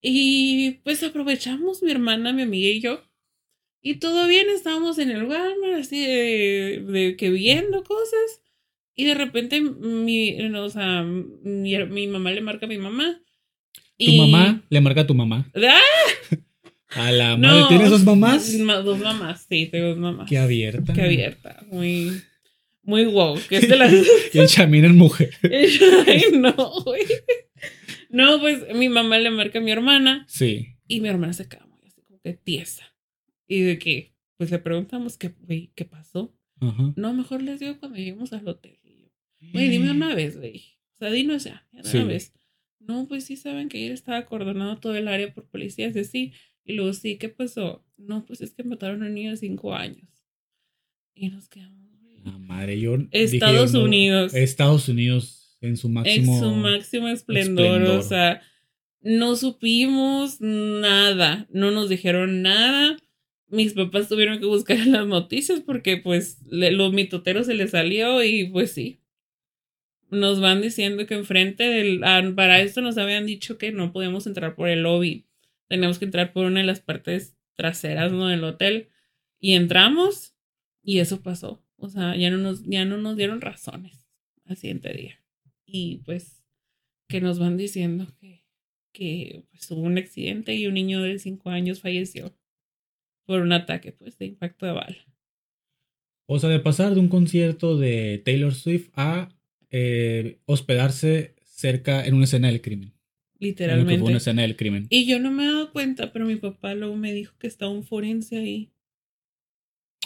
y 0.01 0.81
pues 0.85 1.03
aprovechamos 1.03 1.83
mi 1.83 1.91
hermana, 1.91 2.33
mi 2.33 2.43
amiga 2.43 2.69
y 2.69 2.81
yo 2.81 3.03
y 3.87 3.97
todo 3.97 4.27
bien, 4.27 4.47
estábamos 4.49 4.99
en 4.99 5.11
el 5.11 5.25
Walmart, 5.25 5.79
así 5.79 6.01
de, 6.01 7.17
que 7.19 7.29
viendo 7.29 7.85
cosas. 7.85 8.41
Y 8.97 9.05
de 9.05 9.15
repente 9.15 9.61
mi, 9.61 10.41
o 10.57 10.71
sea, 10.71 11.03
mi, 11.03 12.07
mamá 12.07 12.33
le 12.33 12.41
marca 12.41 12.65
a 12.65 12.69
mi 12.69 12.79
mamá. 12.79 13.21
¿Tu 13.99 14.11
mamá 14.13 14.65
le 14.71 14.81
marca 14.81 15.03
a 15.03 15.07
tu 15.07 15.15
mamá? 15.15 15.51
¡Ah! 15.69 16.37
A 16.97 17.13
la 17.13 17.37
madre, 17.37 17.65
¿tienes 17.69 17.91
dos 17.91 18.05
mamás? 18.05 18.57
Dos 18.57 19.01
mamás, 19.01 19.47
sí, 19.51 19.67
tengo 19.67 19.89
dos 19.89 19.99
mamás. 19.99 20.31
Qué 20.31 20.39
abierta. 20.39 20.95
Qué 20.95 21.03
abierta, 21.03 21.63
muy, 21.71 22.23
muy 22.85 23.05
wow. 23.05 23.39
Que 23.51 23.59
es 23.59 23.69
de 23.69 23.77
la... 23.77 23.87
el 24.33 24.47
chamín 24.47 24.87
en 24.87 24.97
mujer. 24.97 25.35
Ay, 25.43 26.25
no, 26.33 26.55
güey. 26.87 27.05
No, 28.09 28.41
pues 28.41 28.63
mi 28.75 28.89
mamá 28.89 29.19
le 29.19 29.29
marca 29.31 29.59
a 29.59 29.63
mi 29.63 29.73
hermana. 29.73 30.25
Sí. 30.27 30.79
Y 30.89 31.03
mi 31.03 31.09
hermana 31.09 31.35
se 31.35 31.47
queda 31.47 31.67
muy 31.67 31.87
así 31.87 32.01
como 32.01 32.19
que 32.23 32.33
tiesa. 32.33 32.94
Y 33.47 33.61
de 33.61 33.79
que, 33.79 34.15
pues 34.37 34.51
le 34.51 34.59
preguntamos 34.59 35.17
qué, 35.17 35.35
güey, 35.41 35.73
¿qué 35.75 35.85
pasó? 35.85 36.35
No, 36.97 37.13
mejor 37.13 37.43
les 37.43 37.61
digo 37.61 37.79
cuando 37.79 37.99
lleguemos 37.99 38.33
al 38.33 38.49
hotel. 38.49 38.79
Güey, 39.53 39.69
dime 39.69 39.91
una 39.91 40.15
vez, 40.15 40.39
güey. 40.39 40.65
O 40.95 40.97
sea, 40.97 41.11
dinos 41.11 41.45
ya, 41.45 41.67
una 41.73 42.05
vez. 42.05 42.33
No, 42.81 43.07
pues 43.07 43.25
sí 43.25 43.37
saben 43.37 43.69
que 43.69 43.79
ayer 43.79 43.93
estaba 43.93 44.19
acordonado 44.19 44.79
todo 44.79 44.95
el 44.95 45.09
área 45.09 45.33
por 45.33 45.47
policías 45.47 45.95
y 45.97 46.01
así. 46.01 46.33
Y 46.65 46.75
luego, 46.75 46.93
sí, 46.95 47.17
¿qué 47.17 47.29
pasó? 47.29 47.85
No, 47.97 48.25
pues 48.25 48.41
es 48.41 48.55
que 48.55 48.65
mataron 48.65 49.03
a 49.03 49.07
un 49.07 49.15
niño 49.15 49.31
de 49.31 49.37
cinco 49.37 49.75
años. 49.75 50.09
Y 51.15 51.29
nos 51.29 51.49
quedamos, 51.49 51.91
La 52.25 52.39
madre, 52.39 52.81
yo. 52.81 52.97
Estados 53.11 53.75
Unidos. 53.75 54.35
Estados 54.35 54.89
Unidos 54.89 55.59
en 55.61 55.77
su 55.77 55.89
máximo. 55.89 56.35
En 56.35 56.41
su 56.41 56.51
máximo 56.55 57.09
esplendor. 57.09 57.83
O 57.83 58.03
sea, 58.03 58.41
no 59.03 59.37
supimos 59.37 60.41
nada. 60.41 61.47
No 61.51 61.71
nos 61.71 61.89
dijeron 61.89 62.43
nada 62.43 62.97
mis 63.49 63.75
papás 63.75 64.09
tuvieron 64.09 64.41
que 64.41 64.47
buscar 64.47 64.79
las 64.87 65.07
noticias 65.07 65.61
porque 65.61 65.97
pues 65.97 66.39
los 66.47 66.93
mitoteros 66.93 67.47
se 67.47 67.55
les 67.55 67.71
salió 67.71 68.23
y 68.23 68.45
pues 68.45 68.73
sí. 68.73 69.01
nos 70.11 70.41
van 70.41 70.63
diciendo 70.63 71.07
que 71.07 71.15
enfrente 71.15 71.65
del... 71.65 72.01
para 72.35 72.61
esto 72.61 72.81
nos 72.81 72.99
habían 72.99 73.27
dicho 73.27 73.59
que 73.59 73.73
no 73.73 73.93
podíamos 73.93 74.27
entrar 74.27 74.55
por 74.55 74.69
el 74.69 74.83
lobby. 74.83 75.27
Tenemos 75.69 75.99
que 75.99 76.05
entrar 76.05 76.33
por 76.33 76.47
una 76.47 76.61
de 76.61 76.67
las 76.67 76.81
partes 76.81 77.37
traseras, 77.55 78.13
¿no? 78.13 78.29
Del 78.29 78.45
hotel. 78.45 78.91
Y 79.41 79.55
entramos 79.55 80.35
y 80.83 80.99
eso 80.99 81.23
pasó. 81.23 81.63
O 81.77 81.89
sea, 81.89 82.17
ya 82.17 82.31
no 82.31 82.39
nos, 82.39 82.65
ya 82.65 82.85
no 82.85 82.99
nos 82.99 83.17
dieron 83.17 83.41
razones 83.41 84.07
al 84.47 84.57
siguiente 84.57 84.93
día. 84.93 85.21
Y 85.67 85.99
pues 86.05 86.43
que 87.09 87.21
nos 87.21 87.39
van 87.39 87.57
diciendo 87.57 88.07
que, 88.21 88.45
que 88.93 89.45
pues, 89.51 89.71
hubo 89.71 89.81
un 89.81 89.99
accidente 89.99 90.55
y 90.55 90.67
un 90.67 90.75
niño 90.75 91.03
de 91.03 91.19
5 91.19 91.51
años 91.51 91.81
falleció 91.81 92.35
por 93.27 93.41
un 93.41 93.53
ataque 93.53 93.93
pues 93.93 94.19
de 94.19 94.27
impacto 94.27 94.67
de 94.67 94.73
bala. 94.73 94.97
O 96.27 96.39
sea, 96.39 96.49
de 96.49 96.61
pasar 96.61 96.95
de 96.95 97.01
un 97.01 97.09
concierto 97.09 97.77
de 97.77 98.23
Taylor 98.25 98.55
Swift 98.55 98.91
a 98.95 99.29
eh, 99.71 100.39
hospedarse 100.47 101.35
cerca 101.45 102.05
en 102.07 102.15
una 102.15 102.25
escena 102.25 102.49
del 102.49 102.61
crimen. 102.61 102.91
Que 102.91 103.39
fue 103.39 103.49
Literalmente. 103.49 104.03
una 104.05 104.17
escena 104.17 104.43
del 104.43 104.57
crimen. 104.57 104.87
Y 104.89 105.07
yo 105.07 105.19
no 105.19 105.31
me 105.31 105.45
he 105.45 105.47
dado 105.47 105.73
cuenta, 105.73 106.13
pero 106.13 106.25
mi 106.25 106.37
papá 106.37 106.75
luego 106.75 106.97
me 106.97 107.13
dijo 107.13 107.35
que 107.39 107.47
estaba 107.47 107.71
un 107.71 107.85
forense 107.85 108.39
ahí. 108.39 108.71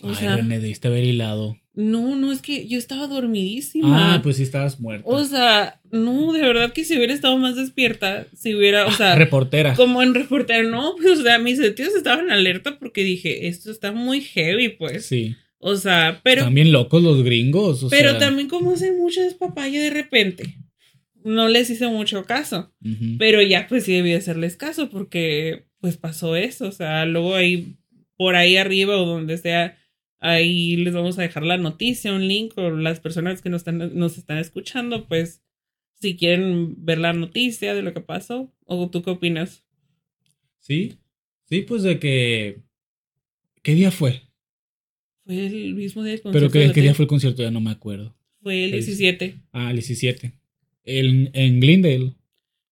O 0.02 0.08
Ay, 0.08 0.14
sea, 0.16 0.36
René, 0.36 0.58
debiste 0.58 0.88
haber 0.88 1.04
hilado. 1.04 1.56
No, 1.78 2.16
no, 2.16 2.32
es 2.32 2.42
que 2.42 2.66
yo 2.66 2.76
estaba 2.76 3.06
dormidísima. 3.06 4.14
Ah, 4.16 4.20
pues 4.20 4.38
sí 4.38 4.42
estabas 4.42 4.80
muerta. 4.80 5.08
O 5.08 5.22
sea, 5.22 5.80
no, 5.92 6.32
de 6.32 6.40
verdad 6.40 6.72
que 6.72 6.84
si 6.84 6.96
hubiera 6.96 7.14
estado 7.14 7.38
más 7.38 7.54
despierta, 7.54 8.26
si 8.36 8.52
hubiera, 8.52 8.84
o 8.88 8.90
sea, 8.90 9.14
Reportera. 9.16 9.74
como 9.74 10.02
en 10.02 10.12
reportero, 10.12 10.68
no, 10.68 10.96
pues, 10.96 11.20
o 11.20 11.22
sea, 11.22 11.38
mis 11.38 11.56
sentidos 11.58 11.94
estaban 11.94 12.32
alerta 12.32 12.80
porque 12.80 13.04
dije, 13.04 13.46
esto 13.46 13.70
está 13.70 13.92
muy 13.92 14.20
heavy, 14.22 14.70
pues. 14.70 15.06
Sí. 15.06 15.36
O 15.58 15.76
sea, 15.76 16.20
pero, 16.24 16.42
También 16.42 16.72
locos 16.72 17.00
los 17.00 17.22
gringos. 17.22 17.84
o 17.84 17.88
pero 17.90 18.10
sea, 18.10 18.18
también 18.18 18.48
como 18.48 18.72
hacen 18.72 18.98
mucho 18.98 19.20
despapaya 19.22 19.80
de 19.80 19.90
repente, 19.90 20.56
no 21.22 21.46
les 21.46 21.70
hice 21.70 21.86
mucho 21.86 22.24
caso. 22.24 22.72
Pero 23.20 23.40
ya 23.40 23.68
pues 23.68 23.84
sí 23.84 23.92
debí 23.92 24.14
hacerles 24.14 24.56
caso 24.56 24.90
porque 24.90 25.66
pues 25.80 25.96
pasó 25.96 26.34
eso. 26.34 26.66
O 26.66 26.72
sea, 26.72 27.06
luego 27.06 27.36
ahí, 27.36 27.76
por 28.16 28.34
ahí 28.34 28.56
arriba 28.56 28.96
o 29.00 29.06
donde 29.06 29.38
sea, 29.38 29.78
ahí 30.20 30.76
les 30.76 30.94
vamos 30.94 31.18
a 31.18 31.22
dejar 31.22 31.44
la 31.44 31.56
noticia, 31.58 32.12
un 32.12 32.26
link 32.26 32.52
o 32.56 32.70
las 32.70 33.00
personas 33.00 33.42
que 33.42 33.50
nos 33.50 33.60
están, 33.60 33.96
nos 33.98 34.18
están 34.18 34.38
escuchando, 34.38 35.06
pues 35.06 35.42
si 35.94 36.16
quieren 36.16 36.84
ver 36.84 36.98
la 36.98 37.12
noticia 37.12 37.74
de 37.74 37.82
lo 37.82 37.92
que 37.92 38.00
pasó. 38.00 38.52
¿O 38.64 38.88
tú 38.90 39.02
qué 39.02 39.10
opinas? 39.10 39.64
Sí. 40.60 40.98
Sí, 41.46 41.62
pues 41.62 41.82
de 41.82 41.98
que. 41.98 42.60
¿Qué 43.62 43.74
día 43.74 43.90
fue? 43.90 44.22
Fue 45.24 45.46
el 45.46 45.74
mismo 45.74 46.02
día 46.02 46.12
del 46.12 46.20
Pero 46.22 46.32
concierto 46.46 46.74
¿qué, 46.74 46.80
día 46.82 46.94
fue 46.94 47.04
el 47.04 47.08
concierto, 47.08 47.42
ya 47.42 47.50
no 47.50 47.60
me 47.60 47.70
acuerdo. 47.70 48.14
Fue 48.42 48.64
el 48.64 48.74
el- 48.74 48.80
17. 48.84 49.36
Ah, 49.52 49.70
el 49.70 49.76
17. 49.76 50.32
El, 50.84 51.30
en 51.34 51.60
Glendale, 51.60 52.14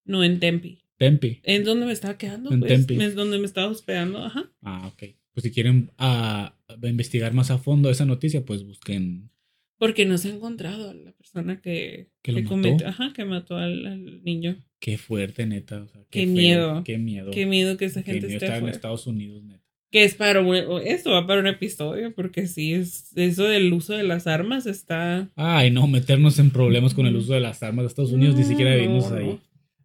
No, 0.04 0.24
en 0.24 0.40
Tempe. 0.40 0.78
Tempe. 0.96 1.40
¿En 1.42 1.64
dónde 1.64 1.84
me 1.84 1.92
estaba 1.92 2.16
quedando? 2.16 2.50
En 2.50 2.60
pues, 2.60 2.86
Tempe. 2.86 3.04
Es 3.04 3.14
donde 3.14 3.38
me 3.38 3.44
estaba 3.44 3.68
hospedando. 3.68 4.24
Ajá. 4.24 4.50
Ah, 4.62 4.86
ok. 4.86 5.14
Pues 5.34 5.44
si 5.44 5.50
quieren 5.50 5.90
ah, 5.98 6.55
investigar 6.82 7.32
más 7.32 7.50
a 7.50 7.58
fondo 7.58 7.90
esa 7.90 8.04
noticia, 8.04 8.44
pues 8.44 8.64
busquen. 8.64 9.30
Porque 9.78 10.06
no 10.06 10.16
se 10.16 10.28
ha 10.28 10.34
encontrado 10.34 10.90
a 10.90 10.94
la 10.94 11.12
persona 11.12 11.60
que, 11.60 12.08
¿Que 12.22 12.32
lo 12.32 12.48
que 12.48 12.56
mató? 12.56 12.86
ajá, 12.86 13.12
que 13.14 13.24
mató 13.24 13.56
al, 13.56 13.86
al 13.86 14.22
niño. 14.24 14.56
Qué 14.80 14.96
fuerte, 14.96 15.46
neta. 15.46 15.82
o 15.82 15.88
sea, 15.88 16.00
Qué 16.10 16.26
miedo. 16.26 16.82
Qué 16.84 16.96
miedo. 16.98 17.30
Qué 17.30 17.44
miedo 17.46 17.76
que 17.76 17.84
esa 17.86 18.02
Qué 18.02 18.12
gente 18.12 18.26
miedo 18.26 18.36
esté 18.38 18.46
estar 18.46 18.62
en. 18.62 18.68
Estados 18.68 19.06
Unidos, 19.06 19.42
neta. 19.44 19.62
Que 19.90 20.04
es 20.04 20.14
para 20.14 20.40
un, 20.40 20.54
esto 20.84 21.10
va 21.12 21.26
para 21.26 21.40
un 21.40 21.46
episodio, 21.46 22.12
porque 22.14 22.46
sí, 22.48 22.72
es, 22.74 23.12
eso 23.16 23.44
del 23.44 23.72
uso 23.72 23.92
de 23.94 24.02
las 24.02 24.26
armas 24.26 24.66
está... 24.66 25.30
Ay, 25.36 25.70
no, 25.70 25.86
meternos 25.86 26.38
en 26.40 26.50
problemas 26.50 26.92
con 26.92 27.06
el 27.06 27.14
uso 27.14 27.34
de 27.34 27.40
las 27.40 27.62
armas 27.62 27.84
de 27.84 27.88
Estados 27.88 28.12
Unidos, 28.12 28.34
ni 28.36 28.44
siquiera 28.44 28.74
vivimos 28.74 29.10
no. 29.10 29.16
ahí. 29.16 29.38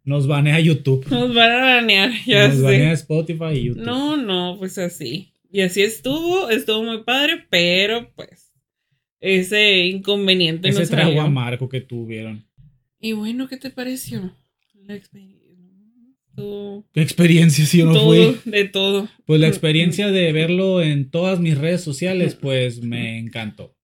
Nos 0.04 0.26
banea 0.26 0.58
YouTube. 0.58 1.06
Nos 1.08 1.32
van 1.34 1.52
a 1.52 1.60
banear, 1.76 2.10
ya 2.26 2.48
Nos 2.48 2.56
sé. 2.56 2.62
banea 2.62 2.92
Spotify 2.92 3.52
y 3.54 3.64
YouTube. 3.66 3.84
No, 3.84 4.16
no, 4.16 4.56
pues 4.58 4.76
así. 4.78 5.31
Y 5.52 5.60
así 5.60 5.82
estuvo, 5.82 6.48
estuvo 6.50 6.82
muy 6.82 7.04
padre, 7.04 7.44
pero 7.50 8.10
pues 8.14 8.52
ese 9.20 9.84
inconveniente 9.86 10.68
Ese 10.70 10.80
no 10.82 10.88
trago 10.88 11.08
salió. 11.10 11.22
amargo 11.22 11.68
que 11.68 11.80
tuvieron. 11.80 12.44
Y 12.98 13.12
bueno, 13.12 13.48
¿qué 13.48 13.56
te 13.56 13.70
pareció? 13.70 14.34
La 14.86 14.94
experiencia. 14.96 15.42
Todo, 16.34 16.86
¿Qué 16.94 17.02
experiencia 17.02 17.66
si 17.66 17.78
yo 17.78 17.86
no 17.86 17.92
todo, 17.92 18.32
fui? 18.32 18.50
de 18.50 18.64
todo. 18.64 19.06
Pues 19.26 19.38
la 19.38 19.48
experiencia 19.48 20.08
de 20.10 20.32
verlo 20.32 20.80
en 20.82 21.10
todas 21.10 21.38
mis 21.40 21.58
redes 21.58 21.82
sociales, 21.82 22.34
pues 22.34 22.82
me 22.82 23.18
encantó. 23.18 23.76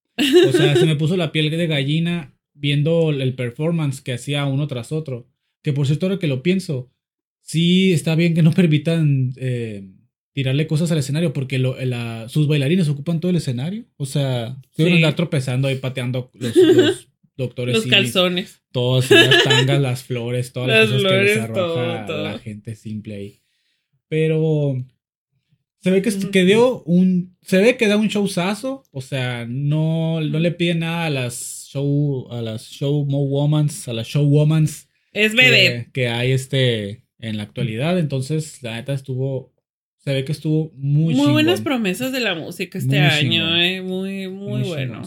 O 0.48 0.52
sea, 0.52 0.74
se 0.74 0.86
me 0.86 0.96
puso 0.96 1.18
la 1.18 1.30
piel 1.30 1.50
de 1.50 1.66
gallina 1.66 2.34
viendo 2.54 3.10
el 3.10 3.34
performance 3.34 4.00
que 4.00 4.14
hacía 4.14 4.46
uno 4.46 4.66
tras 4.66 4.92
otro. 4.92 5.28
Que 5.62 5.74
por 5.74 5.86
cierto, 5.86 6.06
ahora 6.06 6.18
que 6.18 6.26
lo 6.26 6.42
pienso, 6.42 6.90
sí 7.42 7.92
está 7.92 8.14
bien 8.14 8.32
que 8.34 8.42
no 8.42 8.52
permitan 8.52 9.34
eh, 9.36 9.86
tirarle 10.42 10.68
cosas 10.68 10.92
al 10.92 10.98
escenario, 10.98 11.32
porque 11.32 11.58
lo- 11.58 11.76
la- 11.84 12.28
sus 12.28 12.46
bailarines 12.46 12.88
ocupan 12.88 13.18
todo 13.18 13.30
el 13.30 13.36
escenario. 13.38 13.86
O 13.96 14.06
sea, 14.06 14.56
se 14.70 14.84
van 14.84 14.92
a 14.92 14.94
Sí. 14.94 15.02
andar 15.02 15.16
tropezando 15.16 15.66
ahí 15.66 15.74
pateando 15.76 16.30
los, 16.34 16.54
los 16.54 17.08
doctores. 17.36 17.74
Los 17.74 17.86
calzones. 17.86 18.60
Todas 18.70 19.10
las 19.10 19.42
tangas, 19.44 19.80
las 19.80 20.04
flores, 20.04 20.52
todas 20.52 20.68
las, 20.68 20.78
Las 20.78 20.86
cosas 20.90 21.02
que 21.02 21.08
flores, 21.08 21.34
les 21.34 21.44
arroja 21.44 22.06
todo, 22.06 22.06
todo. 22.06 22.24
la 22.24 22.38
gente 22.38 22.76
simple 22.76 23.14
ahí. 23.16 23.40
Pero 24.08 24.76
se 25.80 25.90
ve 25.90 26.02
que, 26.02 26.10
Ujú. 26.10 26.30
que 26.30 26.44
dio 26.44 26.82
un. 26.84 27.36
Se 27.42 27.58
ve 27.58 27.76
que 27.76 27.88
da 27.88 27.96
un 27.96 28.06
showzazo. 28.08 28.84
O 28.92 29.00
sea, 29.00 29.44
no, 29.48 30.20
no 30.20 30.38
le 30.38 30.52
pide 30.52 30.76
nada 30.76 31.06
a 31.06 31.10
las 31.10 31.68
show. 31.72 32.28
A 32.30 32.42
las 32.42 32.62
show 32.70 33.04
mo 33.06 33.24
womans. 33.24 33.88
A 33.88 33.92
las 33.92 34.06
show 34.06 34.24
womans 34.24 34.88
Es 35.12 35.34
bebé. 35.34 35.86
que, 35.86 36.02
que 36.02 36.08
hay 36.08 36.30
este 36.30 37.04
en 37.18 37.36
la 37.38 37.42
actualidad. 37.42 37.98
Entonces, 37.98 38.62
la 38.62 38.76
neta 38.76 38.92
estuvo. 38.92 39.52
Se 40.08 40.14
ve 40.14 40.24
que 40.24 40.32
estuvo 40.32 40.72
muy 40.74 41.14
Muy, 41.14 41.32
buenas 41.32 41.60
promesas 41.60 42.12
de 42.12 42.20
la 42.20 42.34
música 42.34 42.78
este 42.78 42.98
Muy 42.98 43.06
año, 43.08 43.56
eh. 43.60 43.82
Muy, 43.82 44.26
muy, 44.28 44.60
Muy 44.60 44.62
bueno. 44.62 45.02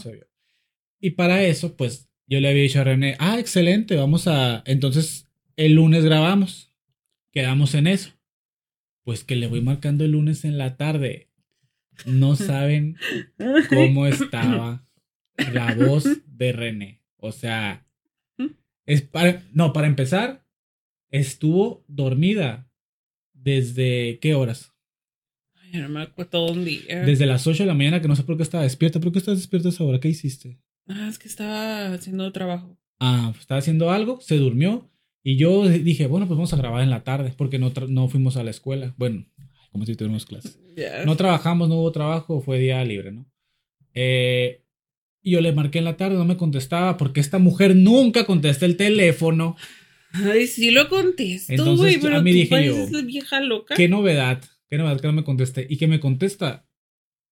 Y 1.00 1.10
para 1.10 1.42
eso, 1.42 1.76
pues, 1.76 2.08
yo 2.28 2.40
le 2.40 2.48
había 2.48 2.62
dicho 2.62 2.82
a 2.82 2.84
René, 2.84 3.16
ah, 3.18 3.40
excelente, 3.40 3.96
vamos 3.96 4.28
a... 4.28 4.62
Entonces, 4.68 5.28
el 5.56 5.74
lunes 5.74 6.06
grabamos. 6.06 6.72
Quedamos 7.32 7.74
en 7.74 7.88
eso. 7.88 8.12
Pues 9.04 9.24
que 9.24 9.36
le 9.36 9.48
voy 9.48 9.62
marcando 9.62 10.06
el 10.06 10.12
lunes 10.12 10.46
en 10.46 10.60
la 10.60 10.78
tarde. 10.78 11.32
No 12.06 12.36
saben 12.36 12.96
cómo 13.70 14.06
estaba 14.06 14.86
la 15.52 15.74
voz 15.74 16.06
de 16.28 16.52
René. 16.52 17.02
O 17.18 17.32
sea, 17.32 17.88
es 18.86 19.02
para... 19.02 19.42
No, 19.52 19.74
para 19.74 19.88
empezar, 19.88 20.46
estuvo 21.10 21.84
dormida 21.88 22.70
desde... 23.34 24.20
¿Qué 24.22 24.36
horas? 24.36 24.72
No 25.74 25.90
me 25.90 26.02
acuerdo 26.04 26.52
un 26.52 26.66
día. 26.66 27.04
Desde 27.06 27.26
las 27.26 27.46
8 27.48 27.64
de 27.64 27.68
la 27.68 27.74
mañana 27.74 28.02
que 28.02 28.08
no 28.08 28.16
sé 28.16 28.24
por 28.24 28.38
qué 28.38 28.44
estaba 28.44 28.64
despierta. 28.64 29.00
¿Por 29.00 29.12
qué 29.12 29.20
estás 29.20 29.38
despierta 29.38 29.70
a 29.70 29.72
esa 29.72 29.84
hora? 29.84 30.00
¿Qué 30.00 30.10
hiciste? 30.10 30.60
Ah, 30.88 31.08
es 31.10 31.18
que 31.18 31.28
estaba 31.28 31.94
haciendo 31.94 32.32
trabajo. 32.32 32.78
Ah, 33.00 33.30
pues, 33.32 33.42
estaba 33.42 33.60
haciendo 33.60 33.90
algo, 33.92 34.20
se 34.22 34.38
durmió 34.38 34.90
y 35.24 35.38
yo 35.38 35.68
dije, 35.68 36.08
bueno, 36.08 36.28
pues 36.28 36.38
vamos 36.38 36.54
a 36.54 36.58
grabar 36.58 36.84
en 36.84 36.90
la 36.90 37.04
tarde 37.04 37.34
porque 37.38 37.60
no, 37.60 37.72
no 37.88 38.10
fuimos 38.10 38.38
a 38.38 38.44
la 38.44 38.52
escuela. 38.52 38.94
Bueno, 38.98 39.26
como 39.72 39.86
si 39.86 39.96
tuviéramos 39.96 40.26
clases. 40.26 40.58
No 41.06 41.18
trabajamos, 41.18 41.68
no 41.68 41.76
hubo 41.76 41.92
trabajo, 41.92 42.40
fue 42.40 42.58
día 42.58 42.84
libre, 42.86 43.12
¿no? 43.12 43.30
Eh, 43.94 44.64
y 45.22 45.32
yo 45.32 45.42
le 45.42 45.52
marqué 45.52 45.80
en 45.80 45.86
la 45.86 45.98
tarde, 45.98 46.16
no 46.16 46.24
me 46.24 46.38
contestaba 46.38 46.96
porque 46.96 47.20
esta 47.20 47.40
mujer 47.40 47.76
nunca 47.76 48.26
contesta 48.26 48.66
el 48.66 48.78
teléfono. 48.78 49.58
Ay, 50.14 50.48
sí 50.48 50.72
lo 50.72 50.88
contesto, 50.88 51.76
güey, 51.76 51.96
a 51.96 52.00
pero 52.00 52.22
mí 52.22 52.32
tú 52.32 52.56
dije 52.56 52.66
yo, 52.66 53.06
vieja 53.06 53.42
loca. 53.42 53.76
Qué 53.76 53.90
novedad, 53.90 54.42
qué 54.72 54.78
novedad 54.78 55.02
que 55.02 55.08
no 55.08 55.14
me 55.14 55.24
conteste. 55.26 55.68
Y 55.70 55.78
que 55.78 55.88
me 55.88 56.00
contesta, 56.00 56.66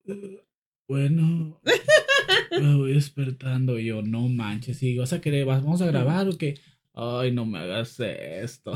"Eh, 0.06 0.44
bueno, 0.88 1.62
me 2.52 2.76
voy 2.76 2.94
despertando. 2.94 3.80
Y 3.80 3.86
yo, 3.86 4.02
no 4.02 4.28
manches, 4.28 4.84
y 4.84 4.98
vas 4.98 5.14
a 5.14 5.22
querer, 5.22 5.46
vamos 5.46 5.82
a 5.82 5.86
grabar 5.88 6.28
o 6.28 6.38
qué. 6.38 6.60
Ay, 6.94 7.32
no 7.32 7.46
me 7.46 7.60
hagas 7.60 7.98
esto. 8.02 8.74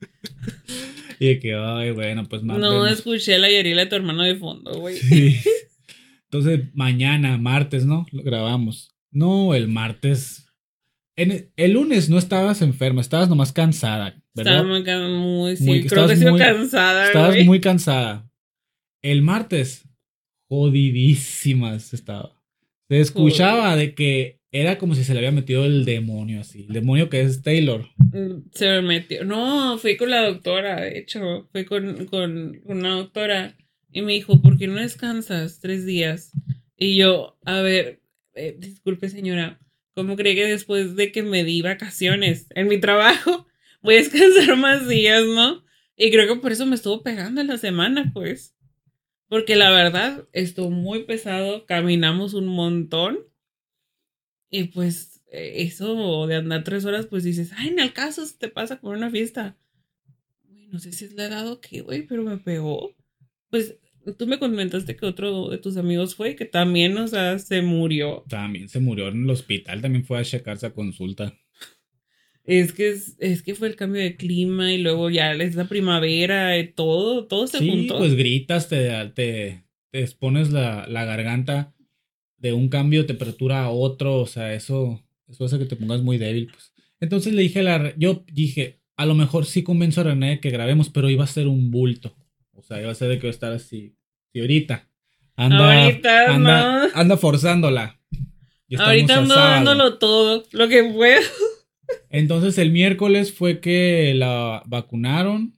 y 1.18 1.26
de 1.26 1.40
que, 1.40 1.54
ay, 1.54 1.90
bueno, 1.90 2.28
pues 2.28 2.44
más. 2.44 2.58
no 2.58 2.86
escuché 2.86 3.36
la 3.38 3.50
Yarila 3.50 3.82
de 3.82 3.90
tu 3.90 3.96
hermano 3.96 4.22
de 4.22 4.36
fondo, 4.36 4.78
güey. 4.78 4.96
Sí. 4.96 5.36
Entonces, 6.24 6.68
mañana, 6.74 7.36
martes, 7.38 7.84
¿no? 7.84 8.06
Lo 8.12 8.22
grabamos. 8.22 8.94
No, 9.10 9.54
el 9.54 9.66
martes. 9.66 10.46
En 11.16 11.32
el, 11.32 11.50
el 11.56 11.72
lunes 11.72 12.08
no 12.08 12.18
estabas 12.18 12.62
enferma, 12.62 13.00
estabas 13.00 13.28
nomás 13.28 13.52
cansada, 13.52 14.17
¿verdad? 14.34 14.76
Estaba 14.78 15.08
muy, 15.08 15.56
sí, 15.56 15.64
Muy- 15.64 15.86
creo 15.86 16.06
que 16.08 16.16
muy- 16.16 16.38
cansada, 16.38 17.06
Estabas 17.06 17.34
güey. 17.34 17.44
muy 17.44 17.60
cansada. 17.60 18.30
El 19.02 19.22
martes, 19.22 19.88
jodidísimas 20.48 21.92
estaba. 21.94 22.34
Se 22.88 23.00
escuchaba 23.00 23.76
de 23.76 23.94
que 23.94 24.38
era 24.50 24.78
como 24.78 24.94
si 24.94 25.04
se 25.04 25.12
le 25.12 25.18
había 25.20 25.30
metido 25.32 25.64
el 25.66 25.84
demonio 25.84 26.40
así. 26.40 26.64
El 26.68 26.74
demonio 26.74 27.10
que 27.10 27.20
es 27.20 27.42
Taylor. 27.42 27.86
Mm, 28.12 28.48
Se 28.52 28.66
me 28.66 28.82
metió. 28.82 29.24
No, 29.24 29.76
fui 29.78 29.96
con 29.96 30.10
la 30.10 30.22
doctora, 30.26 30.80
de 30.80 30.98
hecho. 30.98 31.48
Fui 31.52 31.64
con, 31.66 32.06
con 32.06 32.60
una 32.64 32.94
doctora 32.94 33.56
y 33.92 34.00
me 34.02 34.12
dijo, 34.14 34.40
¿por 34.40 34.56
qué 34.56 34.66
no 34.68 34.76
descansas 34.80 35.60
tres 35.60 35.84
días? 35.84 36.32
Y 36.76 36.96
yo, 36.96 37.38
a 37.44 37.60
ver, 37.60 38.00
eh, 38.34 38.56
disculpe 38.58 39.08
señora, 39.08 39.60
¿Cómo 39.94 40.14
cree 40.14 40.36
que 40.36 40.46
después 40.46 40.94
de 40.94 41.10
que 41.10 41.24
me 41.24 41.42
di 41.42 41.60
vacaciones 41.60 42.46
en 42.54 42.68
mi 42.68 42.78
trabajo, 42.78 43.47
voy 43.88 43.94
a 43.94 43.98
descansar 44.00 44.54
más 44.58 44.86
días, 44.86 45.24
no? 45.24 45.64
Y 45.96 46.10
creo 46.10 46.28
que 46.28 46.40
por 46.42 46.52
eso 46.52 46.66
me 46.66 46.74
estuvo 46.74 47.02
pegando 47.02 47.40
en 47.40 47.46
la 47.46 47.56
semana, 47.56 48.10
pues. 48.12 48.54
Porque 49.28 49.56
la 49.56 49.70
verdad, 49.70 50.28
estuvo 50.34 50.68
muy 50.68 51.04
pesado, 51.04 51.64
caminamos 51.64 52.34
un 52.34 52.48
montón. 52.48 53.20
Y 54.50 54.64
pues 54.64 55.22
eh, 55.32 55.62
eso 55.62 56.26
de 56.26 56.36
andar 56.36 56.64
tres 56.64 56.84
horas, 56.84 57.06
pues 57.06 57.24
dices, 57.24 57.52
ay, 57.56 57.68
en 57.68 57.78
el 57.78 57.94
caso 57.94 58.26
se 58.26 58.36
te 58.36 58.48
pasa 58.48 58.78
con 58.78 58.94
una 58.94 59.10
fiesta. 59.10 59.56
no 60.70 60.78
sé 60.80 60.92
si 60.92 61.06
es 61.06 61.14
la 61.14 61.24
edad 61.24 61.50
o 61.50 61.62
qué, 61.62 61.80
güey, 61.80 62.06
pero 62.06 62.22
me 62.22 62.36
pegó. 62.36 62.94
Pues 63.48 63.78
tú 64.18 64.26
me 64.26 64.38
comentaste 64.38 64.96
que 64.96 65.06
otro 65.06 65.48
de 65.48 65.56
tus 65.56 65.78
amigos 65.78 66.14
fue, 66.14 66.36
que 66.36 66.44
también, 66.44 66.98
o 66.98 67.08
sea, 67.08 67.38
se 67.38 67.62
murió. 67.62 68.26
También 68.28 68.68
se 68.68 68.80
murió 68.80 69.08
en 69.08 69.24
el 69.24 69.30
hospital, 69.30 69.80
también 69.80 70.04
fue 70.04 70.18
a 70.18 70.24
checarse 70.24 70.66
a 70.66 70.74
consulta. 70.74 71.34
Es 72.48 72.72
que 72.72 72.96
es, 73.18 73.42
que 73.42 73.54
fue 73.54 73.68
el 73.68 73.76
cambio 73.76 74.00
de 74.00 74.16
clima 74.16 74.72
y 74.72 74.78
luego 74.78 75.10
ya 75.10 75.32
es 75.32 75.54
la 75.54 75.66
primavera, 75.66 76.58
y 76.58 76.72
todo, 76.72 77.26
todo 77.26 77.46
se 77.46 77.58
sí, 77.58 77.88
Pues 77.90 78.14
gritas, 78.14 78.70
te, 78.70 78.88
te, 79.14 79.64
te 79.90 80.00
expones 80.00 80.50
la, 80.50 80.86
la, 80.88 81.04
garganta 81.04 81.74
de 82.38 82.54
un 82.54 82.70
cambio 82.70 83.02
de 83.02 83.08
temperatura 83.08 83.64
a 83.64 83.70
otro, 83.70 84.16
o 84.16 84.26
sea, 84.26 84.54
eso, 84.54 85.04
eso 85.28 85.44
hace 85.44 85.58
que 85.58 85.66
te 85.66 85.76
pongas 85.76 86.00
muy 86.00 86.16
débil, 86.16 86.48
pues. 86.50 86.72
Entonces 87.00 87.34
le 87.34 87.42
dije 87.42 87.60
a 87.60 87.64
la, 87.64 87.94
yo 87.98 88.24
dije, 88.32 88.80
a 88.96 89.04
lo 89.04 89.14
mejor 89.14 89.44
sí 89.44 89.62
convenzo 89.62 90.00
a 90.00 90.04
René 90.04 90.40
que 90.40 90.48
grabemos, 90.48 90.88
pero 90.88 91.10
iba 91.10 91.24
a 91.24 91.26
ser 91.26 91.48
un 91.48 91.70
bulto. 91.70 92.16
O 92.54 92.62
sea, 92.62 92.80
iba 92.80 92.90
a 92.90 92.94
ser 92.94 93.10
de 93.10 93.18
que 93.18 93.26
iba 93.26 93.30
a 93.30 93.34
estar 93.34 93.52
así. 93.52 93.94
Y 94.32 94.40
ahorita. 94.40 94.88
Anda, 95.36 95.84
ahorita 95.84 96.34
anda, 96.34 96.90
anda 96.94 97.16
forzándola. 97.18 98.00
Ahorita 98.78 99.18
ando 99.18 99.34
dándolo 99.34 99.98
todo, 99.98 100.44
lo 100.52 100.66
que 100.68 100.82
puedo. 100.84 101.20
Entonces 102.10 102.58
el 102.58 102.72
miércoles 102.72 103.32
fue 103.32 103.60
que 103.60 104.14
la 104.14 104.62
vacunaron. 104.66 105.54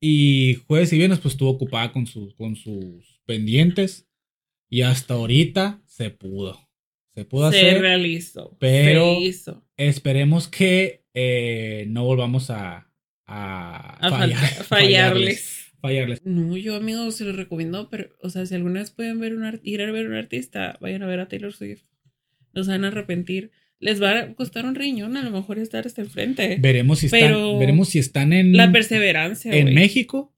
Y 0.00 0.58
jueves 0.66 0.92
y 0.92 0.98
viernes 0.98 1.20
pues 1.20 1.34
estuvo 1.34 1.50
ocupada 1.50 1.92
con, 1.92 2.06
sus 2.06 2.34
con 2.34 2.56
sus 2.56 3.20
pendientes. 3.24 4.08
Y 4.68 4.82
hasta 4.82 5.14
ahorita 5.14 5.82
se 5.86 6.10
pudo. 6.10 6.58
Se 7.14 7.24
pudo 7.24 7.46
hacer. 7.46 7.74
Se 7.74 7.78
realizó. 7.80 8.56
Pero 8.60 9.16
esperemos 9.76 10.48
que 10.48 11.04
eh, 11.14 11.86
no 11.88 12.04
volvamos 12.04 12.50
a, 12.50 12.90
a, 13.26 13.98
fallarles. 14.68 15.72
fallarles. 15.80 16.26
No, 16.26 16.56
yo 16.56 16.76
amigos 16.76 17.16
se 17.16 17.24
los 17.24 17.36
recomiendo, 17.36 17.88
pero, 17.88 18.10
o 18.20 18.28
sea, 18.28 18.44
si 18.44 18.54
alguna 18.54 18.80
vez 18.80 18.90
pueden 18.90 19.18
ver 19.18 19.34
un 19.34 19.60
ir 19.62 19.80
a 19.80 19.90
ver 19.90 20.08
un 20.08 20.14
artista, 20.14 20.76
vayan 20.80 21.02
a 21.02 21.06
ver 21.06 21.20
a 21.20 21.28
Taylor 21.28 21.54
Swift. 21.54 21.84
No 22.52 22.64
se 22.64 22.70
van 22.70 22.84
a 22.84 22.88
arrepentir 22.88 23.50
les 23.78 24.02
va 24.02 24.18
a 24.18 24.34
costar 24.34 24.64
un 24.64 24.74
riñón 24.74 25.16
a 25.16 25.22
lo 25.22 25.30
mejor 25.30 25.58
estar 25.58 25.86
hasta 25.86 26.02
enfrente. 26.02 26.56
Veremos 26.60 27.00
si 27.00 27.06
están, 27.06 27.58
veremos 27.58 27.88
si 27.88 27.98
están 27.98 28.32
en 28.32 28.56
la 28.56 28.72
perseverancia 28.72 29.54
en 29.54 29.74
México 29.74 30.34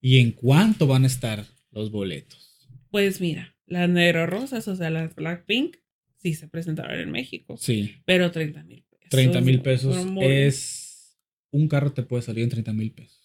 y 0.00 0.20
en 0.20 0.32
cuánto 0.32 0.86
van 0.86 1.04
a 1.04 1.08
estar 1.08 1.44
los 1.70 1.90
boletos. 1.90 2.68
Pues 2.90 3.20
mira, 3.20 3.56
las 3.66 3.88
negro 3.88 4.26
rosas, 4.26 4.66
o 4.68 4.76
sea, 4.76 4.90
las 4.90 5.14
Blackpink, 5.14 5.76
sí 6.16 6.34
se 6.34 6.48
presentaron 6.48 6.98
en 6.98 7.10
México. 7.10 7.56
Sí. 7.56 7.96
Pero 8.04 8.30
30 8.30 8.62
mil 8.64 8.84
pesos. 8.84 9.10
30 9.10 9.40
mil 9.40 9.60
pesos 9.60 10.06
es 10.20 11.18
un 11.50 11.68
carro 11.68 11.92
te 11.92 12.02
puede 12.02 12.22
salir 12.22 12.44
en 12.44 12.50
30 12.50 12.72
mil 12.72 12.92
pesos. 12.92 13.18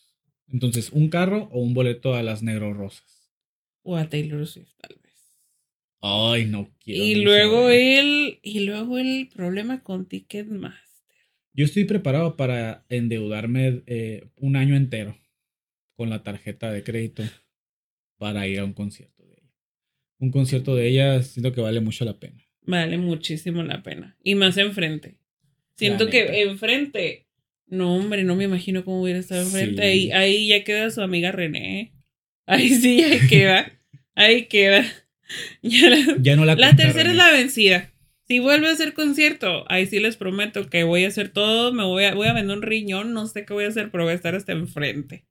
Entonces, 0.52 0.92
un 0.92 1.10
carro 1.10 1.50
o 1.52 1.62
un 1.62 1.74
boleto 1.74 2.16
a 2.16 2.24
las 2.24 2.44
negro 2.44 2.74
rosas. 2.74 3.32
O 3.82 3.98
a 3.98 4.08
Taylor 4.10 4.46
Swift, 4.48 4.74
tal 4.80 4.98
vez. 5.02 5.03
Ay, 6.06 6.48
no 6.48 6.70
quiero. 6.84 7.02
Y 7.02 7.16
luego 7.16 7.70
el, 7.70 8.38
y 8.42 8.60
luego 8.66 8.98
el 8.98 9.30
problema 9.34 9.84
con 9.84 10.06
Ticketmaster. 10.06 11.16
Yo 11.54 11.64
estoy 11.64 11.86
preparado 11.86 12.36
para 12.36 12.84
endeudarme 12.90 13.84
eh, 13.86 14.28
un 14.36 14.58
año 14.58 14.76
entero 14.76 15.18
con 15.96 16.10
la 16.10 16.22
tarjeta 16.22 16.74
de 16.74 16.84
crédito 16.84 17.24
para 18.18 18.46
ir 18.48 18.60
a 18.60 18.66
un 18.66 18.74
concierto 18.74 19.26
de 19.26 19.36
ella. 19.36 19.54
Un 20.20 20.32
concierto 20.32 20.76
de 20.76 20.90
ella 20.90 21.24
siento 21.24 21.54
que 21.54 21.62
vale 21.62 21.80
mucho 21.80 22.04
la 22.04 22.20
pena. 22.20 22.44
Vale 22.64 22.98
muchísimo 22.98 23.64
la 23.64 23.82
pena. 23.82 24.18
Y 24.22 24.36
más 24.36 24.58
enfrente. 24.58 25.16
Siento 25.78 26.08
que 26.10 26.42
enfrente. 26.42 27.28
No, 27.66 27.96
hombre, 27.96 28.26
no 28.26 28.36
me 28.36 28.44
imagino 28.44 28.84
cómo 28.84 29.02
hubiera 29.02 29.20
estado 29.20 29.44
enfrente. 29.44 29.82
Ahí, 29.82 30.12
ahí 30.12 30.50
ya 30.50 30.66
queda 30.66 30.92
su 30.92 31.02
amiga 31.02 31.32
René. 31.32 31.94
Ahí 32.46 32.72
sí, 32.72 33.02
ahí 33.04 33.26
queda. 33.30 33.72
ahí 34.16 34.48
queda. 34.48 34.86
Ya, 35.62 36.36
no 36.36 36.46
la 36.46 36.56
La 36.56 36.76
tercera 36.76 37.10
es 37.10 37.16
la 37.16 37.32
vencida. 37.32 37.92
Si 38.28 38.40
vuelve 38.40 38.68
a 38.68 38.72
hacer 38.72 38.94
concierto, 38.94 39.66
ahí 39.70 39.86
sí 39.86 40.00
les 40.00 40.16
prometo 40.16 40.70
que 40.70 40.84
voy 40.84 41.04
a 41.04 41.10
hacer 41.10 41.30
todo, 41.30 41.74
me 41.74 41.84
voy 41.84 42.06
a, 42.06 42.16
voy 42.16 42.28
a 42.28 42.34
vender 42.34 42.58
un 42.58 42.64
riñón, 42.64 43.14
no 43.14 43.28
sé 43.28 43.46
qué 43.46 43.54
voy 43.54 43.66
a 43.66 43.68
hacer, 43.68 43.92
pero 43.92 44.06
voy 44.06 44.14
a 44.14 44.16
estar 44.16 44.34
hasta 44.34 44.54
enfrente. 44.54 45.26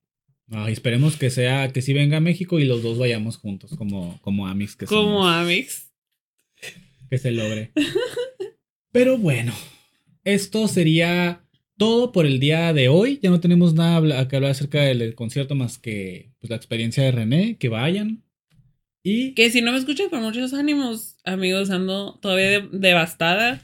esperemos 0.67 1.17
que 1.17 1.29
sea, 1.29 1.71
que 1.73 1.81
sí 1.81 1.93
venga 1.93 2.17
a 2.17 2.21
México 2.21 2.59
y 2.59 2.65
los 2.65 2.83
dos 2.83 2.99
vayamos 2.99 3.37
juntos, 3.37 3.75
como, 3.77 4.19
como 4.21 4.47
Amix. 4.47 4.75
Que 4.75 4.85
como 4.85 5.27
Amix. 5.27 5.91
Que 7.09 7.17
se 7.17 7.31
logre. 7.31 7.71
pero 8.91 9.17
bueno, 9.17 9.53
esto 10.23 10.67
sería 10.67 11.43
todo 11.77 12.11
por 12.11 12.25
el 12.25 12.39
día 12.39 12.73
de 12.73 12.89
hoy. 12.89 13.19
Ya 13.21 13.29
no 13.29 13.39
tenemos 13.39 13.73
nada 13.73 14.27
que 14.27 14.35
hablar 14.35 14.51
acerca 14.51 14.81
del, 14.81 15.15
concierto 15.15 15.55
más 15.55 15.77
que 15.77 16.31
pues, 16.39 16.49
la 16.49 16.55
experiencia 16.55 17.03
de 17.03 17.11
René. 17.11 17.57
Que 17.57 17.69
vayan, 17.69 18.23
y 19.03 19.33
que 19.33 19.51
si 19.51 19.61
no 19.61 19.73
me 19.73 19.77
escuchan 19.77 20.09
con 20.09 20.21
muchos 20.21 20.53
ánimos, 20.53 21.17
amigos, 21.25 21.69
ando 21.69 22.17
todavía 22.21 22.61
devastada. 22.71 23.61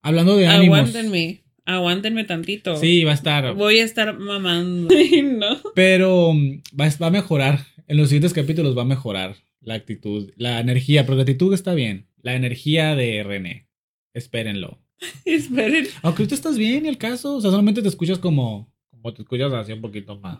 Hablando 0.00 0.36
de 0.36 0.46
ánimos. 0.46 0.78
Aguántenme, 0.78 1.42
aguántenme 1.64 2.24
tantito. 2.24 2.76
Sí, 2.76 3.02
va 3.02 3.10
a 3.10 3.14
estar. 3.14 3.54
Voy 3.54 3.80
a 3.80 3.84
estar 3.84 4.16
mamando. 4.16 4.94
¿no? 5.24 5.58
Pero 5.74 6.32
mm, 6.32 6.62
va, 6.80 6.88
va, 7.02 7.06
a 7.08 7.10
mejorar. 7.10 7.66
En 7.88 7.96
los 7.96 8.08
siguientes 8.08 8.32
capítulos 8.32 8.78
va 8.78 8.82
a 8.82 8.86
mejorar 8.86 9.36
la 9.60 9.74
actitud, 9.74 10.30
la 10.36 10.60
energía, 10.60 11.04
porque 11.04 11.16
la 11.16 11.22
actitud 11.22 11.52
está 11.52 11.74
bien. 11.74 12.08
La 12.22 12.34
energía 12.34 12.94
de 12.94 13.22
René. 13.24 13.68
Espérenlo. 14.12 14.84
Esperen. 15.24 15.88
Aunque 16.02 16.26
tú 16.26 16.34
estás 16.34 16.56
bien, 16.56 16.86
el 16.86 16.98
caso. 16.98 17.36
O 17.36 17.40
sea, 17.40 17.50
solamente 17.50 17.82
te 17.82 17.88
escuchas 17.88 18.18
como. 18.18 18.72
Como 18.90 19.12
te 19.12 19.22
escuchas 19.22 19.52
así 19.52 19.72
un 19.72 19.80
poquito 19.80 20.18
más. 20.18 20.38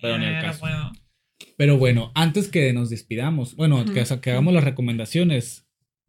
Pero 0.00 0.14
en 0.16 0.22
el 0.22 0.42
caso. 0.42 0.66
Pero 1.56 1.78
bueno, 1.78 2.12
antes 2.14 2.48
que 2.48 2.72
nos 2.72 2.90
despidamos, 2.90 3.56
bueno, 3.56 3.84
que, 3.84 4.00
hagamos 4.00 4.54
las 4.54 4.64
recomendaciones, 4.64 5.66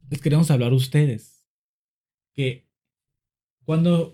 les 0.09 0.21
queremos 0.21 0.51
hablar 0.51 0.71
a 0.71 0.75
ustedes. 0.75 1.45
Que 2.33 2.65
cuando. 3.65 4.13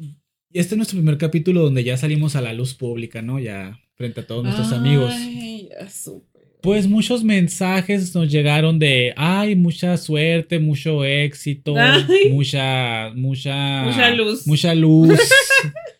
Este 0.51 0.74
es 0.74 0.78
nuestro 0.78 0.97
primer 0.97 1.20
capítulo 1.20 1.61
donde 1.61 1.84
ya 1.84 1.95
salimos 1.95 2.36
a 2.36 2.41
la 2.41 2.53
luz 2.53 2.74
pública, 2.74 3.22
¿no? 3.22 3.39
Ya 3.39 3.80
frente 3.93 4.22
a 4.22 4.28
todos 4.28 4.43
nuestros 4.43 4.72
amigos. 4.72 5.13
Pues 6.61 6.88
muchos 6.88 7.24
mensajes 7.24 8.13
nos 8.13 8.30
llegaron 8.30 8.80
de, 8.80 9.13
ay, 9.15 9.55
mucha 9.55 9.95
suerte, 9.95 10.59
mucho 10.59 11.05
éxito, 11.05 11.74
mucha, 12.30 13.11
mucha, 13.15 13.84
mucha 13.84 14.09
luz. 14.11 14.47
Mucha 14.47 14.76
luz. 14.76 15.20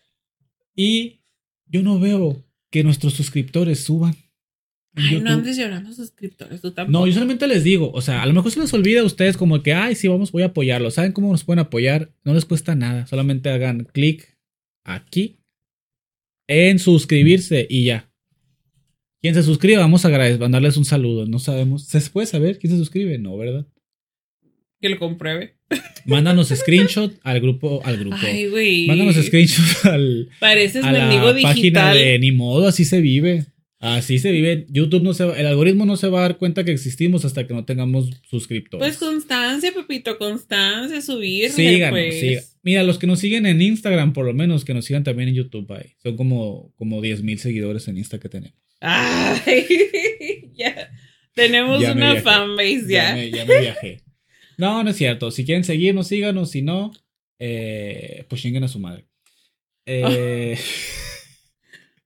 y 0.76 1.20
yo 1.66 1.82
no 1.82 1.98
veo 1.98 2.44
que 2.70 2.84
nuestros 2.84 3.14
suscriptores 3.14 3.84
suban. 3.84 4.14
Ay, 4.94 5.20
no 5.20 5.30
andes 5.30 5.56
llorando 5.56 5.92
suscriptores, 5.92 6.60
tú 6.60 6.72
tampoco. 6.72 6.98
No, 6.98 7.06
yo 7.06 7.12
solamente 7.12 7.46
les 7.46 7.62
digo, 7.62 7.92
o 7.92 8.00
sea, 8.00 8.22
a 8.22 8.26
lo 8.26 8.32
mejor 8.32 8.50
se 8.50 8.60
les 8.60 8.74
olvida 8.74 9.02
a 9.02 9.04
ustedes 9.04 9.36
como 9.36 9.62
que, 9.62 9.72
ay, 9.72 9.94
sí, 9.94 10.08
vamos, 10.08 10.32
voy 10.32 10.42
a 10.42 10.46
apoyarlo. 10.46 10.90
¿Saben 10.90 11.12
cómo 11.12 11.30
nos 11.30 11.44
pueden 11.44 11.60
apoyar? 11.60 12.10
No 12.24 12.34
les 12.34 12.44
cuesta 12.44 12.74
nada, 12.74 13.06
solamente 13.06 13.50
hagan 13.50 13.84
clic 13.84 14.36
aquí 14.84 15.38
en 16.48 16.80
suscribirse 16.80 17.66
y 17.70 17.84
ya. 17.84 18.10
Quien 19.22 19.34
se 19.34 19.42
suscribe, 19.42 19.76
vamos 19.76 20.04
a 20.04 20.08
agradecer, 20.08 20.40
mandarles 20.40 20.76
un 20.76 20.84
saludo. 20.84 21.26
No 21.26 21.38
sabemos, 21.38 21.84
¿se 21.84 22.00
puede 22.10 22.26
saber 22.26 22.58
quién 22.58 22.72
se 22.72 22.78
suscribe? 22.78 23.18
No, 23.18 23.36
¿verdad? 23.36 23.66
Que 24.80 24.88
lo 24.88 24.98
compruebe. 24.98 25.56
Mándanos 26.06 26.48
screenshot 26.48 27.14
al 27.22 27.40
grupo, 27.40 27.82
al 27.84 27.98
grupo. 27.98 28.16
Ay, 28.18 28.48
güey. 28.48 28.86
Mándanos 28.86 29.14
screenshot 29.16 29.84
al. 29.84 30.30
Pareces 30.40 30.82
a 30.82 30.90
la 30.90 31.34
página 31.42 31.94
de 31.94 32.18
ni 32.18 32.32
modo, 32.32 32.66
así 32.66 32.84
se 32.84 33.00
vive. 33.00 33.44
Así 33.80 34.18
se 34.18 34.30
vive. 34.30 34.66
YouTube 34.68 35.02
no 35.02 35.14
se 35.14 35.24
va, 35.24 35.40
el 35.40 35.46
algoritmo 35.46 35.86
no 35.86 35.96
se 35.96 36.08
va 36.08 36.18
a 36.18 36.22
dar 36.22 36.36
cuenta 36.36 36.64
que 36.64 36.70
existimos 36.70 37.24
hasta 37.24 37.46
que 37.46 37.54
no 37.54 37.64
tengamos 37.64 38.10
suscriptores. 38.28 38.86
Pues 38.86 38.98
constancia, 38.98 39.72
Pepito, 39.72 40.18
constancia, 40.18 41.00
subir. 41.00 41.50
Síganos, 41.50 41.98
pues. 41.98 42.58
Mira, 42.62 42.82
los 42.82 42.98
que 42.98 43.06
nos 43.06 43.20
siguen 43.20 43.46
en 43.46 43.62
Instagram, 43.62 44.12
por 44.12 44.26
lo 44.26 44.34
menos, 44.34 44.66
que 44.66 44.74
nos 44.74 44.84
sigan 44.84 45.02
también 45.02 45.30
en 45.30 45.34
YouTube 45.34 45.72
ahí. 45.72 45.94
Son 46.02 46.14
como, 46.18 46.74
como 46.76 47.00
10 47.00 47.22
mil 47.22 47.38
seguidores 47.38 47.88
en 47.88 47.96
Insta 47.96 48.20
que 48.20 48.28
tenemos. 48.28 48.58
Ay, 48.80 50.52
ya. 50.54 50.92
Tenemos 51.34 51.82
una 51.82 52.16
fanbase 52.16 52.84
ya. 52.86 53.16
Ya 53.24 53.46
me, 53.46 53.60
viajé. 53.60 54.02
No, 54.58 54.84
no 54.84 54.90
es 54.90 54.96
cierto. 54.96 55.30
Si 55.30 55.46
quieren 55.46 55.64
seguirnos, 55.64 56.06
síganos. 56.06 56.50
Si 56.50 56.60
no, 56.60 56.92
eh, 57.38 58.26
pues 58.28 58.42
chinguen 58.42 58.64
a 58.64 58.68
su 58.68 58.78
madre. 58.78 59.06
Eh. 59.86 60.58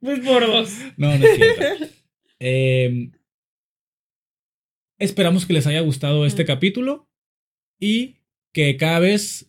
Pues 0.05 0.21
por 0.21 0.47
dos. 0.47 0.71
No, 0.97 1.17
no 1.19 1.25
es 1.25 1.37
cierto. 1.37 1.87
Em, 2.39 3.13
esperamos 4.99 5.47
que 5.47 5.53
les 5.55 5.67
haya 5.67 5.81
gustado 5.81 6.27
este 6.27 6.45
capítulo 6.45 7.09
y 7.79 8.17
que 8.53 8.77
cada 8.77 8.99
vez 9.01 9.47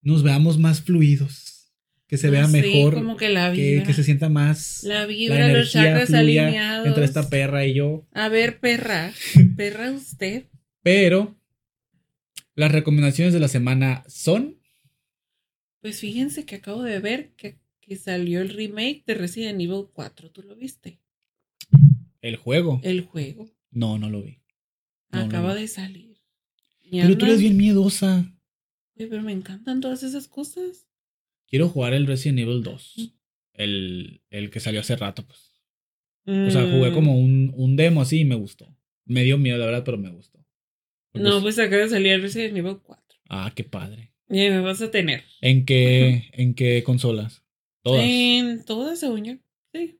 nos 0.00 0.22
veamos 0.22 0.58
más 0.58 0.80
fluidos, 0.82 1.72
que 2.06 2.16
se 2.18 2.30
vea 2.30 2.44
Ah, 2.44 2.46
sí, 2.46 2.52
mejor, 2.52 2.94
como 2.94 3.16
que 3.16 3.28
la 3.28 3.50
vibra. 3.50 3.84
que 3.86 3.92
se 3.94 4.04
sienta 4.04 4.28
más 4.28 4.82
La 4.84 5.00
la 5.00 5.06
vibra, 5.06 5.48
los 5.48 5.74
energía 5.74 5.82
chakras 5.82 6.14
alineados. 6.14 6.86
entre 6.88 7.04
esta 7.04 7.28
perra 7.28 7.64
y 7.66 7.74
yo. 7.74 8.06
A 8.12 8.28
ver, 8.28 8.58
perra. 8.60 9.12
Perra 9.56 9.90
usted. 9.92 10.44
Pero 10.82 11.36
las 12.54 12.72
recomendaciones 12.72 13.32
de 13.32 13.40
la 13.40 13.48
semana 13.48 14.04
son 14.08 14.58
Pues 15.80 16.00
fíjense 16.00 16.44
que 16.44 16.56
acabo 16.56 16.82
de 16.82 16.98
ver 17.00 17.32
que, 17.36 17.58
que 17.92 17.98
salió 17.98 18.40
el 18.40 18.48
remake 18.48 19.04
de 19.06 19.14
Resident 19.14 19.60
Evil 19.60 19.84
4. 19.92 20.30
¿Tú 20.30 20.42
lo 20.42 20.56
viste? 20.56 20.98
el 22.22 22.36
juego. 22.36 22.80
El 22.84 23.02
juego. 23.02 23.50
No, 23.70 23.98
no 23.98 24.08
lo 24.08 24.22
vi. 24.22 24.38
No, 25.10 25.20
no 25.20 25.26
Acaba 25.26 25.54
vi. 25.54 25.62
de 25.62 25.68
salir. 25.68 26.16
Pero 26.90 27.18
tú 27.18 27.26
eres 27.26 27.40
bien 27.40 27.56
miedosa. 27.56 28.32
Oye, 28.96 29.08
pero 29.08 29.22
me 29.22 29.32
encantan 29.32 29.80
todas 29.80 30.02
esas 30.02 30.28
cosas. 30.28 30.86
Quiero 31.48 31.68
jugar 31.68 31.92
el 31.94 32.06
Resident 32.06 32.38
Evil 32.38 32.62
2. 32.62 33.12
El, 33.54 34.22
el 34.30 34.50
que 34.50 34.60
salió 34.60 34.80
hace 34.80 34.96
rato, 34.96 35.26
pues. 35.26 35.52
O 36.26 36.50
sea, 36.50 36.62
jugué 36.62 36.90
Mm. 36.90 36.94
como 36.94 37.18
un, 37.18 37.52
un 37.56 37.76
demo 37.76 38.00
así 38.00 38.20
y 38.20 38.24
me 38.24 38.36
gustó. 38.36 38.74
Me 39.04 39.24
dio 39.24 39.36
miedo, 39.36 39.58
la 39.58 39.66
verdad, 39.66 39.82
pero 39.84 39.98
me 39.98 40.10
gustó. 40.10 40.38
Porque 41.10 41.28
No, 41.28 41.36
es- 41.38 41.42
pues 41.42 41.58
acaba 41.58 41.82
de 41.82 41.88
salir 41.90 42.12
el 42.12 42.22
Resident 42.22 42.56
Evil 42.56 42.78
4. 42.82 43.18
Ah, 43.28 43.52
qué 43.54 43.64
padre. 43.64 44.12
Y 44.30 44.36
me 44.48 44.60
vas 44.60 44.80
a 44.80 44.90
tener. 44.90 45.24
¿En 45.40 45.66
qué, 45.66 46.28
¿en 46.32 46.54
qué 46.54 46.82
consolas? 46.84 47.41
Todas. 47.82 48.04
En 48.04 48.64
todas, 48.64 49.00
según 49.00 49.24
yo. 49.24 49.34
Sí. 49.72 49.98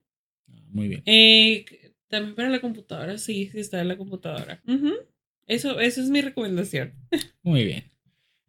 Ah, 0.49 0.65
Muy 0.71 0.89
bien. 0.89 1.03
Eh, 1.07 1.65
también 2.09 2.35
para 2.35 2.51
la 2.51 2.61
computadora, 2.61 3.19
sí, 3.19 3.49
sí 3.51 3.59
está 3.61 3.81
en 3.81 3.89
la 3.89 3.97
computadora. 3.97 4.63
Eso, 5.47 5.81
eso 5.81 6.03
es 6.03 6.11
mi 6.11 6.21
recomendación. 6.21 6.95
Muy 7.43 7.65
bien. 7.65 7.85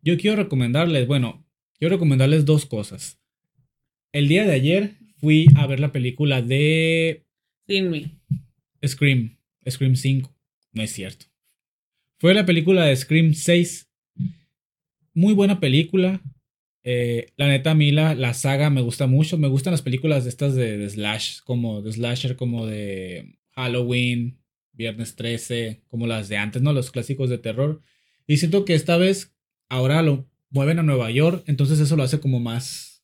Yo 0.02 0.18
quiero 0.18 0.36
recomendarles, 0.36 1.08
bueno, 1.08 1.46
quiero 1.80 1.96
recomendarles 1.96 2.46
dos 2.46 2.66
cosas. 2.66 3.20
El 4.12 4.28
día 4.28 4.46
de 4.46 4.52
ayer 4.52 4.96
fui 5.18 5.48
a 5.56 5.66
ver 5.66 5.80
la 5.80 5.92
película 5.92 6.42
de 6.42 7.26
Sin 7.68 7.90
mí. 7.90 8.20
Scream, 8.86 9.38
Scream 9.68 9.96
5. 9.96 10.36
No 10.74 10.84
es 10.84 10.92
cierto. 10.92 11.26
Fue 12.20 12.34
la 12.34 12.46
película 12.46 12.86
de 12.86 12.96
Scream 12.96 13.34
6. 13.34 13.90
Muy 15.14 15.34
buena 15.34 15.60
película. 15.60 16.22
Eh, 16.84 17.28
la 17.38 17.48
neta, 17.48 17.72
a 17.72 17.76
mí 17.76 17.92
la, 17.92 18.14
la 18.16 18.34
saga 18.34 18.70
me 18.70 18.82
gusta 18.82 19.08
mucho. 19.08 19.38
Me 19.38 19.48
gustan 19.48 19.72
las 19.72 19.82
películas 19.82 20.24
de 20.24 20.30
estas 20.30 20.56
de, 20.56 20.78
de 20.78 20.90
Slash, 20.90 21.40
como 21.46 21.82
de 21.82 21.92
Slasher, 21.94 22.36
como 22.36 22.66
de 22.66 23.38
Halloween, 23.52 24.40
Viernes 24.74 25.16
13, 25.16 25.82
como 25.88 26.08
las 26.08 26.30
de 26.30 26.38
antes, 26.38 26.62
¿no? 26.62 26.74
Los 26.74 26.92
clásicos 26.92 27.30
de 27.30 27.38
terror. 27.38 27.82
Y 28.28 28.38
siento 28.38 28.66
que 28.66 28.74
esta 28.74 28.98
vez, 28.98 29.34
ahora 29.70 30.02
lo 30.02 30.28
mueven 30.50 30.80
a 30.80 30.84
Nueva 30.84 31.10
York, 31.12 31.44
entonces 31.48 31.80
eso 31.80 31.96
lo 31.96 32.04
hace 32.04 32.20
como 32.20 32.40
más, 32.40 33.04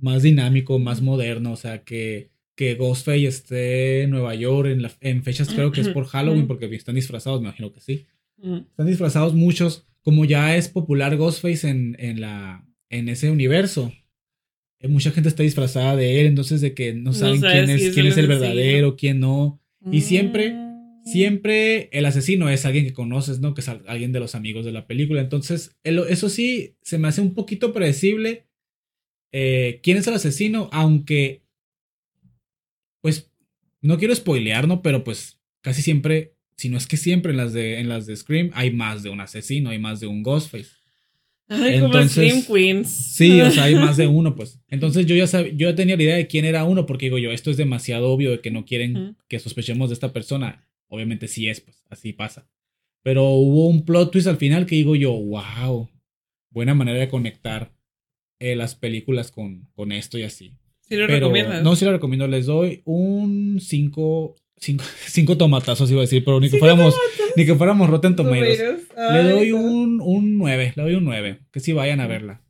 más 0.00 0.22
dinámico, 0.22 0.78
más 0.78 1.00
moderno. 1.02 1.52
O 1.52 1.56
sea, 1.56 1.82
que, 1.84 2.30
que 2.54 2.74
Ghostface 2.74 3.26
esté 3.26 4.02
en 4.02 4.10
Nueva 4.10 4.34
York 4.34 4.68
en, 4.68 4.82
la- 4.82 4.92
en 5.00 5.22
fechas, 5.22 5.48
creo 5.54 5.70
que 5.72 5.80
es 5.80 5.88
por 5.94 6.06
Halloween, 6.06 6.46
porque 6.46 6.66
están 6.74 6.94
disfrazados, 6.94 7.40
me 7.40 7.48
imagino 7.48 7.72
que 7.72 7.80
sí. 7.80 8.06
Están 8.70 8.86
disfrazados 8.86 9.34
muchos. 9.34 9.84
Como 10.02 10.24
ya 10.24 10.56
es 10.56 10.68
popular 10.68 11.16
Ghostface 11.16 11.68
en, 11.68 11.96
en, 11.98 12.20
la, 12.20 12.64
en 12.90 13.08
ese 13.08 13.30
universo. 13.30 13.92
eh, 14.80 14.88
Mucha 14.88 15.10
gente 15.10 15.28
está 15.28 15.42
disfrazada 15.42 15.96
de 15.96 16.20
él, 16.20 16.26
entonces 16.26 16.60
de 16.60 16.74
que 16.74 16.94
no 16.94 17.12
saben 17.12 17.40
quién 17.40 17.70
es, 17.70 17.80
si 17.80 17.86
es 17.88 17.94
quién 17.94 18.06
el 18.06 18.12
es 18.12 18.18
el 18.18 18.26
verdadero, 18.28 18.96
quién 18.96 19.20
no. 19.20 19.60
Y 19.92 20.00
siempre, 20.02 20.52
Mm. 20.54 20.68
Siempre 21.04 21.88
el 21.92 22.04
asesino 22.04 22.50
es 22.50 22.66
alguien 22.66 22.84
que 22.84 22.92
conoces, 22.92 23.40
¿no? 23.40 23.54
Que 23.54 23.62
es 23.62 23.68
al- 23.68 23.82
alguien 23.86 24.12
de 24.12 24.20
los 24.20 24.34
amigos 24.34 24.66
de 24.66 24.72
la 24.72 24.86
película. 24.86 25.22
Entonces, 25.22 25.74
eso 25.82 26.28
sí, 26.28 26.74
se 26.82 26.98
me 26.98 27.08
hace 27.08 27.22
un 27.22 27.32
poquito 27.32 27.72
predecible 27.72 28.46
eh, 29.32 29.80
quién 29.82 29.96
es 29.96 30.06
el 30.06 30.12
asesino, 30.14 30.68
aunque, 30.70 31.44
pues, 33.00 33.30
no 33.80 33.96
quiero 33.98 34.14
spoilear, 34.14 34.68
¿no? 34.68 34.82
Pero 34.82 35.02
pues 35.04 35.38
casi 35.62 35.80
siempre, 35.82 36.34
si 36.56 36.68
no 36.68 36.76
es 36.76 36.86
que 36.86 36.96
siempre 36.96 37.30
en 37.30 37.38
las 37.38 37.52
de, 37.52 37.78
en 37.78 37.88
las 37.88 38.04
de 38.06 38.16
Scream 38.16 38.50
hay 38.52 38.70
más 38.70 39.02
de 39.02 39.10
un 39.10 39.20
asesino, 39.20 39.70
hay 39.70 39.78
más 39.78 40.00
de 40.00 40.08
un 40.08 40.22
Ghostface. 40.22 40.70
Ay, 41.48 41.74
como 41.80 41.86
Entonces- 41.86 42.12
Scream 42.12 42.42
Queens. 42.46 42.88
Sí, 42.90 43.40
o 43.40 43.50
sea, 43.50 43.64
hay 43.64 43.74
más 43.74 43.96
de 43.96 44.06
uno, 44.06 44.34
pues. 44.34 44.60
Entonces 44.68 45.06
yo 45.06 45.16
ya 45.16 45.24
sab- 45.24 45.56
yo 45.56 45.70
ya 45.70 45.74
tenía 45.74 45.96
la 45.96 46.02
idea 46.02 46.16
de 46.16 46.26
quién 46.26 46.44
era 46.44 46.64
uno, 46.64 46.84
porque 46.86 47.06
digo 47.06 47.18
yo, 47.18 47.30
esto 47.32 47.50
es 47.50 47.56
demasiado 47.56 48.10
obvio 48.10 48.30
de 48.30 48.40
que 48.40 48.50
no 48.50 48.64
quieren 48.64 49.16
que 49.28 49.38
sospechemos 49.38 49.88
de 49.90 49.94
esta 49.94 50.12
persona. 50.12 50.68
Obviamente 50.88 51.26
sí 51.28 51.48
es, 51.48 51.60
pues, 51.60 51.82
así 51.90 52.12
pasa. 52.12 52.48
Pero 53.02 53.24
hubo 53.30 53.68
un 53.68 53.84
plot 53.84 54.10
twist 54.12 54.26
al 54.26 54.36
final 54.36 54.66
que 54.66 54.74
digo 54.76 54.94
yo, 54.96 55.12
wow, 55.12 55.88
buena 56.50 56.74
manera 56.74 56.98
de 56.98 57.08
conectar 57.08 57.72
eh, 58.40 58.54
las 58.56 58.74
películas 58.74 59.30
con, 59.30 59.68
con 59.74 59.92
esto 59.92 60.18
y 60.18 60.22
así. 60.24 60.52
Sí 60.88 60.96
lo 60.96 61.06
Pero 61.06 61.20
recomiendas. 61.28 61.62
no, 61.62 61.76
sí 61.76 61.84
lo 61.84 61.92
recomiendo, 61.92 62.26
les 62.26 62.46
doy 62.46 62.82
un 62.84 63.58
5 63.60 64.36
cinco, 64.56 64.84
cinco 65.06 65.36
tomatazos, 65.36 65.90
iba 65.90 66.00
a 66.00 66.02
decir, 66.02 66.24
pero 66.24 66.40
ni 66.40 66.46
que 66.46 66.52
Cinco 66.52 66.60
fuéramos, 66.66 66.94
tomatas. 66.94 67.27
Ni 67.38 67.46
que 67.46 67.54
fuéramos 67.54 67.88
Rotten 67.88 68.16
Tomatoes. 68.16 68.88
Le 68.96 69.22
doy 69.22 69.52
un, 69.52 70.00
un 70.00 70.38
9, 70.38 70.72
le 70.74 70.82
doy 70.82 70.94
un 70.94 71.04
9, 71.04 71.38
que 71.52 71.60
sí 71.60 71.72
vayan 71.72 72.00
a 72.00 72.08
verla. 72.08 72.42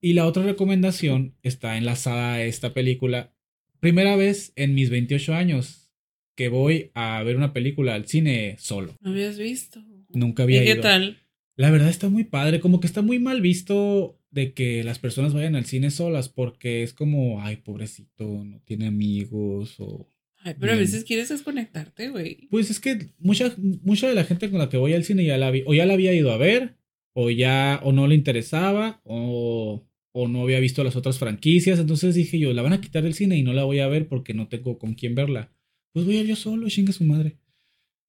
Y 0.00 0.14
la 0.14 0.26
otra 0.26 0.42
recomendación 0.42 1.36
está 1.42 1.78
enlazada 1.78 2.34
a 2.34 2.42
esta 2.42 2.74
película. 2.74 3.32
Primera 3.78 4.16
vez 4.16 4.52
en 4.56 4.74
mis 4.74 4.90
28 4.90 5.34
años 5.34 5.90
que 6.34 6.48
voy 6.48 6.90
a 6.94 7.22
ver 7.22 7.36
una 7.36 7.52
película 7.52 7.94
al 7.94 8.06
cine 8.06 8.56
solo. 8.58 8.94
No 9.00 9.10
habías 9.10 9.38
visto. 9.38 9.82
Nunca 10.08 10.42
¿Y 10.42 10.44
había 10.44 10.64
qué 10.64 10.72
ido. 10.72 10.82
tal? 10.82 11.18
La 11.56 11.70
verdad 11.70 11.88
está 11.88 12.08
muy 12.08 12.24
padre, 12.24 12.60
como 12.60 12.80
que 12.80 12.86
está 12.86 13.02
muy 13.02 13.20
mal 13.20 13.40
visto 13.40 14.20
de 14.30 14.52
que 14.52 14.82
las 14.84 14.98
personas 14.98 15.32
vayan 15.32 15.54
al 15.54 15.64
cine 15.64 15.90
solas 15.90 16.28
porque 16.28 16.82
es 16.82 16.92
como, 16.92 17.40
ay, 17.42 17.56
pobrecito, 17.56 18.44
no 18.44 18.60
tiene 18.64 18.86
amigos 18.88 19.76
o... 19.78 20.08
Ay, 20.40 20.54
pero 20.58 20.72
a 20.72 20.76
veces 20.76 21.04
quieres 21.04 21.28
desconectarte, 21.28 22.10
güey. 22.10 22.46
Pues 22.50 22.70
es 22.70 22.80
que 22.80 23.08
mucha, 23.18 23.54
mucha 23.82 24.08
de 24.08 24.14
la 24.14 24.24
gente 24.24 24.50
con 24.50 24.58
la 24.58 24.68
que 24.68 24.76
voy 24.76 24.94
al 24.94 25.04
cine 25.04 25.24
ya 25.24 25.36
la 25.36 25.50
vi, 25.50 25.62
o 25.66 25.74
ya 25.74 25.84
la 25.84 25.94
había 25.94 26.14
ido 26.14 26.32
a 26.32 26.36
ver, 26.36 26.76
o 27.12 27.30
ya, 27.30 27.80
o 27.82 27.92
no 27.92 28.06
le 28.06 28.14
interesaba, 28.14 29.00
o, 29.04 29.84
o 30.12 30.28
no 30.28 30.42
había 30.42 30.60
visto 30.60 30.84
las 30.84 30.96
otras 30.96 31.18
franquicias. 31.18 31.78
Entonces 31.78 32.14
dije 32.14 32.38
yo, 32.38 32.52
la 32.52 32.62
van 32.62 32.72
a 32.72 32.80
quitar 32.80 33.02
del 33.02 33.14
cine 33.14 33.36
y 33.36 33.42
no 33.42 33.52
la 33.52 33.64
voy 33.64 33.80
a 33.80 33.88
ver 33.88 34.08
porque 34.08 34.34
no 34.34 34.48
tengo 34.48 34.78
con 34.78 34.94
quién 34.94 35.14
verla. 35.14 35.52
Pues 35.92 36.06
voy 36.06 36.16
a 36.16 36.20
ir 36.20 36.26
yo 36.26 36.36
solo, 36.36 36.68
chingue 36.68 36.92
su 36.92 37.04
madre. 37.04 37.38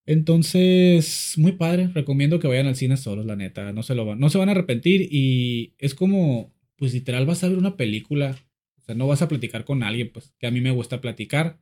Entonces, 0.05 1.33
muy 1.37 1.51
padre, 1.51 1.87
recomiendo 1.93 2.39
que 2.39 2.47
vayan 2.47 2.65
al 2.65 2.75
cine 2.75 2.97
solos, 2.97 3.27
la 3.27 3.35
neta, 3.35 3.71
no 3.73 3.83
se 3.83 3.93
lo 3.93 4.05
van, 4.05 4.19
no 4.19 4.31
se 4.31 4.39
van 4.39 4.49
a 4.49 4.53
arrepentir 4.53 5.07
y 5.11 5.75
es 5.77 5.93
como, 5.93 6.51
pues 6.77 6.95
literal 6.95 7.27
vas 7.27 7.43
a 7.43 7.47
ver 7.47 7.59
una 7.59 7.77
película, 7.77 8.35
o 8.79 8.81
sea, 8.81 8.95
no 8.95 9.05
vas 9.05 9.21
a 9.21 9.27
platicar 9.27 9.65
con 9.65 9.83
alguien, 9.83 10.11
pues, 10.11 10.33
que 10.39 10.47
a 10.47 10.51
mí 10.51 10.61
me 10.61 10.71
gusta 10.71 10.99
platicar. 10.99 11.59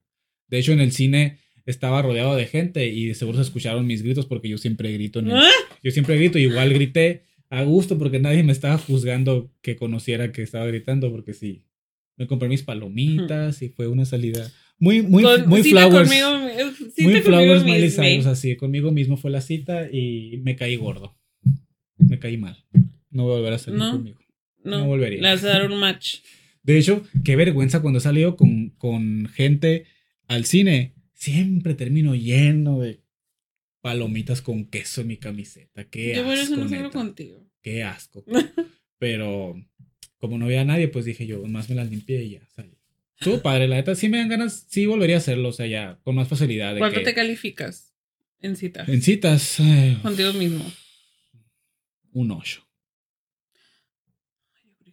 De 0.49 0.59
hecho, 0.59 0.71
en 0.73 0.79
el 0.79 0.91
cine 0.91 1.37
estaba 1.65 2.01
rodeado 2.01 2.35
de 2.35 2.45
gente 2.45 2.87
y 2.87 3.05
de 3.05 3.13
seguro 3.15 3.37
se 3.37 3.43
escucharon 3.43 3.85
mis 3.85 4.01
gritos 4.03 4.25
porque 4.25 4.47
yo 4.49 4.57
siempre 4.57 4.91
grito 4.93 5.19
en 5.19 5.27
el, 5.27 5.37
Ah, 5.37 5.49
yo 5.83 5.91
siempre 5.91 6.15
grito, 6.17 6.37
igual 6.39 6.73
grité 6.73 7.23
a 7.49 7.63
gusto 7.63 7.97
porque 7.97 8.19
nadie 8.19 8.43
me 8.43 8.51
estaba 8.53 8.77
juzgando 8.77 9.51
que 9.61 9.75
conociera 9.75 10.31
que 10.31 10.41
estaba 10.41 10.65
gritando 10.67 11.11
porque 11.11 11.33
sí. 11.33 11.63
Me 12.15 12.25
compré 12.27 12.49
mis 12.49 12.63
palomitas 12.63 13.61
y 13.61 13.69
fue 13.69 13.87
una 13.87 14.05
salida 14.05 14.49
muy 14.79 15.01
muy 15.01 15.23
con- 15.23 15.47
muy 15.49 15.61
cita 15.63 15.87
flowers. 15.87 16.09
conmigo- 16.09 16.47
eh, 16.47 16.71
cita 16.95 17.09
muy 17.09 17.21
flowers 17.21 17.63
Miley. 17.63 17.89
Cyrus 17.91 18.25
así, 18.25 18.55
conmigo 18.55 18.91
mismo 18.91 19.17
fue 19.17 19.29
la 19.31 19.41
cita 19.41 19.87
y 19.91 20.39
me 20.43 20.55
caí 20.55 20.75
gordo. 20.77 21.15
Me 21.97 22.17
caí 22.19 22.37
mal. 22.37 22.63
No 23.11 23.23
voy 23.23 23.33
a 23.33 23.37
volver 23.37 23.53
a 23.53 23.57
salir 23.59 23.79
No. 23.79 23.91
conmigo. 23.91 24.19
No, 24.63 24.79
no 24.79 24.85
volvería. 24.87 25.21
Le 25.21 25.29
vas 25.29 25.43
a 25.43 25.47
dar 25.49 25.69
un 25.71 25.79
match. 25.79 26.17
De 26.63 26.77
hecho, 26.77 27.03
qué 27.23 27.35
vergüenza 27.35 27.81
cuando 27.81 27.99
he 27.99 28.01
salido 28.01 28.35
con, 28.35 28.69
con 28.71 29.27
gente 29.33 29.85
al 30.27 30.45
cine. 30.45 30.93
Siempre 31.13 31.73
termino 31.73 32.13
lleno 32.15 32.79
de 32.81 33.01
palomitas 33.81 34.41
con 34.41 34.65
queso 34.65 35.01
en 35.01 35.07
mi 35.07 35.17
camiseta. 35.17 35.85
Qué 35.85 36.15
Yo 36.15 36.23
por 36.23 36.33
eso 36.33 36.53
asco, 36.53 36.55
no 36.57 36.65
neta. 36.69 36.89
contigo. 36.91 37.43
Qué 37.61 37.83
asco. 37.83 38.23
Pero 38.99 39.55
como 40.17 40.37
no 40.37 40.45
había 40.45 40.63
nadie, 40.65 40.87
pues 40.87 41.05
dije 41.05 41.25
yo, 41.27 41.45
más 41.47 41.69
me 41.69 41.75
las 41.75 41.89
limpié 41.89 42.23
y 42.23 42.29
ya 42.31 42.47
salí. 42.49 42.77
Estuvo 43.19 43.41
padre, 43.41 43.67
la 43.67 43.77
neta, 43.77 43.95
sí 43.95 44.09
me 44.09 44.17
dan 44.19 44.29
ganas, 44.29 44.65
sí 44.69 44.85
volvería 44.85 45.15
a 45.15 45.19
hacerlo, 45.19 45.49
o 45.49 45.51
sea, 45.51 45.65
ya 45.65 45.99
con 46.03 46.13
más 46.15 46.27
facilidad. 46.27 46.73
De 46.73 46.79
¿Cuánto 46.79 46.99
que 46.99 47.05
te 47.05 47.13
calificas 47.15 47.93
en 48.41 48.55
cita? 48.55 48.85
En 48.87 49.01
citas, 49.01 49.59
eh, 49.59 49.97
Contigo 50.03 50.33
mismo. 50.33 50.63
un 52.11 52.29
8. 52.31 52.63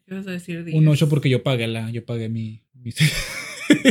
¿Qué 0.06 0.14
vas 0.14 0.26
a 0.26 0.30
decir? 0.32 0.64
Diez? 0.64 0.76
Un 0.76 0.86
8 0.88 1.08
porque 1.08 1.28
yo 1.30 1.42
pagué 1.42 1.66
la, 1.66 1.90
yo 1.90 2.04
pagué 2.04 2.28
mi, 2.30 2.62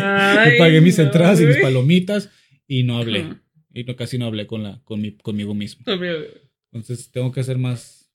Ay, 0.01 0.51
pagué 0.57 0.81
mis 0.81 0.97
no, 0.97 1.05
entradas 1.05 1.41
y 1.41 1.45
mis 1.45 1.57
palomitas 1.57 2.29
y 2.67 2.83
no 2.83 2.97
hablé. 2.97 3.35
Y 3.73 3.83
no, 3.83 3.95
casi 3.95 4.17
no 4.17 4.25
hablé 4.25 4.47
con 4.47 4.63
la, 4.63 4.81
con 4.83 5.01
mi, 5.01 5.15
conmigo 5.17 5.53
mismo. 5.53 5.83
Entonces 6.71 7.11
tengo 7.11 7.31
que 7.31 7.39
hacer 7.39 7.57
más. 7.57 8.11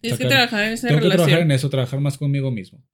Tienes 0.00 0.18
que 0.18 0.26
trabajar 0.26 0.64
en 0.64 0.72
esa 0.74 0.88
Tengo 0.88 1.00
que 1.00 1.08
trabajar 1.08 1.40
en 1.40 1.50
eso, 1.50 1.70
trabajar 1.70 2.00
más 2.00 2.18
conmigo 2.18 2.50
mismo. 2.50 2.84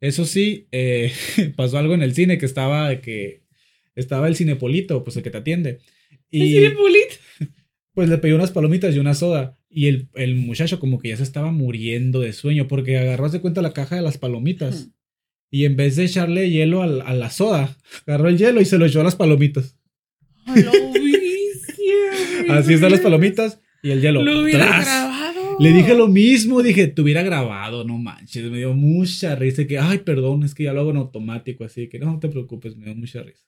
Eso 0.00 0.24
sí, 0.24 0.68
eh, 0.70 1.12
pasó 1.56 1.78
algo 1.78 1.94
en 1.94 2.02
el 2.02 2.14
cine 2.14 2.38
que 2.38 2.46
estaba 2.46 2.88
de 2.88 3.00
que 3.00 3.42
estaba 3.94 4.28
el 4.28 4.36
cinepolito, 4.36 5.02
pues 5.02 5.16
el 5.16 5.22
que 5.22 5.30
te 5.30 5.38
atiende. 5.38 5.80
¿Es 6.30 6.42
Y 6.42 6.52
Cinepolit? 6.52 7.08
pues 7.94 8.08
le 8.08 8.18
pidió 8.18 8.36
unas 8.36 8.52
palomitas 8.52 8.94
y 8.94 8.98
una 8.98 9.14
soda. 9.14 9.58
Y 9.68 9.88
el, 9.88 10.08
el 10.14 10.36
muchacho 10.36 10.78
como 10.78 10.98
que 10.98 11.08
ya 11.08 11.16
se 11.16 11.24
estaba 11.24 11.50
muriendo 11.50 12.20
de 12.20 12.32
sueño 12.32 12.68
porque 12.68 12.96
agarró, 12.96 13.26
hace 13.26 13.40
cuenta, 13.40 13.60
la 13.60 13.72
caja 13.72 13.96
de 13.96 14.02
las 14.02 14.18
palomitas. 14.18 14.90
Y 15.50 15.64
en 15.64 15.76
vez 15.76 15.96
de 15.96 16.04
echarle 16.04 16.50
hielo 16.50 16.82
al- 16.82 17.00
a, 17.02 17.14
la 17.14 17.30
soda, 17.30 17.76
agarró 18.06 18.28
el 18.28 18.36
hielo 18.38 18.60
y 18.60 18.64
se 18.64 18.78
lo 18.78 18.84
echó 18.86 19.00
a 19.00 19.04
las 19.04 19.16
palomitas. 19.16 19.76
Lo 20.46 20.72
Así 22.48 22.74
están 22.74 22.90
las 22.92 23.00
palomitas 23.00 23.60
y 23.82 23.90
el 23.90 24.00
hielo. 24.00 24.22
Lo 24.22 24.42
hubiera 24.42 24.66
grabado. 24.80 25.56
Le 25.60 25.72
dije 25.72 25.94
lo 25.94 26.08
mismo, 26.08 26.62
dije, 26.62 26.86
te 26.86 27.02
hubiera 27.02 27.22
grabado, 27.22 27.84
no 27.84 27.98
manches. 27.98 28.44
Me 28.50 28.58
dio 28.58 28.74
mucha 28.74 29.34
risa. 29.34 29.66
Que, 29.66 29.78
ay, 29.78 29.98
perdón, 29.98 30.44
es 30.44 30.54
que 30.54 30.64
ya 30.64 30.72
lo 30.72 30.80
hago 30.80 30.90
en 30.90 30.98
automático, 30.98 31.64
así 31.64 31.88
que 31.88 31.98
no 31.98 32.18
te 32.20 32.28
preocupes, 32.28 32.76
me 32.76 32.84
dio 32.86 32.94
mucha 32.94 33.22
risa. 33.22 33.44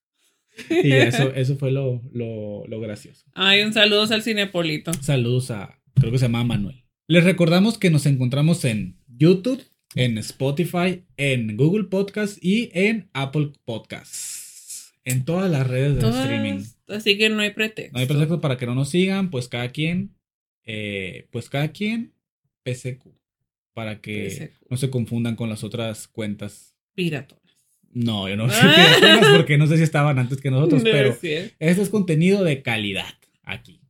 Y 0.70 0.90
eso, 0.92 1.32
eso 1.34 1.56
fue 1.56 1.70
lo, 1.70 2.02
lo, 2.12 2.66
lo 2.66 2.80
gracioso. 2.80 3.24
Ay, 3.34 3.62
un 3.62 3.72
saludo 3.72 4.06
al 4.10 4.22
Cinepolito. 4.22 4.92
Saludos 5.00 5.50
a, 5.50 5.78
creo 5.94 6.10
que 6.10 6.18
se 6.18 6.24
llama 6.26 6.44
Manuel. 6.44 6.84
Les 7.06 7.24
recordamos 7.24 7.78
que 7.78 7.90
nos 7.90 8.06
encontramos 8.06 8.64
en 8.64 8.98
YouTube, 9.08 9.62
en 9.94 10.18
Spotify, 10.18 11.02
en 11.16 11.56
Google 11.56 11.84
Podcast 11.84 12.38
y 12.42 12.70
en 12.74 13.08
Apple 13.12 13.52
Podcasts. 13.64 14.92
En 15.04 15.24
todas 15.24 15.50
las 15.50 15.66
redes 15.66 15.96
de 15.96 16.00
Todas- 16.02 16.22
streaming. 16.24 16.62
Así 16.88 17.16
que 17.18 17.28
no 17.30 17.40
hay 17.40 17.50
pretexto. 17.50 17.92
No 17.94 18.00
hay 18.00 18.06
pretexto 18.06 18.40
para 18.40 18.56
que 18.56 18.66
no 18.66 18.74
nos 18.74 18.90
sigan, 18.90 19.30
pues 19.30 19.48
cada 19.48 19.68
quien, 19.70 20.14
eh, 20.64 21.26
pues 21.30 21.48
cada 21.48 21.68
quien, 21.68 22.12
PSQ. 22.64 23.08
Para 23.72 24.00
que 24.00 24.52
no 24.68 24.76
se 24.76 24.90
confundan 24.90 25.36
con 25.36 25.48
las 25.48 25.64
otras 25.64 26.06
cuentas. 26.08 26.74
Piratonas. 26.94 27.40
No, 27.92 28.28
yo 28.28 28.36
no 28.36 28.48
sé 28.50 28.60
piratonas 28.60 29.36
porque 29.36 29.56
no 29.58 29.66
sé 29.66 29.76
si 29.78 29.82
estaban 29.84 30.18
antes 30.18 30.40
que 30.40 30.50
nosotros, 30.50 30.82
No 30.84 30.90
pero 30.90 31.10
es 31.10 31.20
cierto. 31.20 31.54
este 31.58 31.82
es 31.82 31.88
contenido 31.88 32.44
de 32.44 32.62
calidad 32.62 33.14
aquí. 33.42 33.80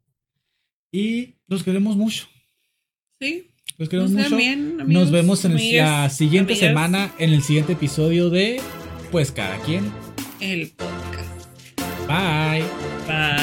Y 0.92 1.34
los 1.48 1.62
queremos 1.64 1.96
mucho. 1.96 2.28
Sí. 3.20 3.49
Los 3.81 3.89
queremos 3.89 4.11
Nos 4.11 4.24
mucho. 4.24 4.37
bien, 4.37 4.76
Nos 4.76 4.85
amigos, 4.85 5.11
vemos 5.11 5.45
en 5.47 5.76
la 5.78 6.11
siguiente 6.11 6.55
semana, 6.55 7.12
en 7.18 7.33
el 7.33 7.43
siguiente 7.43 7.72
episodio 7.72 8.28
de 8.28 8.61
Pues 9.11 9.33
cada 9.33 9.57
quien. 9.61 9.91
El 10.39 10.68
podcast. 10.68 11.49
Bye. 12.07 12.62
Bye. 13.09 13.39